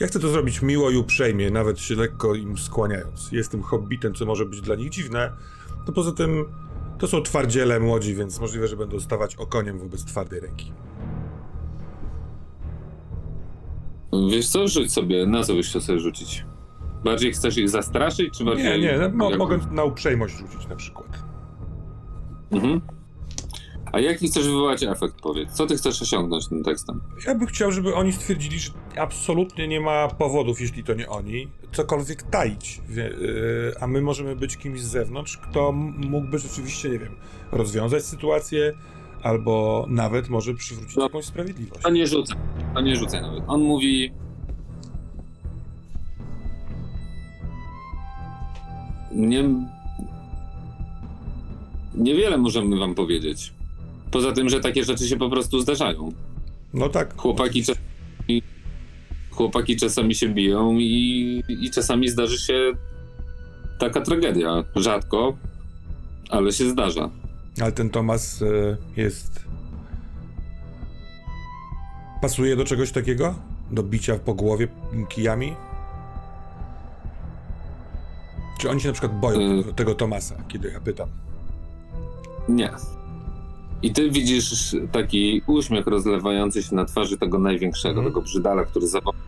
[0.00, 3.32] Ja chcę to zrobić miło i uprzejmie, nawet się lekko im skłaniając.
[3.32, 5.32] Jestem hobbitem, co może być dla nich dziwne.
[5.86, 6.44] No poza tym
[6.98, 10.72] to są twardziele młodzi, więc możliwe, że będą stawać okoniem wobec twardej ręki.
[14.30, 16.44] Wiesz co, rzuć sobie, na co byś chciał sobie rzucić?
[17.04, 18.64] Bardziej chcesz ich zastraszyć, czy bardziej...
[18.64, 21.08] Nie, nie, no, mo- mogę na uprzejmość rzucić na przykład.
[22.50, 22.80] Mhm.
[23.96, 25.52] A jaki chcesz wywołać efekt, powiedz?
[25.52, 27.00] Co ty chcesz osiągnąć tym tekstem?
[27.26, 31.48] Ja bym chciał, żeby oni stwierdzili, że absolutnie nie ma powodów, jeśli to nie oni,
[31.72, 32.80] cokolwiek taić.
[32.88, 37.16] Yy, a my możemy być kimś z zewnątrz, kto mógłby rzeczywiście, nie wiem,
[37.52, 38.72] rozwiązać sytuację,
[39.22, 41.02] albo nawet może przywrócić No.
[41.02, 41.82] jakąś sprawiedliwość.
[41.82, 42.36] To nie rzucaj,
[42.74, 43.44] to nie rzucaj nawet.
[43.46, 44.12] On mówi...
[49.12, 49.44] Nie...
[51.94, 53.55] Niewiele możemy wam powiedzieć.
[54.10, 56.12] Poza tym, że takie rzeczy się po prostu zdarzają.
[56.74, 58.42] No tak, Chłopaki czasami,
[59.30, 62.72] chłopaki czasami się biją i, i czasami zdarzy się
[63.78, 64.64] taka tragedia.
[64.76, 65.36] Rzadko,
[66.30, 67.10] ale się zdarza.
[67.62, 69.46] ale ten Tomas y, jest...
[72.22, 73.34] Pasuje do czegoś takiego?
[73.70, 74.68] Do bicia po głowie
[75.08, 75.54] kijami?
[78.58, 79.62] Czy oni się na przykład boją Y.
[79.62, 81.08] tego, tego Tomasa, kiedy ja pytam?
[82.48, 82.70] Nie.
[83.82, 88.06] I ty widzisz taki uśmiech rozlewający się na twarzy tego największego, Mhm.
[88.06, 89.20] tego brzydala, który zawołał.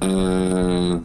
[0.00, 1.00] Eee...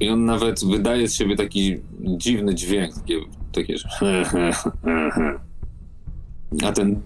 [0.00, 3.20] I on nawet wydaje z siebie taki dziwny dźwięk, takie,
[3.52, 3.88] takie że...
[6.66, 7.00] A ten,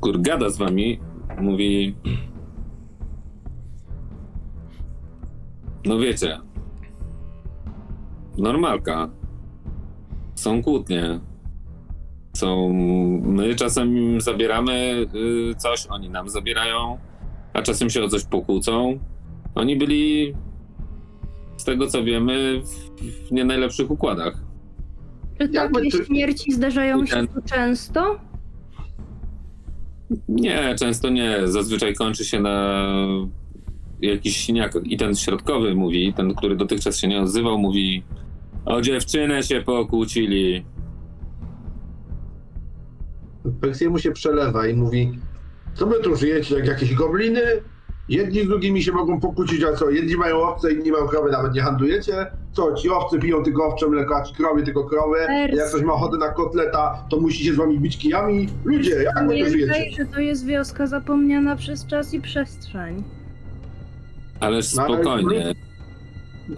[0.00, 1.00] który gada z wami,
[1.40, 1.94] mówi...
[5.84, 6.40] No wiecie,
[8.38, 9.10] normalka.
[10.44, 11.20] Są kłótnie.
[12.36, 12.72] Są.
[13.22, 15.06] My czasem im zabieramy
[15.50, 16.98] y, coś, oni nam zabierają,
[17.52, 18.98] a czasem się o coś pokłócą.
[19.54, 20.34] Oni byli,
[21.56, 24.34] z tego co wiemy, w, w nie najlepszych układach.
[25.38, 28.16] Czy takie ty- śmierci zdarzają się często?
[30.28, 31.38] Nie, często nie.
[31.44, 32.86] Zazwyczaj kończy się na
[34.00, 34.84] jakichś siniakach.
[34.84, 38.02] I ten środkowy mówi, ten, który dotychczas się nie odzywał, mówi
[38.64, 40.64] o dziewczynę się pokłócili.
[43.60, 45.18] Persiemu się przelewa i mówi,
[45.74, 47.40] co wy tu żyjecie jak jakieś gobliny?
[48.08, 49.90] Jedni z drugimi się mogą pokłócić, a co?
[49.90, 52.26] Jedni mają owce, inni mają krowy, nawet nie handlujecie?
[52.52, 55.16] Co, ci owcy piją tylko owcze mleko, a ci krowy tylko krowy?
[55.26, 55.56] Percy.
[55.56, 58.48] Jak ktoś ma ochotę na kotleta, to musi się z wami bić kijami?
[58.64, 59.90] Ludzie, jak wy tu żyjecie?
[59.96, 63.04] że to jest wioska zapomniana przez czas i przestrzeń.
[64.40, 65.54] Ależ No, ale- spokojnie.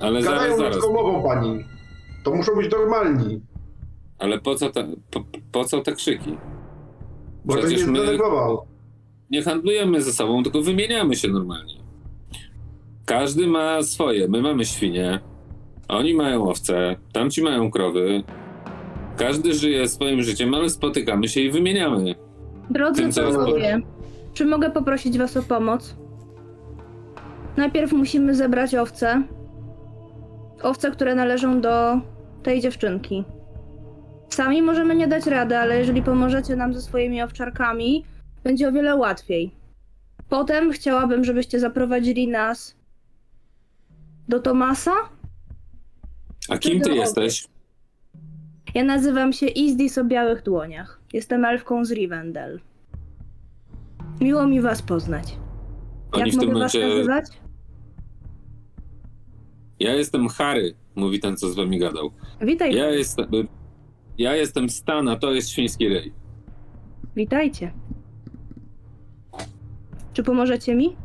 [0.00, 0.74] Ale zaraz, Gadają zaraz.
[0.76, 1.64] ludzką mową, pani.
[2.26, 3.40] To muszą być normalni,
[4.18, 6.36] Ale po co te, po, po co te krzyki?
[7.44, 8.18] bo to Przecież nie my-.
[9.30, 11.74] Nie handlujemy ze sobą, tylko wymieniamy się normalnie.
[13.04, 14.28] Każdy ma swoje.
[14.28, 15.20] My mamy świnie,
[15.88, 18.22] oni mają owce, tamci mają krowy.
[19.16, 22.14] Każdy żyje swoim życiem, ale spotykamy się i wymieniamy.
[22.70, 23.80] Drodzy Tym, panowie,
[24.34, 25.96] czy mogę poprosić was o pomoc?
[27.56, 29.22] Najpierw musimy zebrać owce.
[30.62, 32.00] Owce, które należą do
[32.46, 33.24] tej dziewczynki.
[34.28, 38.04] Sami możemy nie dać rady, ale jeżeli pomożecie nam ze swoimi owczarkami,
[38.44, 39.54] będzie o wiele łatwiej.
[40.28, 42.76] Potem chciałabym, żebyście zaprowadzili nas
[44.28, 44.92] do Tomasa.
[46.48, 47.48] A kim ty jesteś?
[48.74, 51.00] Ja nazywam się Izdis o białych dłoniach.
[51.12, 52.60] Jestem elfką z Rivendell.
[54.20, 55.36] Miło mi was poznać.
[56.12, 56.88] Oni Jak mogę was momencie.
[56.88, 57.24] nazywać?
[59.80, 62.10] Ja jestem Harry, mówi ten, co z wami gadał.
[62.40, 63.26] Witaj, Ja jestem.
[64.18, 66.12] Ja jestem Stan, a to jest świński ryj.
[67.16, 67.72] witajcie.
[70.12, 70.96] Czy pomożecie mi?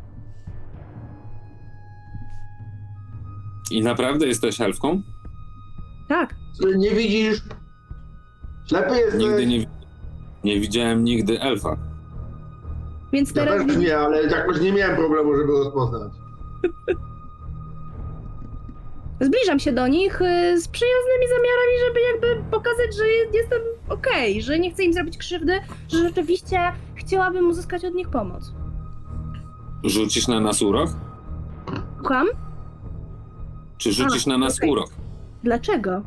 [3.72, 5.02] I naprawdę jesteś elfką?
[6.10, 6.36] Tak.
[6.78, 7.42] Nie widzisz?
[8.70, 9.22] Ślepy jesteś?
[9.24, 9.66] Nigdy nie,
[10.44, 11.78] nie widziałem nigdy elfa.
[13.14, 16.12] Więc Ja teraz też nie, ale jakoś nie miałem problemu, żeby rozpoznać.
[19.22, 24.42] zbliżam się do nich y, z przyjaznymi zamiarami, żeby jakby pokazać, że je- jestem okej,
[24.42, 26.60] że nie chcę im zrobić krzywdy, że rzeczywiście
[26.96, 28.54] chciałabym uzyskać od nich pomoc.
[29.84, 30.90] Rzucisz na nas urok?
[32.00, 32.28] Słucham?
[33.78, 34.70] Czy rzucisz A, na nas okej.
[34.70, 34.90] urok?
[35.44, 36.02] Dlaczego?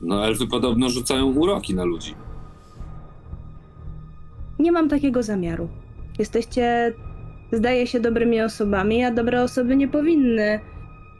[0.00, 2.14] No, elfy podobno rzucają uroki na ludzi.
[4.58, 5.68] Nie mam takiego zamiaru.
[6.18, 6.94] Jesteście,
[7.52, 10.60] zdaje się, dobrymi osobami, a dobre osoby nie powinny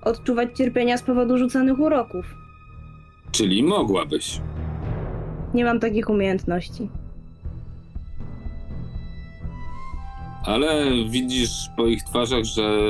[0.03, 2.35] odczuwać cierpienia z powodu rzucanych uroków.
[3.33, 4.41] Czyli mogłabyś.
[5.55, 6.89] Nie mam takich umiejętności.
[10.45, 12.81] Ale widzisz po ich twarzach, że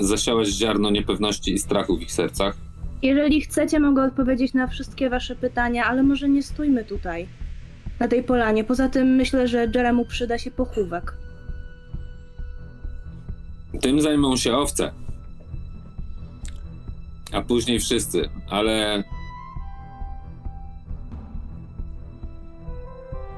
[0.00, 2.56] zasiałeś ziarno niepewności i strachu w ich sercach.
[3.02, 7.28] Jeżeli chcecie, mogę odpowiedzieć na wszystkie wasze pytania, ale może nie stójmy tutaj,
[8.00, 8.64] na tej polanie.
[8.64, 11.14] Poza tym myślę, że Jeremu przyda się pochówek.
[13.80, 14.92] Tym zajmą się owce.
[17.32, 19.02] A później wszyscy, ale.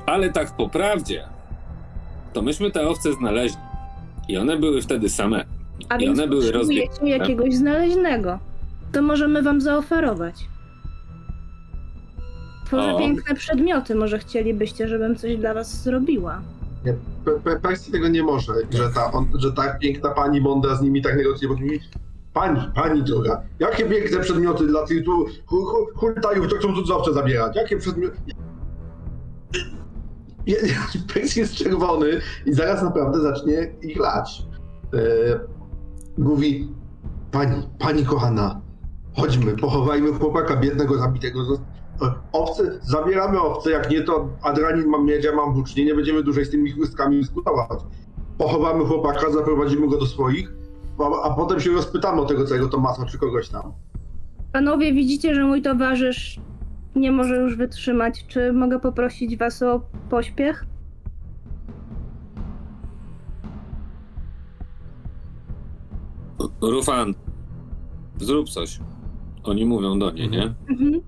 [0.06, 1.24] Ale tak po prawdzie,
[2.32, 3.58] to myśmy te owce znaleźli.
[4.28, 5.44] I one były wtedy same.
[5.88, 7.08] A I więc one były rozbiegłe.
[7.08, 8.38] jakiegoś znaleźnego.
[8.92, 10.34] To możemy wam zaoferować.
[12.66, 12.98] Tworzę O.
[12.98, 16.42] piękne przedmioty, może chcielibyście, żebym coś dla was zrobiła.
[16.84, 16.92] Nie,
[17.24, 20.82] Pe- Pe- Percy tego nie może, że ta, on, że ta piękna pani Monda z
[20.82, 21.60] nimi tak negocjuje, bo
[22.34, 27.12] pani, pani droga, jakie piękne przedmioty dla tych tu hu, hu, hultajów, to chcą cudzowce
[27.12, 28.16] zabierać, jakie przedmioty...
[31.14, 34.42] Percy jest czerwony i zaraz naprawdę zacznie ich lać.
[34.94, 34.98] E,
[36.18, 36.68] mówi,
[37.30, 38.60] pani, pani kochana,
[39.16, 41.40] chodźmy, pochowajmy chłopaka biednego, zabitego.
[42.02, 46.22] E, Owce, zabieramy owce, jak nie to Adranin mam miedź, ja mam włócznie, nie będziemy
[46.22, 47.80] dłużej z tymi chłystkami dyskutować.
[48.38, 50.52] Pochowamy chłopaka, zaprowadzimy go do swoich,
[50.98, 53.72] a, a potem się rozpytamy o tego całego Tomasa czy kogoś tam.
[54.52, 56.40] Panowie, widzicie, że mój towarzysz
[56.96, 58.24] nie może już wytrzymać.
[58.28, 59.80] Czy mogę poprosić was o
[60.10, 60.66] pośpiech?
[66.60, 67.14] Rufan,
[68.20, 68.80] zrób coś.
[69.44, 70.54] Oni mówią do niej, nie?
[70.68, 71.00] Mhm.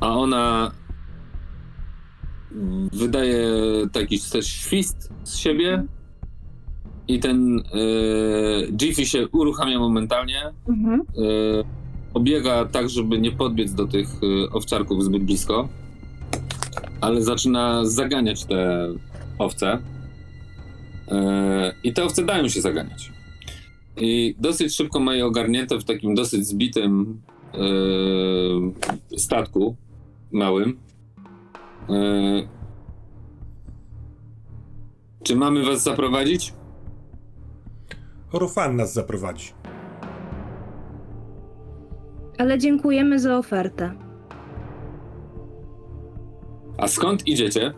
[0.00, 0.70] A ona
[2.92, 3.48] wydaje
[3.92, 5.84] taki coś świst z siebie
[7.08, 10.52] I ten yy, Jiffy się uruchamia momentalnie.
[10.68, 11.02] Mhm.
[11.16, 11.64] Yy,
[12.14, 15.68] obiega tak, żeby nie podbiec do tych yy, owczarków zbyt blisko.
[17.00, 18.88] Ale zaczyna zaganiać te
[19.38, 19.78] owce.
[21.84, 23.12] I te owce dają się zaganiać.
[23.96, 27.20] I dosyć szybko ma je ogarnięte w takim dosyć zbitym
[29.16, 29.76] statku
[30.32, 30.78] małym.
[35.22, 36.52] Czy mamy was zaprowadzić?
[38.38, 39.52] Rufan nas zaprowadzi.
[42.38, 43.94] Ale dziękujemy za ofertę.
[46.78, 47.74] A skąd idziecie?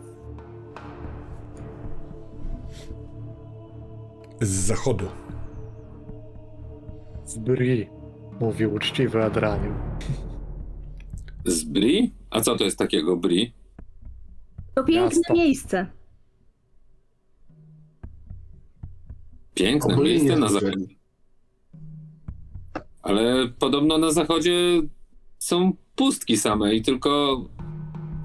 [4.41, 5.05] Z zachodu.
[7.25, 7.89] Z Bri,
[8.39, 9.73] mówił uczciwy Adraniu.
[11.45, 12.13] Z Bri?
[12.29, 13.53] A co to jest takiego Bri?
[14.75, 15.33] To piękne Miasto.
[15.33, 15.85] miejsce.
[19.57, 20.85] Piękne Ogólnie miejsce na zachodzie.
[23.01, 24.81] Ale podobno na zachodzie
[25.39, 27.41] są pustki same i tylko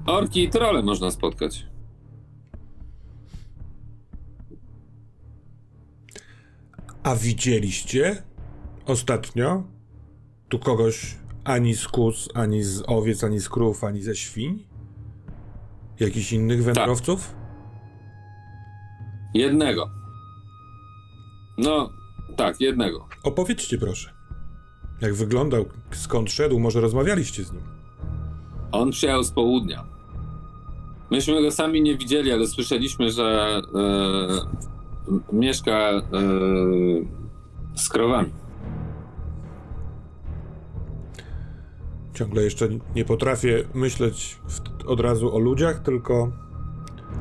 [0.05, 1.65] orki i trole można spotkać.
[7.03, 8.23] A widzieliście
[8.85, 9.63] ostatnio
[10.49, 14.65] tu kogoś ani z kóz, ani z owiec, ani z krów, ani ze świń?
[15.99, 17.35] Jakichś innych wędrowców?
[19.33, 20.02] Jednego.
[21.57, 21.89] No,
[22.37, 23.07] tak, jednego.
[23.23, 24.13] Opowiedzcie proszę.
[25.01, 27.61] Jak wyglądał, skąd szedł, może rozmawialiście z nim?
[28.71, 29.83] On przyjechał z południa.
[31.11, 36.01] Myśmy go sami nie widzieli, ale słyszeliśmy, że e, mieszka e,
[37.75, 38.29] z krowami.
[42.13, 46.31] Ciągle jeszcze nie potrafię myśleć w, od razu o ludziach, tylko.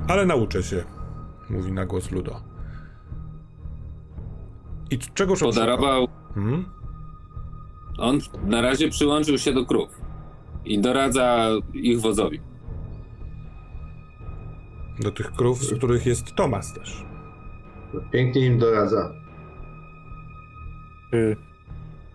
[0.09, 0.85] Ale nauczę się,
[1.51, 2.52] mówi na głos Ludo.
[4.93, 6.09] I c- czegóż on Podarował.
[6.35, 6.65] Hmm?
[7.99, 10.01] On na razie przyłączył się do krów
[10.65, 12.41] i doradza ich wozowi.
[15.01, 17.05] Do tych krów, z których jest Tomas też.
[18.13, 19.13] Pięknie im doradza.
[21.11, 21.37] Czy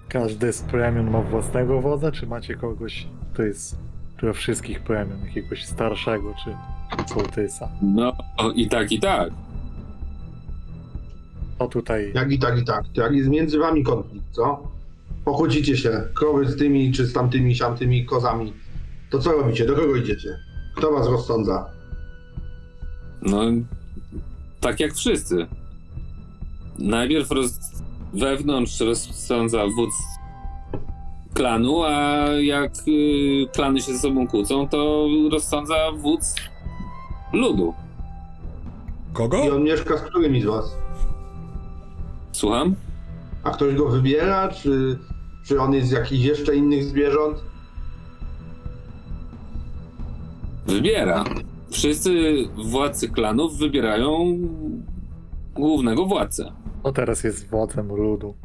[0.10, 3.80] każdy z plemion ma własnego wodza, czy macie kogoś, to jest
[4.22, 6.56] dla wszystkich plemion, jakiegoś starszego, czy
[7.14, 7.70] sołtysa?
[7.82, 8.14] No
[8.56, 9.30] i tak, i tak.
[11.60, 12.84] O tutaj Jak i tak, i tak.
[12.94, 14.68] Jak jest między wami konflikt, co?
[15.26, 18.54] Pochodzicie się, krowy z tymi, czy z tamtymi, siamtymi kozami.
[19.10, 19.66] To co robicie?
[19.66, 20.30] Do kogo idziecie?
[20.76, 21.70] Kto was rozsądza?
[23.22, 23.42] No,
[24.62, 25.48] tak jak wszyscy.
[26.80, 27.60] Najpierw roz...
[28.14, 29.94] wewnątrz rozsądza wódz
[31.34, 36.36] klanu, a jak y, klany się ze sobą kłócą, to rozsądza wódz
[37.34, 37.74] ludu.
[39.14, 39.44] Kogo?
[39.46, 40.78] I on mieszka z którymi z was?
[42.38, 42.76] Słucham?
[43.44, 45.00] A ktoś go wybiera, czy,
[45.44, 47.38] czy on jest z jakichś jeszcze innych zwierząt?
[50.68, 51.24] Wybiera.
[51.72, 52.34] Wszyscy
[52.66, 54.38] władcy klanów wybierają
[55.56, 56.52] głównego władcę.
[56.84, 58.36] O teraz jest wodzem ludu.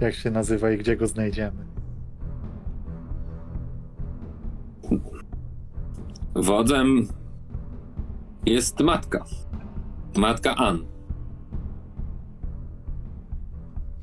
[0.00, 1.66] Jak się nazywa i gdzie go znajdziemy?
[6.34, 7.08] Wodzem
[8.46, 9.24] jest matka.
[10.16, 10.93] Matka Ann.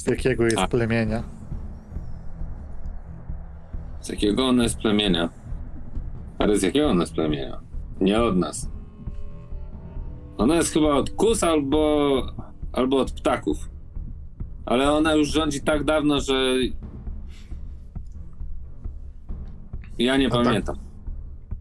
[0.02, 0.68] Z jakiego jest A.
[0.68, 1.24] plemienia?
[4.02, 5.30] Z jakiego ona jest plemienia?
[6.40, 7.62] Ale z jakiego ona jest plemienia?
[8.02, 8.70] Nie od nas.
[10.38, 12.26] Ona jest chyba od kus albo,
[12.74, 13.70] albo od ptaków.
[14.66, 16.54] Ale ona już rządzi tak dawno, że
[20.00, 20.44] ja nie A tak.
[20.44, 20.76] pamiętam.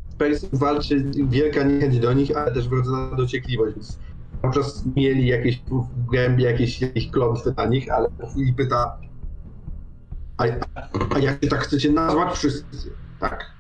[0.08, 3.98] Space walczy wielka niechęć do nich, ale też wrodzona dociekliwość, więc
[4.42, 9.00] cały czas mieli jakieś w głębi jakieś, jakieś klątwy na nich, ale chwili pyta
[10.40, 10.44] a,
[11.14, 13.50] a jak się tak chcecie nazwać wszyscy, tak?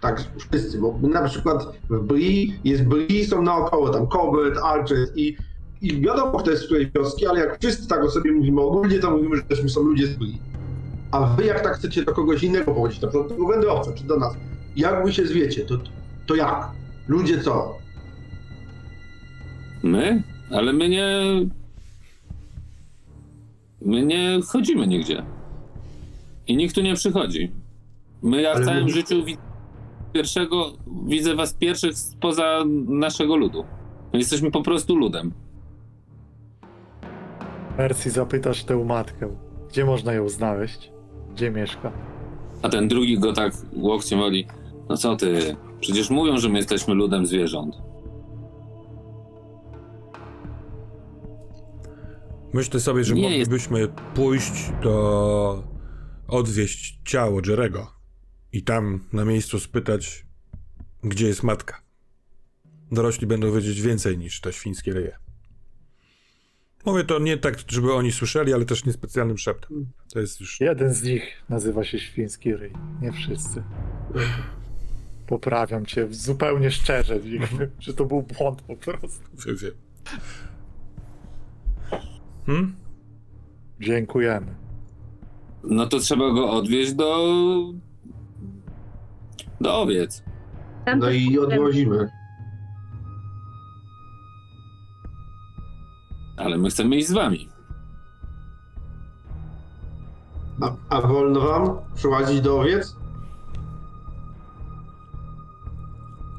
[0.00, 5.36] Tak, wszyscy, bo na przykład w Bri jest Bri, są naokoło tam Corbett, Archer i,
[5.80, 8.98] i wiadomo kto jest z której wioski, ale jak wszyscy tak o sobie mówimy ogólnie,
[8.98, 10.38] to mówimy, że też są ludzie z Bri.
[11.10, 14.16] A wy jak tak chcecie do kogoś innego powiedzieć, na przykład do wędrowca, czy do
[14.16, 14.32] nas,
[14.76, 15.74] jak wy się zwiecie, to,
[16.26, 16.70] to jak?
[17.08, 17.83] Ludzie co?
[19.84, 20.22] My?
[20.50, 21.06] Ale my nie.
[23.82, 25.22] My nie chodzimy nigdzie.
[26.46, 27.52] I nikt tu nie przychodzi.
[28.22, 29.36] My ja w Ale całym ludzie- życiu wi-
[30.12, 30.72] pierwszego
[31.06, 33.64] widzę was pierwszych spoza naszego ludu.
[34.12, 35.32] My jesteśmy po prostu ludem.
[37.78, 39.28] Mercy zapytasz tę matkę,
[39.70, 40.90] gdzie można ją znaleźć?
[41.34, 41.92] Gdzie mieszka?
[42.62, 44.46] A ten drugi go tak łokciem woli.
[44.88, 45.56] No co ty?
[45.80, 47.76] Przecież mówią, że my jesteśmy ludem zwierząt.
[52.54, 54.52] Myślę sobie, że Nie jest- moglibyśmy pójść
[54.82, 55.64] do...
[56.28, 57.92] odwieźć ciało Jerego
[58.52, 60.26] i tam na miejscu spytać,
[61.02, 61.82] gdzie jest matka.
[62.92, 65.16] Dorośli będą wiedzieć więcej niż te świńskie ryje.
[66.86, 69.86] Mówię to nie tak, żeby oni słyszeli, ale też niespecjalnym szeptem.
[70.12, 70.60] To jest już...
[70.60, 72.72] Jeden z nich nazywa się Świński Ryj.
[73.02, 73.62] Nie wszyscy.
[75.26, 77.20] Poprawiam cię zupełnie szczerze,
[77.78, 79.24] że to był błąd po prostu.
[79.46, 79.72] Wiem.
[82.46, 82.74] Hmm?
[83.80, 84.54] Dziękujemy.
[85.64, 87.16] No to trzeba go odwieźć do.
[89.60, 90.22] do owiec.
[90.84, 92.10] Tam No też i odwozimy.
[96.36, 97.48] Ale my chcemy iść z wami.
[100.60, 102.96] A, a wolno wam prowadzić do owiec?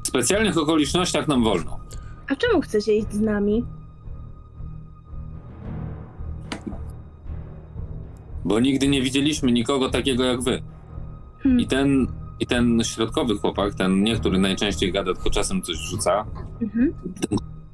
[0.04, 1.78] W specjalnych okolicznościach nam wolno.
[2.28, 3.64] A czemu chcecie iść z nami?
[8.46, 10.62] Bo nigdy nie widzieliśmy nikogo takiego jak wy.
[11.42, 11.60] Hmm.
[11.60, 12.06] I ten,
[12.40, 16.26] i ten środkowy chłopak, ten nie, który najczęściej gada, tylko czasem coś wrzuca,
[16.62, 16.94] Mhm.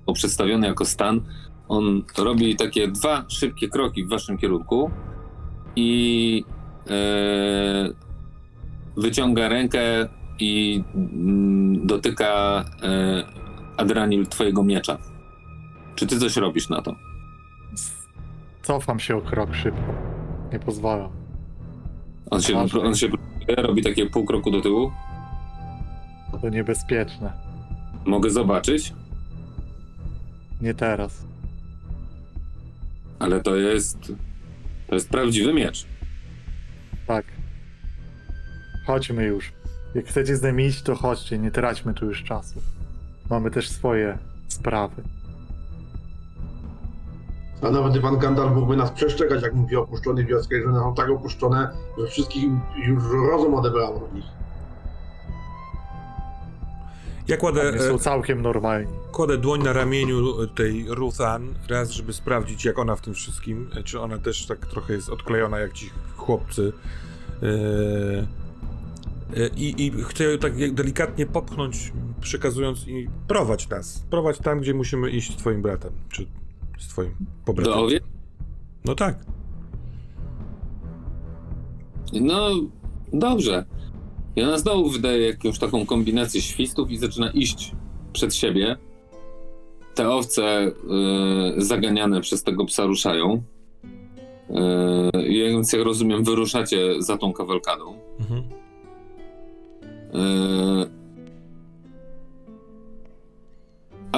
[0.07, 1.21] bo przedstawiony jako stan,
[1.69, 4.91] on robi takie dwa szybkie kroki w waszym kierunku
[5.77, 6.45] i
[6.91, 7.89] e,
[8.97, 10.09] wyciąga rękę
[10.39, 13.25] i mm, dotyka e,
[13.77, 14.99] Adranil twojego miecza.
[15.95, 16.95] Czy ty coś robisz na to?
[18.63, 20.12] Cofam się o krok szybko.
[20.53, 21.09] Nie pozwala.
[22.31, 22.81] On się, Ważne.
[22.81, 23.09] on się
[23.57, 24.93] robi takie pół kroku do tyłu.
[26.41, 27.33] To niebezpieczne.
[28.05, 28.93] Mogę zobaczyć,
[30.61, 31.25] Nie teraz.
[33.19, 33.99] ale to jest
[34.89, 35.87] to jest prawdziwy miecz.
[37.07, 37.25] Tak.
[38.87, 39.53] Chodźmy już.
[39.95, 42.63] Jak chcecie z nami iść, to chodźcie, nie traćmy tu już czasu.
[43.31, 44.19] Mamy też swoje
[44.49, 45.03] sprawy.
[47.63, 50.95] A nawet pan Gandalf mógłby nas przestrzegać, jak mówi o opuszczonych wioskach, że one są
[50.95, 51.69] tak opuszczone,
[51.99, 52.45] że wszystkich
[52.77, 54.25] już rozum odebrało od nich.
[57.29, 58.87] Ja kładę, Oni są e, całkiem normalni.
[59.13, 63.83] kładę dłoń na ramieniu tej Ruthan, raz, żeby sprawdzić, jak ona w tym wszystkim, e,
[63.83, 66.73] czy ona też tak trochę jest odklejona, jak ci chłopcy.
[67.43, 68.27] E,
[69.57, 74.05] I, I chcę ją tak delikatnie popchnąć, przekazując i prowadź nas.
[74.11, 76.27] Prowadź tam, gdzie musimy iść z twoim bratem, czy
[76.83, 77.15] z twoim
[77.45, 77.73] pobratem.
[78.85, 79.25] No tak.
[82.13, 82.51] No,
[83.13, 83.65] dobrze.
[84.37, 87.73] I ona znowu wydaje jakąś taką kombinację świstów i zaczyna iść
[88.13, 88.77] przed siebie.
[89.95, 90.67] Te owce
[91.59, 93.43] y, zaganiane przez tego psa ruszają.
[94.51, 97.95] Y, więc jak rozumiem, wyruszacie za tą kawalkadą.
[98.21, 98.43] Mhm.
[100.82, 100.82] Y,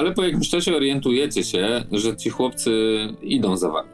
[0.05, 3.89] ale po jakimś czasie orientujecie się, że ci chłopcy idą za wami.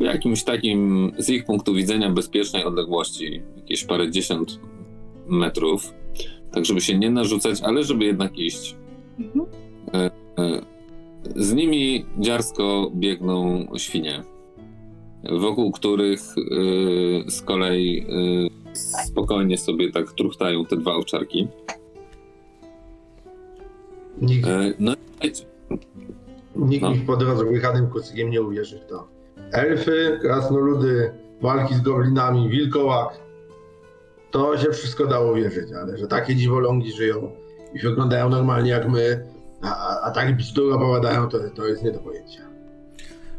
[0.00, 4.60] W jakimś takim, z ich punktu widzenia, bezpiecznej odległości, jakieś parę dziesiąt
[5.28, 5.94] metrów,
[6.52, 8.76] tak żeby się nie narzucać, ale żeby jednak iść.
[9.18, 9.46] Mhm.
[9.94, 10.10] E,
[11.36, 14.22] Z nimi dziarsko biegną świnie,
[15.30, 21.48] wokół których e, z kolei e, spokojnie sobie tak truchtają te dwa owczarki.
[24.20, 25.44] Nikt, E, No i wiecie,
[26.56, 26.90] nikt no.
[26.90, 29.08] mi po drodze łychanym kucykiem nie uwierzy w to.
[29.52, 33.08] Elfy, krasnoludy, walki z goblinami, wilkołak.
[34.30, 37.32] To się wszystko dało wierzyć, ale że takie dziwolągi żyją
[37.74, 39.26] i wyglądają normalnie jak my,
[39.62, 42.40] a, a, a tak bzdur opowiadają, to, to jest nie do pojęcia.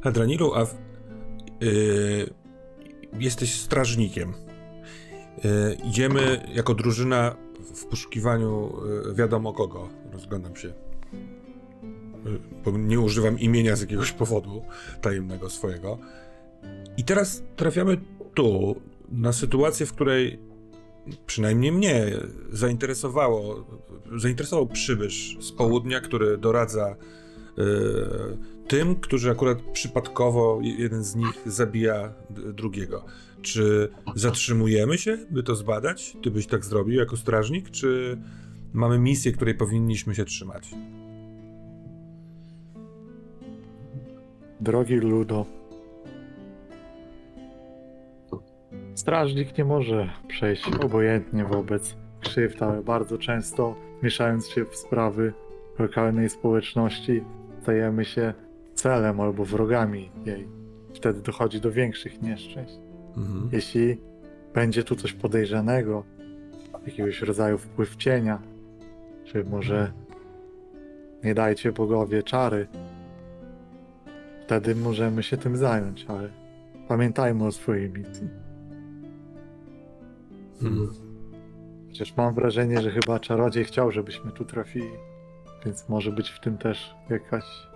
[0.01, 0.73] Hadranilu, a w,
[1.63, 2.33] y,
[3.19, 4.33] jesteś strażnikiem.
[5.45, 7.35] Y, idziemy jako drużyna
[7.73, 8.73] w poszukiwaniu
[9.11, 9.89] y, wiadomo kogo.
[10.13, 10.67] Rozglądam się.
[10.67, 10.73] Y,
[12.65, 14.61] bo nie używam imienia z jakiegoś powodu
[15.01, 15.97] tajemnego swojego.
[16.97, 17.97] I teraz trafiamy
[18.33, 18.75] tu,
[19.11, 20.39] na sytuację, w której
[21.25, 22.11] przynajmniej mnie
[22.51, 23.65] zainteresowało,
[24.17, 27.61] zainteresował przybysz z południa, który doradza y,
[28.67, 32.13] tym, którzy akurat przypadkowo je- jeden z nich zabija
[32.53, 33.05] drugiego.
[33.41, 36.17] Czy zatrzymujemy się, by to zbadać?
[36.23, 38.17] Ty byś tak zrobił jako strażnik, czy
[38.73, 40.71] mamy misję, której powinniśmy się trzymać?
[44.61, 45.45] Drogi Ludo.
[48.95, 55.33] Strażnik nie może przejść obojętnie wobec krzywd, ale bardzo często mieszając się w sprawy
[55.79, 57.23] lokalnej społeczności,
[57.61, 58.33] stajemy się
[58.73, 60.47] celem albo wrogami jej.
[60.93, 62.90] Wtedy dochodzi do większych nieszczęść.
[63.17, 63.49] Mhm.
[63.51, 63.97] Jeśli
[64.53, 66.03] będzie tu coś podejrzanego,
[66.85, 68.41] jakiegoś rodzaju wpływ cienia,
[69.23, 69.91] czy może
[71.23, 72.67] nie dajcie bogowie czary,
[74.45, 76.29] wtedy możemy się tym zająć, ale
[76.87, 78.29] pamiętajmy o swojej misji.
[80.61, 80.89] Hmm.
[81.87, 84.91] Chociaż mam wrażenie, że chyba czarodziej chciał, żebyśmy tu trafili,
[85.65, 87.67] więc może być w tym też jakaś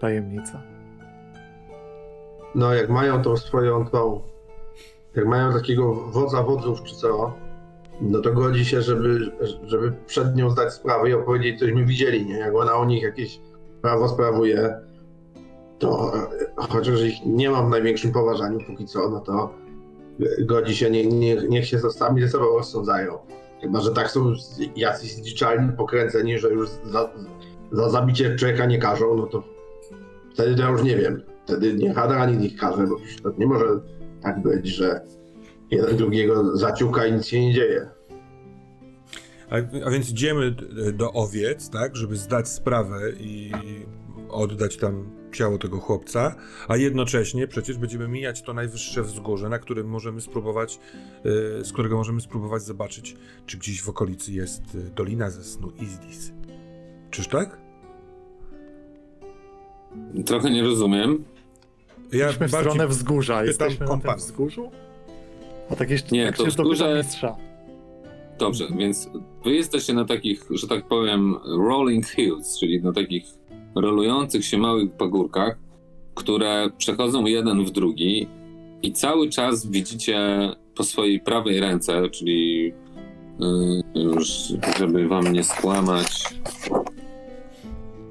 [0.00, 0.62] tajemnica.
[2.54, 4.35] No, jak mają tą swoją tą.
[5.16, 7.34] Jak mają takiego wodza wodzów czy co,
[8.00, 9.32] no to godzi się, żeby,
[9.66, 12.38] żeby przed nią zdać sprawę i opowiedzieć, cośmy widzieli, nie?
[12.38, 13.40] Jak ona o nich jakieś
[13.82, 14.80] prawo sprawuje,
[15.78, 19.54] to e, chociaż ich nie mam w największym poważaniu póki co, no to
[20.40, 23.18] godzi się, nie, nie, niech się sami ze sobą rozsądzają.
[23.60, 24.32] Chyba, że tak są
[24.76, 27.10] jacyś zdziczalni, pokręceni, że już za,
[27.72, 29.42] za zabicie człowieka nie każą, no to
[30.34, 31.22] wtedy ja już nie wiem.
[31.44, 33.64] Wtedy nie Hadar ani nikt każe, bo przecież to nie może
[34.26, 35.00] tak być, że
[35.70, 37.88] jeden drugiego zaciuka i nic się nie dzieje.
[39.50, 40.56] A, a więc idziemy
[40.92, 43.52] do owiec, tak, żeby zdać sprawę i
[44.28, 46.34] oddać tam ciało tego chłopca,
[46.68, 50.80] a jednocześnie przecież będziemy mijać to najwyższe wzgórze, na którym możemy spróbować,
[51.60, 53.16] y, z którego możemy spróbować zobaczyć,
[53.46, 56.32] czy gdzieś w okolicy jest y, dolina ze snu Izdis.
[57.10, 57.58] Czyż tak?
[60.26, 61.24] Trochę nie rozumiem.
[62.12, 63.34] Ja Idźmy w stronę wzgórza.
[63.34, 64.70] pytam Jesteśmy na tym wzgórzu?
[65.70, 67.36] A tak jeszcze Nie, tak to się wzgórze- mistrza.
[68.38, 69.10] Dobrze, więc
[69.44, 73.24] wy jesteście na takich, że tak powiem, rolling hills, czyli na takich
[73.74, 75.58] rolujących się małych pagórkach,
[76.14, 78.26] które przechodzą jeden w drugi
[78.82, 80.18] i cały czas widzicie
[80.74, 82.64] po swojej prawej ręce, czyli
[83.94, 84.28] yy, już,
[84.78, 86.24] żeby wam nie skłamać,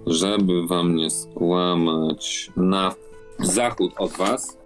[0.08, 2.94] żeby wam nie skłamać, na
[3.40, 4.58] zachód od was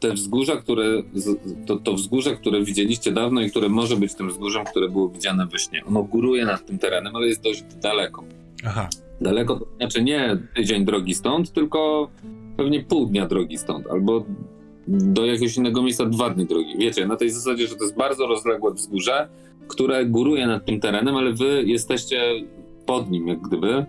[0.00, 1.02] te wzgórza, które,
[1.66, 5.46] to, to wzgórze, które widzieliście dawno i które może być tym wzgórzem, które było widziane
[5.46, 5.84] we śnie.
[5.84, 8.24] Ono góruje nad tym terenem, ale jest dość daleko.
[8.66, 8.88] Aha,
[9.22, 12.08] Daleko to znaczy nie tydzień drogi stąd, tylko
[12.56, 14.24] pewnie pół dnia drogi stąd, albo
[14.88, 16.78] do jakiegoś innego miejsca dwa dni drogi.
[16.78, 19.28] Wiecie, na tej zasadzie, że to jest bardzo rozległe wzgórze,
[19.68, 22.20] które góruje nad tym terenem, ale wy jesteście
[22.86, 23.86] pod nim, jak gdyby,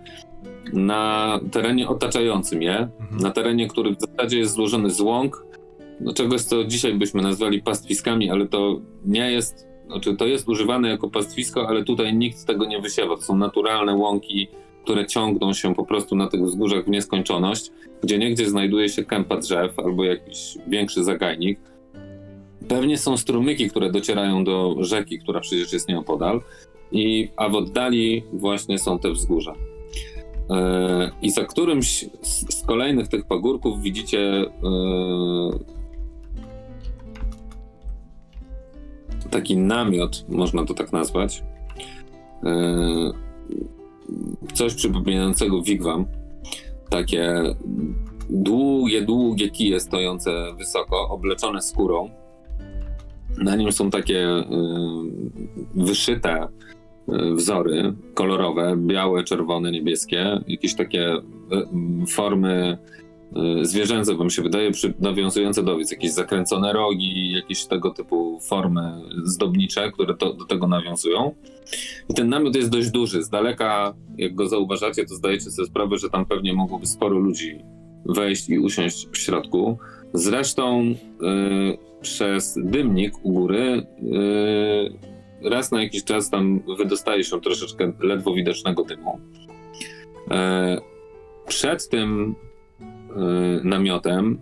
[0.72, 3.20] na terenie otaczającym je, Mhm.
[3.20, 5.46] na terenie, który w zasadzie jest złożony z łąk,
[6.00, 10.88] no czegoś, co dzisiaj byśmy nazwali pastwiskami, ale to nie jest, znaczy to jest używane
[10.88, 13.16] jako pastwisko, ale tutaj nikt tego nie wysiewa.
[13.16, 14.48] To są naturalne łąki,
[14.84, 17.70] które ciągną się po prostu na tych wzgórzach w nieskończoność,
[18.02, 21.58] gdzie niegdzie znajduje się kępa drzew albo jakiś większy zagajnik.
[22.68, 26.40] Pewnie są strumyki, które docierają do rzeki, która przecież jest nieopodal,
[26.92, 29.54] i, a w oddali właśnie są te wzgórza.
[30.50, 34.48] E, I za którymś z, kolejnych tych pagórków widzicie e,
[39.30, 41.42] taki namiot, można to tak nazwać.
[42.44, 43.24] E,
[44.54, 46.06] Coś przypominającego wigwam.
[46.90, 47.42] Takie
[48.30, 52.10] długie, długie kije stojące wysoko, obleczone skórą.
[53.38, 54.28] Na nim są takie
[55.74, 56.48] wyszyte
[57.08, 61.12] wzory kolorowe, białe, czerwone, niebieskie, jakieś takie
[61.50, 62.78] m, formy
[63.60, 64.70] y, zwierzęce, wam się wydaje,
[65.00, 68.92] nawiązujące do owiec, jakieś zakręcone rogi, jakieś tego typu formy
[69.24, 71.34] zdobnicze, które to, do tego nawiązują.
[72.08, 73.22] I ten namiot jest dość duży.
[73.22, 77.58] Z daleka, jak go zauważacie, to zdajecie sobie sprawę, że tam pewnie mogłoby sporo ludzi
[78.06, 79.78] wejść i usiąść w środku.
[80.14, 80.94] Zresztą y,
[82.00, 85.13] przez dymnik u góry y,
[85.44, 89.20] raz na jakiś czas tam wydostaje się troszeczkę ledwo widocznego dymu.
[90.30, 90.80] E,
[91.46, 92.34] przed tym
[93.10, 93.20] e,
[93.64, 94.38] namiotem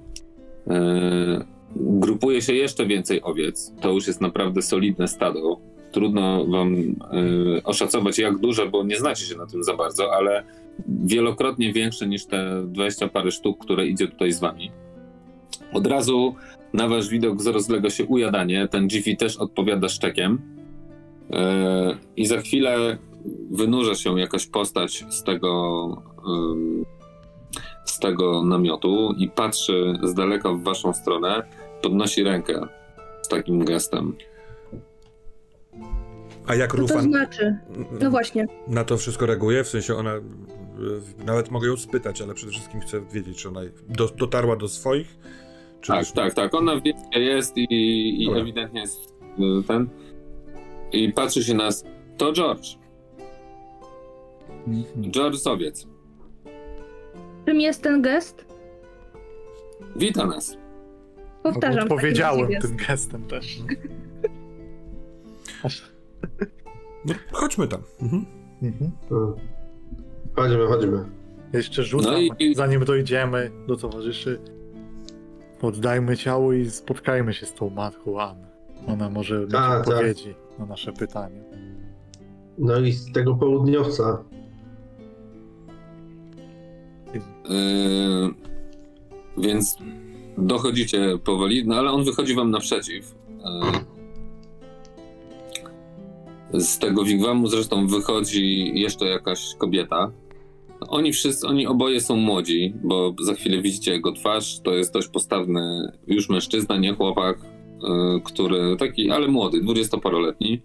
[0.67, 1.45] e,
[1.77, 3.73] grupuje się jeszcze więcej owiec.
[3.81, 5.61] To już jest naprawdę solidne stado.
[5.93, 6.77] Trudno wam
[7.65, 10.45] oszacować jak duże, bo nie znacie się na tym za bardzo, ale
[10.89, 14.71] wielokrotnie większe niż te 20 parę sztuk, które idzie tutaj z wami.
[15.73, 16.35] Od razu
[16.73, 18.69] na wasz widok rozlega się ujadanie.
[18.69, 20.39] Ten Jiffy też odpowiada szczekiem.
[21.33, 22.99] E, I za chwilę
[23.51, 26.03] wynurza się jakaś postać z tego,
[27.85, 31.43] z tego namiotu i patrzy z daleka w waszą stronę,
[31.83, 32.67] podnosi rękę
[33.23, 34.17] z takim gestem.
[36.47, 37.57] a jak Co to Rufan znaczy?
[38.01, 38.47] No właśnie.
[38.69, 39.65] na to wszystko reaguje?
[39.65, 40.21] W sensie ona, y,
[41.27, 45.17] nawet mogę ją spytać, ale przede wszystkim chcę wiedzieć, czy ona do, dotarła do swoich,
[45.81, 46.55] czy Tak, już- tak, tak.
[46.55, 47.67] Ona wie, jest i,
[48.25, 49.89] i ewidentnie jest y, ten.
[50.93, 51.85] I patrzy się nas.
[52.17, 52.69] To George.
[54.67, 55.11] Mhm.
[55.13, 55.87] George Sowiec.
[57.47, 58.45] Czym jest ten gest?
[59.97, 60.57] Wita nas.
[61.43, 61.83] Powtarzam.
[61.83, 63.59] Odpowiedziałem razie tym gestem też.
[67.05, 67.81] No, chodźmy tam.
[68.03, 68.27] Mhm.
[68.63, 68.91] Mhm.
[69.11, 69.37] No.
[70.37, 71.05] Chodźmy, chodźmy.
[71.53, 74.39] Jeszcze rzucam, No i- zanim dojdziemy do towarzyszy,
[75.63, 78.47] oddajmy ciało i spotkajmy się z tą matką Ann.
[78.87, 79.89] Ona może mieć tak.
[79.89, 81.41] odpowiedzi na nasze pytania.
[82.59, 84.25] No i z tego południowca.
[87.15, 88.35] Yy,
[89.39, 89.77] więc
[90.39, 93.15] dochodzicie powoli, no ale on wychodzi wam naprzeciw.
[96.53, 100.13] Yy, z tego wigwamu zresztą wychodzi jeszcze jakaś kobieta.
[100.89, 104.61] Oni wszyscy, oni oboje są młodzi, bo za chwilę widzicie jego twarz.
[104.61, 107.39] To jest dość postawny już mężczyzna, nie chłopak,
[108.25, 110.61] który taki, ale młody, dwudziestoparoletni.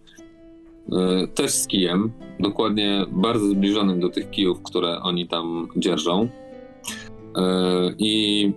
[0.89, 6.29] Yy, też z kijem, dokładnie bardzo zbliżonym do tych kijów, które oni tam dzierżą.
[7.35, 8.51] Yy, I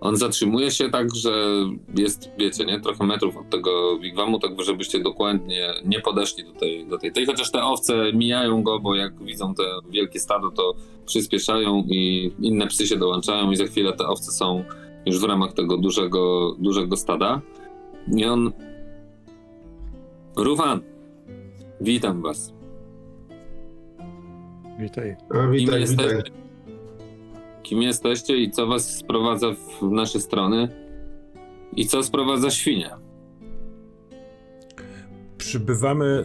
[0.00, 1.32] on zatrzymuje się tak, że
[1.96, 6.86] jest, wiecie, nie, trochę metrów od tego wigwamu, tak żebyście dokładnie nie podeszli do tej,
[6.86, 7.26] do tej, tej.
[7.26, 10.74] Chociaż te owce mijają go, bo jak widzą te wielkie stado, to
[11.06, 14.64] przyspieszają i inne psy się dołączają i za chwilę te owce są
[15.06, 17.40] już w ramach tego dużego, dużego stada.
[18.16, 18.52] I on...
[20.36, 20.80] Rufan,
[21.80, 22.54] witam was.
[24.78, 25.16] Witaj.
[25.30, 26.16] A, Kim witaj, jesteście?
[26.16, 26.32] witaj.
[27.62, 29.46] Kim jesteście i co was sprowadza
[29.80, 30.68] w nasze strony?
[31.76, 32.98] I co sprowadza świnia?
[35.38, 36.24] Przybywamy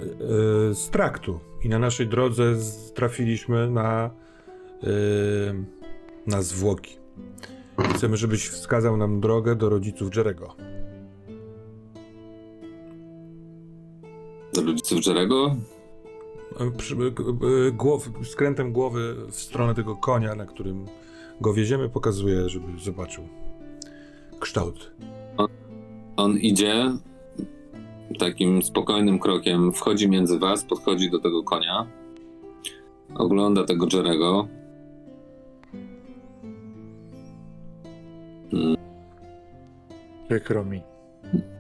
[0.72, 2.56] e, z traktu i na naszej drodze
[2.94, 4.10] trafiliśmy na,
[4.84, 4.90] e,
[6.28, 6.98] na zwłoki.
[7.78, 10.56] Chcemy, żebyś wskazał nam drogę do rodziców Jerego.
[14.54, 15.56] Do rodziców Jerego?
[16.60, 16.64] E,
[17.68, 20.86] e, głow, skrętem głowy w stronę tego konia, na którym
[21.42, 23.24] go wieziemy, pokazuje, żeby zobaczył
[24.40, 24.92] kształt.
[26.18, 26.92] On idzie
[28.20, 31.88] takim spokojnym krokiem, wchodzi między was, podchodzi do tego konia,
[33.16, 34.48] ogląda tego Jerego.
[40.30, 40.82] Przykro mi.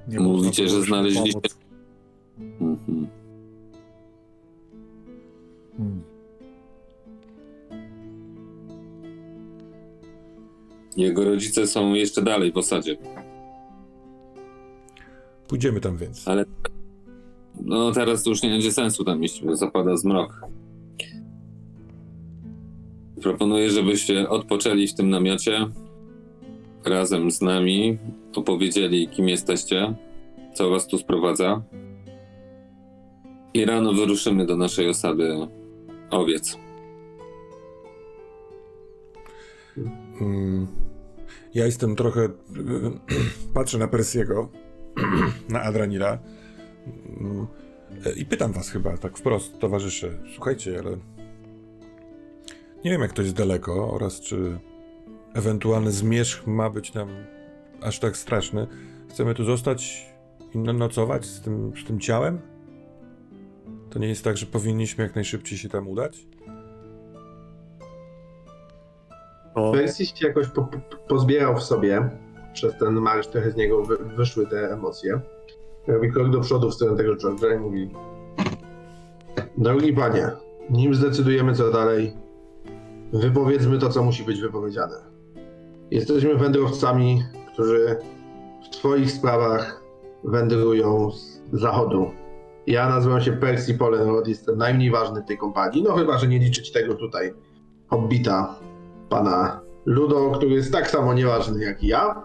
[0.08, 1.58] Nie Mówicie, że znaleźliście- pomóc.
[2.62, 3.08] Mhm.
[5.78, 6.02] Hmm.
[10.98, 12.98] Jego rodzice są jeszcze dalej w osadzie.
[15.48, 16.28] Pójdziemy tam więc.
[16.28, 16.46] Ale
[17.62, 20.42] no teraz to już nie będzie sensu tam iść, bo zapada zmrok.
[23.22, 25.68] Proponuję, żebyście odpoczęli w tym namiocie
[26.86, 27.98] razem z nami,
[28.36, 29.96] opowiedzieli kim jesteście,
[30.54, 31.62] co was tu sprowadza.
[33.54, 35.48] I rano wyruszymy do naszej osady
[36.10, 36.58] owiec.
[40.22, 40.68] Mm,
[41.54, 42.30] Ja jestem trochę.
[43.54, 44.50] Patrzę na Persiego,
[45.50, 46.18] na Adranila
[47.22, 47.48] mm,
[48.16, 50.10] i pytam was chyba tak wprost, towarzysze.
[50.34, 50.98] Słuchajcie, ale.
[52.86, 54.60] Nie wiem, jak to jest daleko oraz czy
[55.36, 57.10] ewentualny zmierzch ma być nam
[57.82, 58.68] aż tak straszny.
[59.10, 60.06] Chcemy tu zostać
[60.54, 62.40] i no- nocować z tym, z tym ciałem?
[63.90, 66.28] To nie jest tak, że powinniśmy jak najszybciej się tam udać?
[69.74, 72.10] Percy się jakoś po, po, pozbierał w sobie.
[72.54, 75.22] Przez ten marsz trochę z niego wy, wyszły te emocje.
[75.88, 77.90] Robi krok do przodu w stronę tego George'a i mówi
[79.58, 80.32] Drogi panie,
[80.70, 82.14] nim zdecydujemy co dalej,
[83.14, 85.15] wypowiedzmy to, co musi być wypowiedziane.
[85.92, 87.98] Jesteśmy wędrowcami, którzy
[88.72, 89.84] w swoich sprawach
[90.24, 92.12] wędrują z zachodu.
[92.68, 96.40] Ja nazywam się Percy Polenrod, jestem najmniej ważny w tej kompanii, no chyba, że nie
[96.40, 97.34] liczyć tego tutaj
[97.88, 98.56] hobbita,
[99.10, 102.22] pana Ludo, który jest tak samo nieważny jak i ja.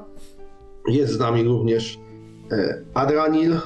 [0.88, 1.98] Jest z nami również
[2.52, 3.56] e, Adranil,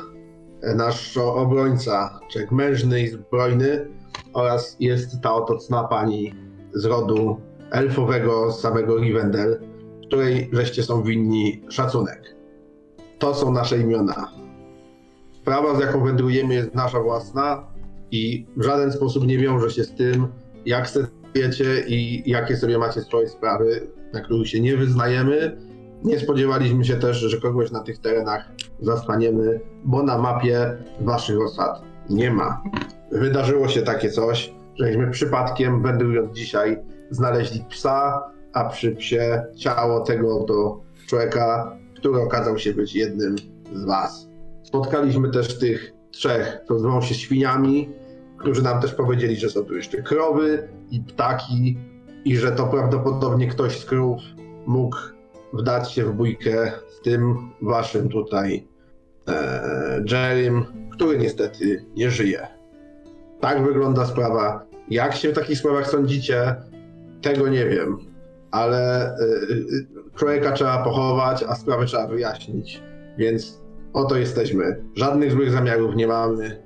[0.62, 3.86] e, nasz obrońca, człowiek mężny i zbrojny
[4.32, 6.34] oraz jest ta oto cna pani
[6.72, 7.40] z rodu
[7.70, 9.73] elfowego samego Rivendell,
[10.15, 12.35] której żeście są winni szacunek.
[13.19, 14.31] To są nasze imiona.
[15.32, 17.66] Sprawa, z jaką wędrujemy, jest nasza własna
[18.11, 20.27] i w żaden sposób nie wiąże się z tym,
[20.66, 25.57] jak se wiecie i jakie sobie macie swoje sprawy, na których się nie wyznajemy.
[26.05, 31.82] Nie spodziewaliśmy się też, że kogoś na tych terenach zastaniemy, bo na mapie waszych osad
[32.11, 32.62] nie ma.
[33.12, 36.78] Wydarzyło się takie coś, żeśmy przypadkiem, wędrując dzisiaj,
[37.11, 38.23] znaleźli psa,
[38.55, 43.36] a przy psie ciało tego to człowieka, który okazał się być jednym
[43.72, 44.28] z was.
[44.62, 47.90] Spotkaliśmy też tych trzech, co zwą się świniami,
[48.39, 51.78] którzy nam też powiedzieli, że są tu jeszcze krowy i ptaki
[52.24, 54.20] i że to prawdopodobnie ktoś z krów
[54.66, 54.97] mógł
[55.52, 58.68] wdać się w bójkę z tym waszym tutaj
[59.28, 62.47] e, Jerrym, który niestety nie żyje.
[63.40, 64.66] Tak wygląda sprawa.
[64.90, 66.56] Jak się w takich sprawach sądzicie,
[67.22, 68.14] tego nie wiem.
[68.55, 69.86] Ale y, y,
[70.16, 72.82] człowieka trzeba pochować, a sprawę trzeba wyjaśnić.
[73.18, 73.60] Więc
[73.93, 74.85] oto jesteśmy.
[74.97, 76.60] Żadnych złych zamiarów nie mamy y,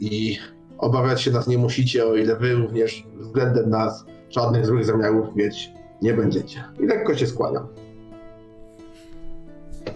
[0.00, 0.38] i
[0.78, 5.70] obawiać się nas nie musicie, o ile wy również względem nas żadnych złych zamiarów mieć
[6.02, 6.64] nie będziecie.
[6.80, 7.66] I lekko się składam.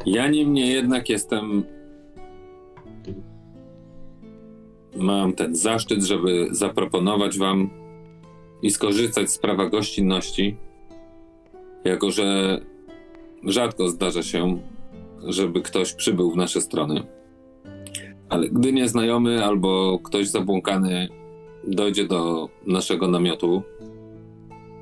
[0.06, 1.64] Ja niemniej jednak jestem.
[4.96, 7.70] Mam ten zaszczyt, żeby zaproponować Wam
[8.62, 10.56] i skorzystać z prawa gościnności,
[11.84, 12.60] jako że
[13.44, 14.58] rzadko zdarza się,
[15.26, 17.02] żeby ktoś przybył w nasze strony.
[18.28, 21.08] Ale gdy nieznajomy albo ktoś zabłąkany
[21.64, 23.62] dojdzie do naszego namiotu,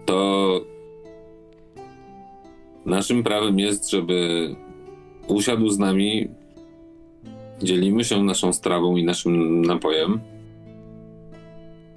[0.06, 0.60] to
[2.86, 4.48] naszym prawem jest, żeby
[5.28, 6.28] usiadł z nami,
[7.62, 10.20] dzielimy się naszą strawą i naszym napojem.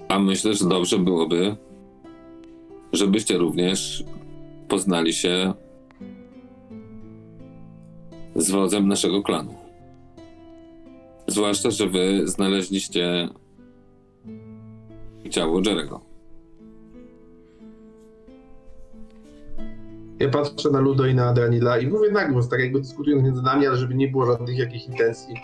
[0.08, 1.56] A myślę, że dobrze byłoby,
[2.94, 4.04] żebyście również
[4.70, 5.54] poznali się
[8.36, 9.56] z wodzem naszego klanu.
[11.28, 13.30] Zwłaszcza, że wy znaleźliście
[15.30, 16.02] ciało Jerego.
[20.20, 23.42] Ja patrzę na Ludo i na Adranila i mówię na głos, tak jakby dyskutując między
[23.42, 25.36] nami, ale żeby nie było żadnych jakichś intencji.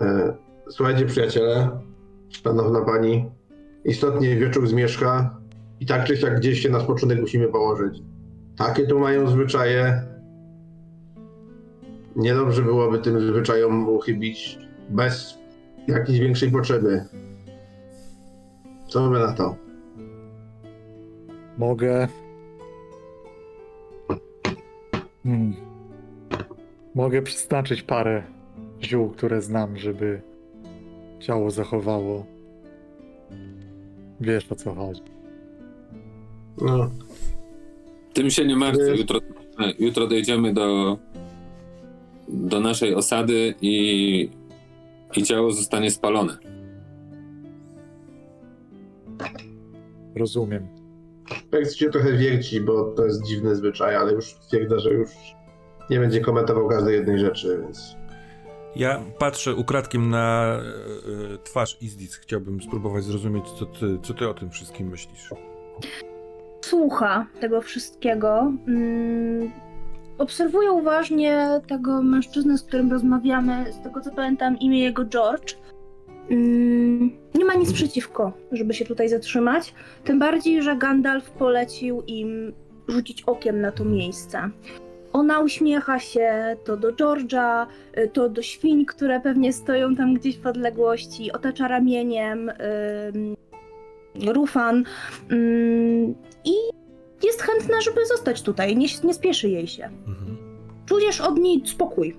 [0.00, 0.36] E,
[0.68, 1.70] słuchajcie, przyjaciele,
[2.28, 3.24] szanowna pani,
[3.84, 5.38] istotnie wieczór zmierzcha
[5.80, 8.02] i tak czy siak gdzieś się na spoczynek musimy położyć.
[8.56, 10.02] Takie tu mają zwyczaje.
[12.16, 14.58] Niedobrze byłoby tym zwyczajom uchybić
[14.90, 15.38] bez
[15.88, 17.04] jakiejś większej potrzeby.
[18.88, 19.56] Co wy na to?
[21.58, 22.08] Mogę.
[25.22, 25.54] Hmm.
[26.94, 28.22] Mogę przeznaczyć parę
[28.82, 30.22] ziół, które znam, żeby
[31.20, 32.26] ciało zachowało.
[34.20, 35.02] Wiesz o co chodzi.
[36.60, 36.90] No,
[38.12, 38.80] Tym się nie martw.
[38.80, 39.20] Y- Jutro,
[39.78, 40.98] jutro dojdziemy do,
[42.28, 44.30] do naszej osady i,
[45.16, 46.38] i ciało zostanie spalone.
[50.16, 50.68] Rozumiem.
[51.50, 55.10] Tekst się trochę wierci, bo to jest dziwny zwyczaj, ale już stwierdza, że już
[55.90, 57.96] nie będzie komentował każdej jednej rzeczy, więc
[58.76, 60.58] Ja patrzę ukradkiem na e,
[61.34, 62.14] e, twarz Izdic.
[62.14, 65.30] Chciałbym spróbować zrozumieć, co ty, co ty o tym wszystkim myślisz.
[66.62, 68.52] Słucha tego wszystkiego.
[68.68, 69.50] Mm,
[70.18, 73.72] obserwuję uważnie tego mężczyznę, z którym rozmawiamy.
[73.72, 75.54] Z tego co pamiętam, imię jego George.
[76.30, 79.74] Mm, nie ma nic przeciwko, żeby się tutaj zatrzymać.
[80.04, 82.52] Tym bardziej, że Gandalf polecił im
[82.88, 84.50] rzucić okiem na to miejsce.
[85.12, 87.66] Ona uśmiecha się to do George'a,
[87.98, 92.50] y, to do świń, które pewnie stoją tam gdzieś w odległości, otacza ramieniem
[94.26, 94.84] Rufan
[95.32, 96.14] ym,
[96.44, 96.52] i
[97.26, 98.76] jest chętna, żeby zostać tutaj.
[98.76, 99.84] Nie, nie spieszy jej się.
[99.84, 100.36] Mhm.
[100.86, 102.16] Czujesz od niej spokój.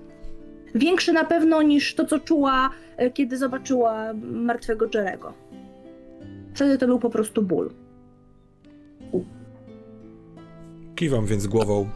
[0.74, 5.32] Większy na pewno niż to, co czuła, e, kiedy zobaczyła martwego Jerego.
[6.54, 7.70] Wtedy to był po prostu ból.
[10.94, 11.88] Kiwam więc głową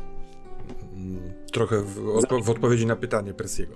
[0.96, 1.20] mm,
[1.52, 3.74] trochę w, odpo- w odpowiedzi na pytanie Persiego.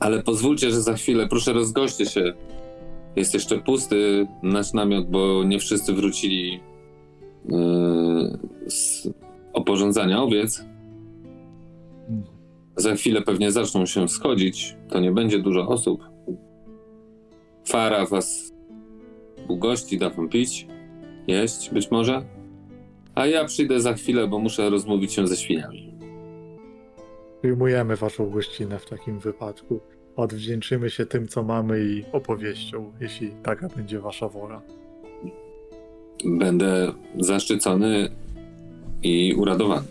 [0.00, 2.32] Ale pozwólcie, że za chwilę, proszę rozgoście się.
[3.16, 6.60] Jest jeszcze pusty nasz namiot, bo nie wszyscy wrócili
[7.48, 8.38] yy,
[8.70, 9.08] z
[9.52, 10.64] oporządzania owiec.
[12.76, 14.76] Za chwilę pewnie zaczną się schodzić.
[14.88, 16.04] To nie będzie dużo osób.
[17.66, 18.52] Fara was
[19.48, 20.66] ugości, da wam pić,
[21.26, 22.24] jeść być może.
[23.14, 25.94] A ja przyjdę za chwilę, bo muszę rozmówić się ze świniami.
[27.42, 29.80] Przyjmujemy waszą gościnę w takim wypadku.
[30.16, 34.62] Odwdzięczymy się tym, co mamy i opowieścią, jeśli taka będzie wasza wola.
[36.24, 38.08] Będę zaszczycony
[39.02, 39.86] i uradowany.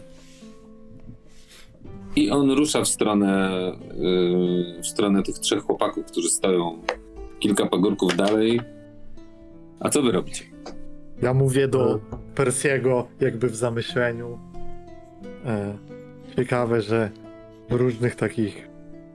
[2.15, 3.51] I on rusza w stronę,
[3.97, 6.81] yy, w stronę tych trzech chłopaków, którzy stoją
[7.39, 8.61] kilka pagórków dalej.
[9.79, 10.43] A co wy robicie?
[11.21, 11.99] Ja mówię do
[12.35, 14.39] Persiego, jakby w zamyśleniu.
[15.45, 15.77] E,
[16.35, 17.11] ciekawe, że
[17.69, 18.72] w różnych takich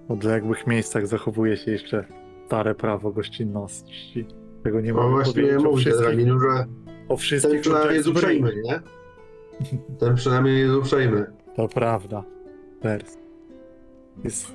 [0.09, 2.05] odległych miejscach zachowuje się jeszcze
[2.47, 4.26] stare prawo gościnności.
[4.64, 6.66] Tego nie no właśnie mówię, Draginu, że
[7.09, 8.80] o ten wszystkich przynajmniej jest uprzejmy, nie?
[10.01, 11.26] Ten przynajmniej jest uprzejmy.
[11.56, 12.24] To prawda.
[12.80, 13.18] Pers.
[14.24, 14.47] Jest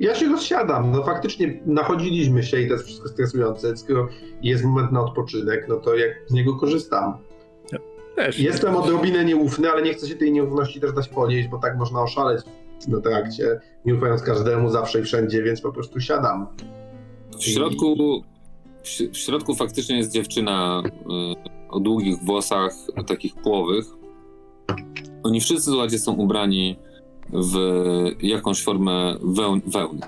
[0.00, 4.08] Ja się rozsiadam, no faktycznie nachodziliśmy się i to jest wszystko stresujące, skoro
[4.42, 7.18] jest moment na odpoczynek, no to jak z niego korzystam.
[8.16, 8.38] też.
[8.38, 12.02] Jestem odrobinę nieufny, ale nie chcę się tej nieufności też dać ponieść, bo tak można
[12.02, 12.44] oszaleć
[12.88, 16.46] na trakcie, nie ufając każdemu zawsze i wszędzie, więc po prostu siadam.
[17.38, 18.22] W środku,
[19.12, 22.72] w środku faktycznie jest dziewczyna y, o długich włosach,
[23.06, 23.84] takich połowych.
[25.22, 26.76] Oni wszyscy, słuchajcie, są ubrani
[27.32, 27.56] w
[28.22, 30.00] jakąś formę weł- wełny.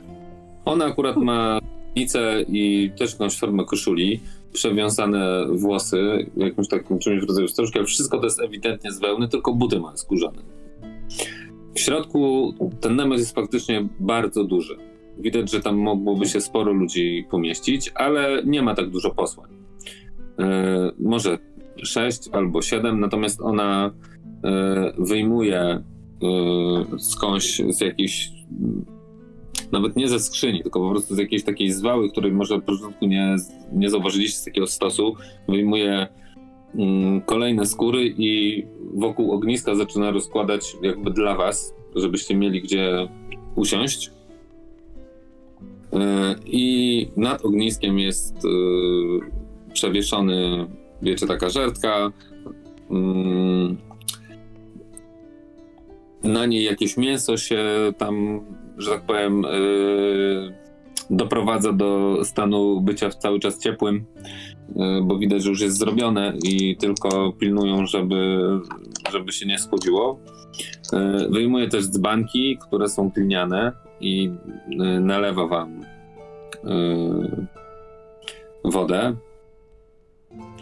[0.65, 1.59] Ona akurat ma
[1.97, 4.21] nicę i też jakąś formę koszuli,
[4.53, 9.55] przewiązane włosy, jakimś takim czymś w rodzaju wstążki, wszystko to jest ewidentnie z wełny, tylko
[9.55, 10.39] buty ma skórzane.
[11.75, 14.77] W środku ten namiot jest faktycznie bardzo duży.
[15.19, 19.51] Widać, że tam mogłoby się sporo ludzi pomieścić, ale nie ma tak dużo posłań.
[20.39, 21.39] E, może
[21.83, 23.91] sześć albo siedem, natomiast ona
[24.45, 25.83] e, wyjmuje e,
[26.99, 28.31] skądś z jakiejś,
[29.73, 33.07] nawet nie ze skrzyni, tylko po prostu z jakiejś takiej zwały, której może na początku
[33.07, 33.37] nie,
[33.73, 35.15] nie zauważyliście z takiego stosu,
[35.49, 36.09] wyjmuje
[37.27, 38.65] kolejne skóry i
[38.95, 43.09] wokół ogniska zaczyna rozkładać jakby dla was, żebyście mieli gdzie
[43.57, 44.11] usiąść.
[45.93, 48.49] E, I nad ogniskiem jest e,
[49.73, 50.67] przewieszony,
[51.03, 52.13] wiecie, taka żertka.
[52.91, 53.77] Mm,
[56.25, 57.65] Na niej jakieś mięso się
[57.99, 58.41] tam,
[58.79, 59.49] że tak powiem, e,
[61.11, 64.05] doprowadza do stanu bycia cały czas ciepłym,
[65.03, 68.39] bo widać, że już jest zrobione i tylko pilnują, żeby,
[69.13, 70.19] żeby się nie schłodziło.
[70.93, 74.31] E, Wyjmuje też dzbanki, które są gliniane i
[74.81, 75.81] e, nalewa wam
[76.65, 77.47] e,
[78.65, 79.17] wodę.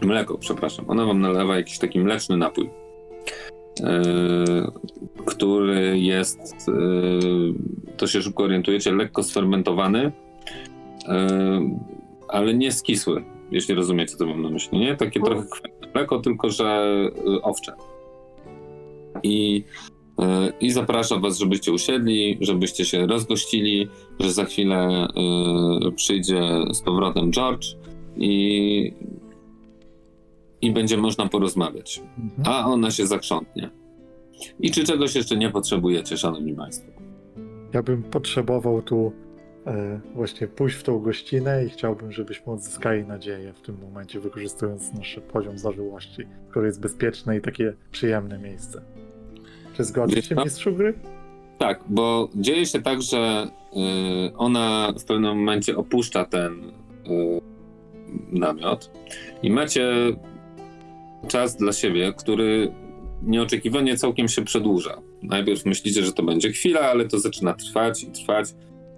[0.01, 0.85] Mleko, przepraszam.
[0.87, 2.69] Ona wam nalewa jakiś taki mleczny napój,
[3.83, 4.01] e,
[5.25, 6.73] który jest, e,
[7.97, 10.11] to się szybko orientujecie, lekko sfermentowany,
[11.07, 11.27] e,
[12.27, 14.79] ale nie skisły, jeśli rozumiecie, co mam na myśli.
[14.79, 16.65] Nie takie trochę kwitne mleko, tylko że
[17.27, 17.73] e, owcze.
[19.23, 19.63] I
[20.19, 23.87] E, i zaprasza was, żebyście usiedli, żebyście się rozgościli,
[24.19, 26.41] że za chwilę e, przyjdzie
[26.73, 27.67] z powrotem George
[28.17, 28.93] i,
[30.61, 32.01] i będzie można porozmawiać.
[32.45, 33.69] A ona się zakrzątnie.
[34.59, 36.91] I czy czegoś jeszcze nie potrzebujecie, szanowni państwo?
[37.73, 39.11] Ja bym potrzebował tu
[40.15, 45.19] właśnie pójść w tą gościnę i chciałbym, żebyśmy odzyskali nadzieję w tym momencie, wykorzystując nasz
[45.33, 48.81] poziom zażyłości, które jest bezpieczne i takie przyjemne miejsce.
[49.73, 50.93] Czy zgodzi się, mistrzu gry?
[51.57, 53.47] Tak, bo dzieje się tak, że
[54.27, 57.41] y, ona w pewnym momencie opuszcza ten y,
[58.31, 58.91] namiot
[59.43, 59.91] i macie
[61.27, 62.73] czas dla siebie, który
[63.23, 65.01] nieoczekiwanie całkiem się przedłuża.
[65.23, 68.45] Najpierw myślicie, że to będzie chwila, ale to zaczyna trwać i trwać,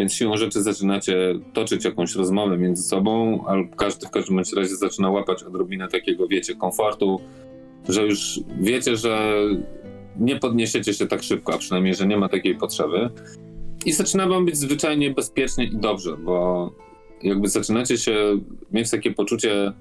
[0.02, 5.10] więc siłą rzeczy zaczynacie toczyć jakąś rozmowę między sobą, albo każdy w każdym razie zaczyna
[5.10, 7.20] łapać odrobinę takiego, wiecie, komfortu,
[7.90, 9.34] że już wiecie, że
[10.20, 13.10] nie podniesiecie się tak szybko, a przynajmniej, że nie ma takiej potrzeby.
[13.86, 16.70] I zaczyna wam być zwyczajnie bezpiecznie i dobrze, bo
[17.24, 18.40] jakby zaczynacie się
[18.72, 19.74] mieć takie poczucie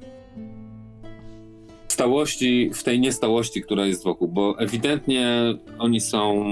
[1.88, 6.44] stałości w tej niestałości, która jest wokół, bo ewidentnie oni są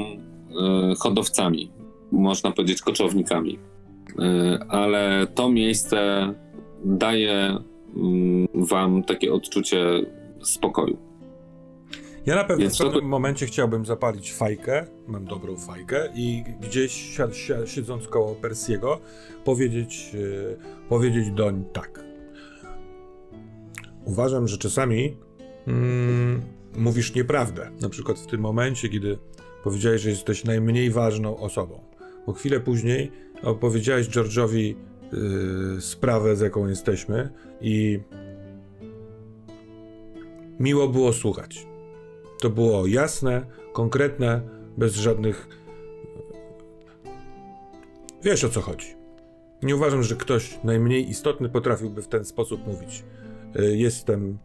[0.93, 1.78] y, hodowcami,
[2.13, 3.59] można powiedzieć koczownikami,
[4.09, 4.15] y,
[4.69, 6.29] ale to miejsce
[6.85, 7.59] daje y,
[8.55, 9.87] wam takie odczucie
[10.43, 10.99] spokoju.
[12.27, 16.45] Ja na pewno Więc w to- pewnym momencie chciałbym zapalić fajkę, mam dobrą fajkę i
[16.61, 19.01] gdzieś si- si- siedząc koło Persiego
[19.45, 20.57] powiedzieć, yy,
[20.89, 22.05] powiedzieć doń tak.
[24.05, 25.17] Uważam, że czasami
[25.67, 26.43] mm,
[26.79, 27.71] mówisz nieprawdę.
[27.81, 29.19] Na przykład w tym momencie, kiedy
[29.65, 31.81] powiedziałeś, że jesteś najmniej ważną osobą.
[32.29, 34.75] Bo chwilę później opowiedziałeś George'owi
[35.75, 37.31] yy, sprawę, z jaką jesteśmy
[37.61, 38.01] i
[40.61, 41.67] miło było słuchać.
[42.41, 44.41] To było jasne, konkretne,
[44.77, 45.49] bez żadnych.
[48.23, 48.97] Wiesz o co chodzi.
[49.63, 53.05] Nie uważam, że ktoś najmniej istotny potrafiłby w ten sposób mówić.
[53.61, 54.39] Y, Jestem.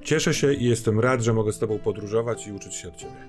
[0.00, 3.28] Cieszę się i jestem rad, że mogę z Tobą podróżować i uczyć się od Ciebie.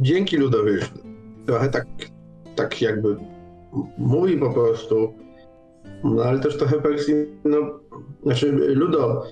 [0.00, 0.72] Dzięki Ludowi.
[1.46, 1.86] Trochę tak,
[2.56, 3.16] tak jakby
[3.98, 5.12] mówi po prostu,
[6.04, 7.14] no ale też trochę Persji,
[7.44, 7.58] no,
[8.22, 9.22] znaczy Ludo,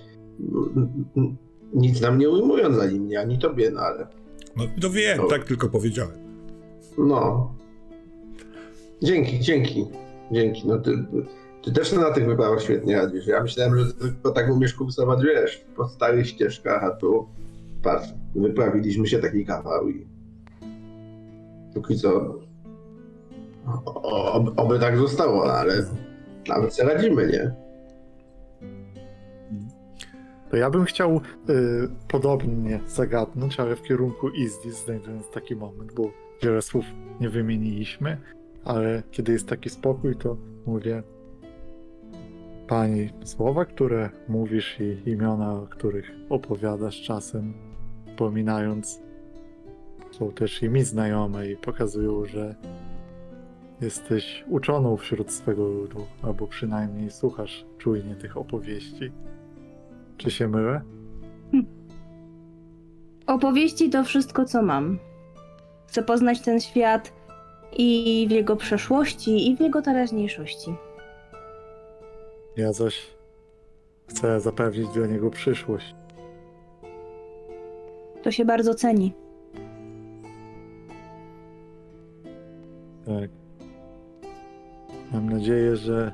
[1.75, 4.07] nic nam nie ujmując ani mnie, ani tobie, no ale
[4.57, 5.29] No to wiem, No.
[5.29, 6.17] tak tylko powiedziałem.
[6.99, 7.55] no.
[9.03, 9.85] Dzięki, dzięki,
[10.33, 10.69] dzięki.
[10.69, 11.05] No ty,
[11.63, 13.27] ty też na tych wyprawach świetnie radzisz.
[13.27, 17.27] Ja myślałem, że tylko tak umiesz kursować, wiesz, po starych ścieżkach, a tu
[17.85, 20.07] patrz, wyprawiliśmy się taki kawał i
[21.75, 22.39] póki co
[23.85, 25.87] o, ob, oby tak zostało, ale
[26.49, 27.55] nawet sobie radzimy, nie?
[30.51, 36.11] To ja bym chciał y, podobnie zagadnąć, ale w kierunku Izdis, znajdując taki moment, bo
[36.43, 36.85] wiele słów
[37.21, 38.19] nie wymieniliśmy.
[38.65, 40.37] ale kiedy jest taki spokój, to
[40.67, 41.03] mówię
[42.69, 47.55] Pani, słowa, które mówisz i imiona, o których opowiadasz czasem,
[48.17, 49.03] pominając,
[50.11, 52.55] są też i mi znajome i pokazują, że
[53.81, 59.13] jesteś uczoną wśród swego ludu, albo przynajmniej słuchasz czujnie tych opowieści.
[60.17, 60.81] Czy się mylę?
[63.27, 64.99] Opowieści to wszystko, co mam.
[65.87, 67.13] Chcę poznać ten świat
[67.77, 70.75] i w jego przeszłości, i w jego teraźniejszości.
[72.57, 73.07] Ja zaś
[74.07, 75.95] chcę zapewnić dla niego przyszłość.
[78.25, 79.13] To się bardzo ceni.
[83.07, 83.31] Tak.
[85.13, 86.13] Mam nadzieję, że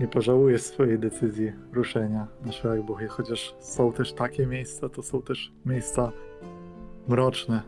[0.00, 5.22] nie pożałuję swojej decyzji ruszenia na szlak, bo chociaż są też takie miejsca, to są
[5.22, 6.12] też miejsca
[7.08, 7.62] mroczne,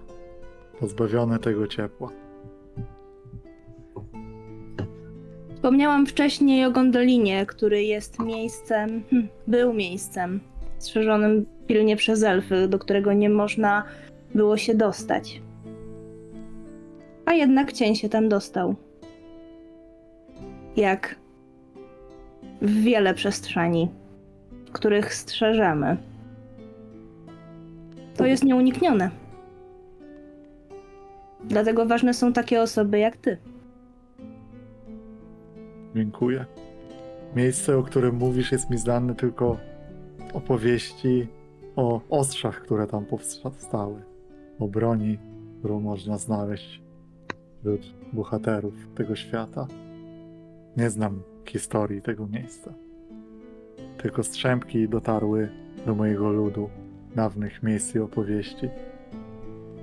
[0.81, 2.09] pozbawione tego ciepła.
[5.55, 10.41] Wspomniałam wcześniej o Gondolinie, który jest miejscem, hm, był miejscem
[10.79, 13.85] strzeżonym pilnie przez elfy, do którego nie można
[14.35, 15.43] było się dostać.
[17.25, 18.75] A jednak cień się tam dostał.
[20.77, 21.17] Jak
[22.63, 23.89] w wiele przestrzeni,
[24.73, 25.97] których strzeżemy.
[28.17, 29.11] To jest nieuniknione.
[31.45, 33.39] Dlatego ważne są takie osoby jak ty.
[35.97, 36.45] Dziękuję.
[37.37, 39.57] Miejsce, o którym mówisz, jest mi znane tylko
[40.35, 41.27] opowieści
[41.77, 43.05] o ostrzach, które tam
[43.43, 44.03] powstały.
[44.59, 45.19] O broni,
[45.59, 46.83] którą można znaleźć
[47.61, 49.67] wśród bohaterów tego świata.
[50.77, 52.75] Nie znam historii tego miejsca.
[54.03, 55.49] Tylko strzępki dotarły
[55.87, 56.71] do mojego ludu,
[57.17, 58.69] dawnych miejsc i opowieści.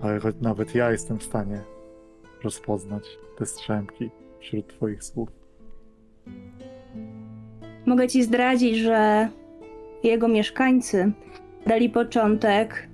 [0.01, 1.61] Ale choć nawet ja jestem w stanie
[2.43, 3.03] rozpoznać
[3.38, 4.09] te strzępki
[4.39, 5.30] wśród Twoich słów.
[7.85, 9.30] Mogę ci zdradzić, że
[10.06, 11.11] jego mieszkańcy
[11.68, 12.88] dali początek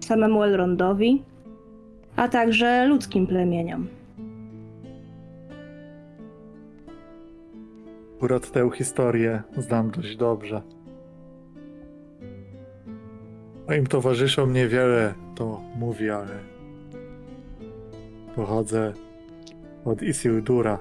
[0.00, 1.22] samemu Elrondowi,
[2.16, 3.88] a także ludzkim plemieniom.
[8.16, 10.62] Akurat tę historię znam dość dobrze.
[13.68, 16.38] Moim towarzyszom niewiele to mówi, ale
[18.36, 18.92] pochodzę
[19.84, 20.78] od Isildura.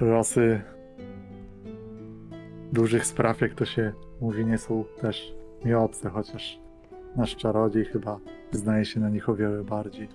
[0.00, 0.60] Losy
[2.72, 5.34] dużych spraw, jak to się mówi, nie są też
[5.64, 6.58] mi obce, chociaż
[7.16, 8.20] nasz czarodziej chyba
[8.52, 10.08] znaje się na nich o wiele bardziej.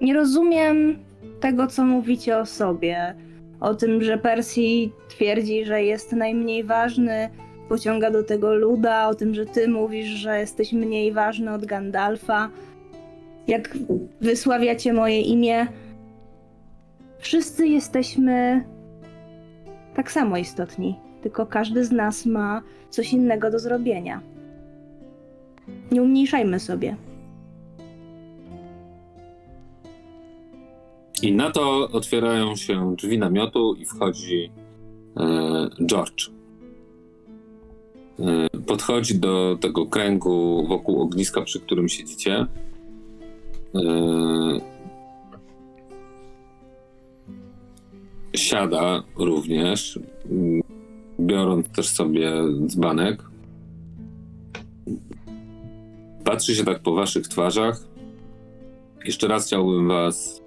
[0.00, 0.98] Nie rozumiem
[1.40, 3.14] tego, co mówicie o sobie.
[3.60, 4.60] O tym, że Percy
[5.08, 7.30] twierdzi, że jest najmniej ważny,
[7.68, 12.50] pociąga do tego luda, o tym, że ty mówisz, że jesteś mniej ważny od Gandalfa.
[13.48, 13.76] Jak
[14.20, 15.66] wysławiacie moje imię,
[17.18, 18.64] wszyscy jesteśmy
[19.96, 24.20] tak samo istotni, tylko każdy z nas ma coś innego do zrobienia.
[25.90, 26.96] Nie umniejszajmy sobie.
[31.22, 34.50] I na to otwierają się drzwi namiotu i wchodzi
[35.16, 36.30] e, George.
[38.18, 42.46] E, podchodzi do tego kręgu wokół ogniska, przy którym siedzicie.
[43.74, 43.80] E,
[48.36, 49.98] siada również,
[51.20, 52.32] biorąc też sobie
[52.66, 53.22] dzbanek.
[56.24, 57.80] Patrzy się tak po waszych twarzach.
[59.04, 60.42] Jeszcze raz chciałbym was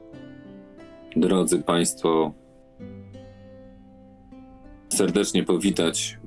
[1.16, 2.34] drodzy Państwo,
[4.90, 6.18] serdecznie powitać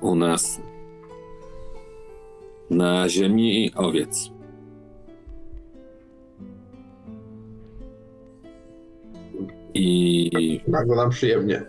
[0.00, 0.60] u nas
[2.70, 4.31] na ziemi owiec.
[9.74, 11.62] I Bardzo nam przyjemnie.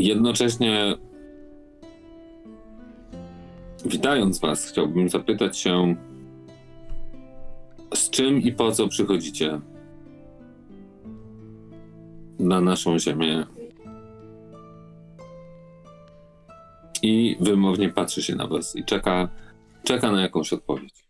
[0.00, 0.96] jednocześnie
[3.86, 5.96] witając Was, chciałbym zapytać się,
[7.94, 9.60] z czym i po co przychodzicie
[12.38, 13.46] na naszą ziemię?
[17.02, 19.28] I wymownie patrzy się na was i czeka,
[19.84, 21.04] czeka na jakąś odpowiedź.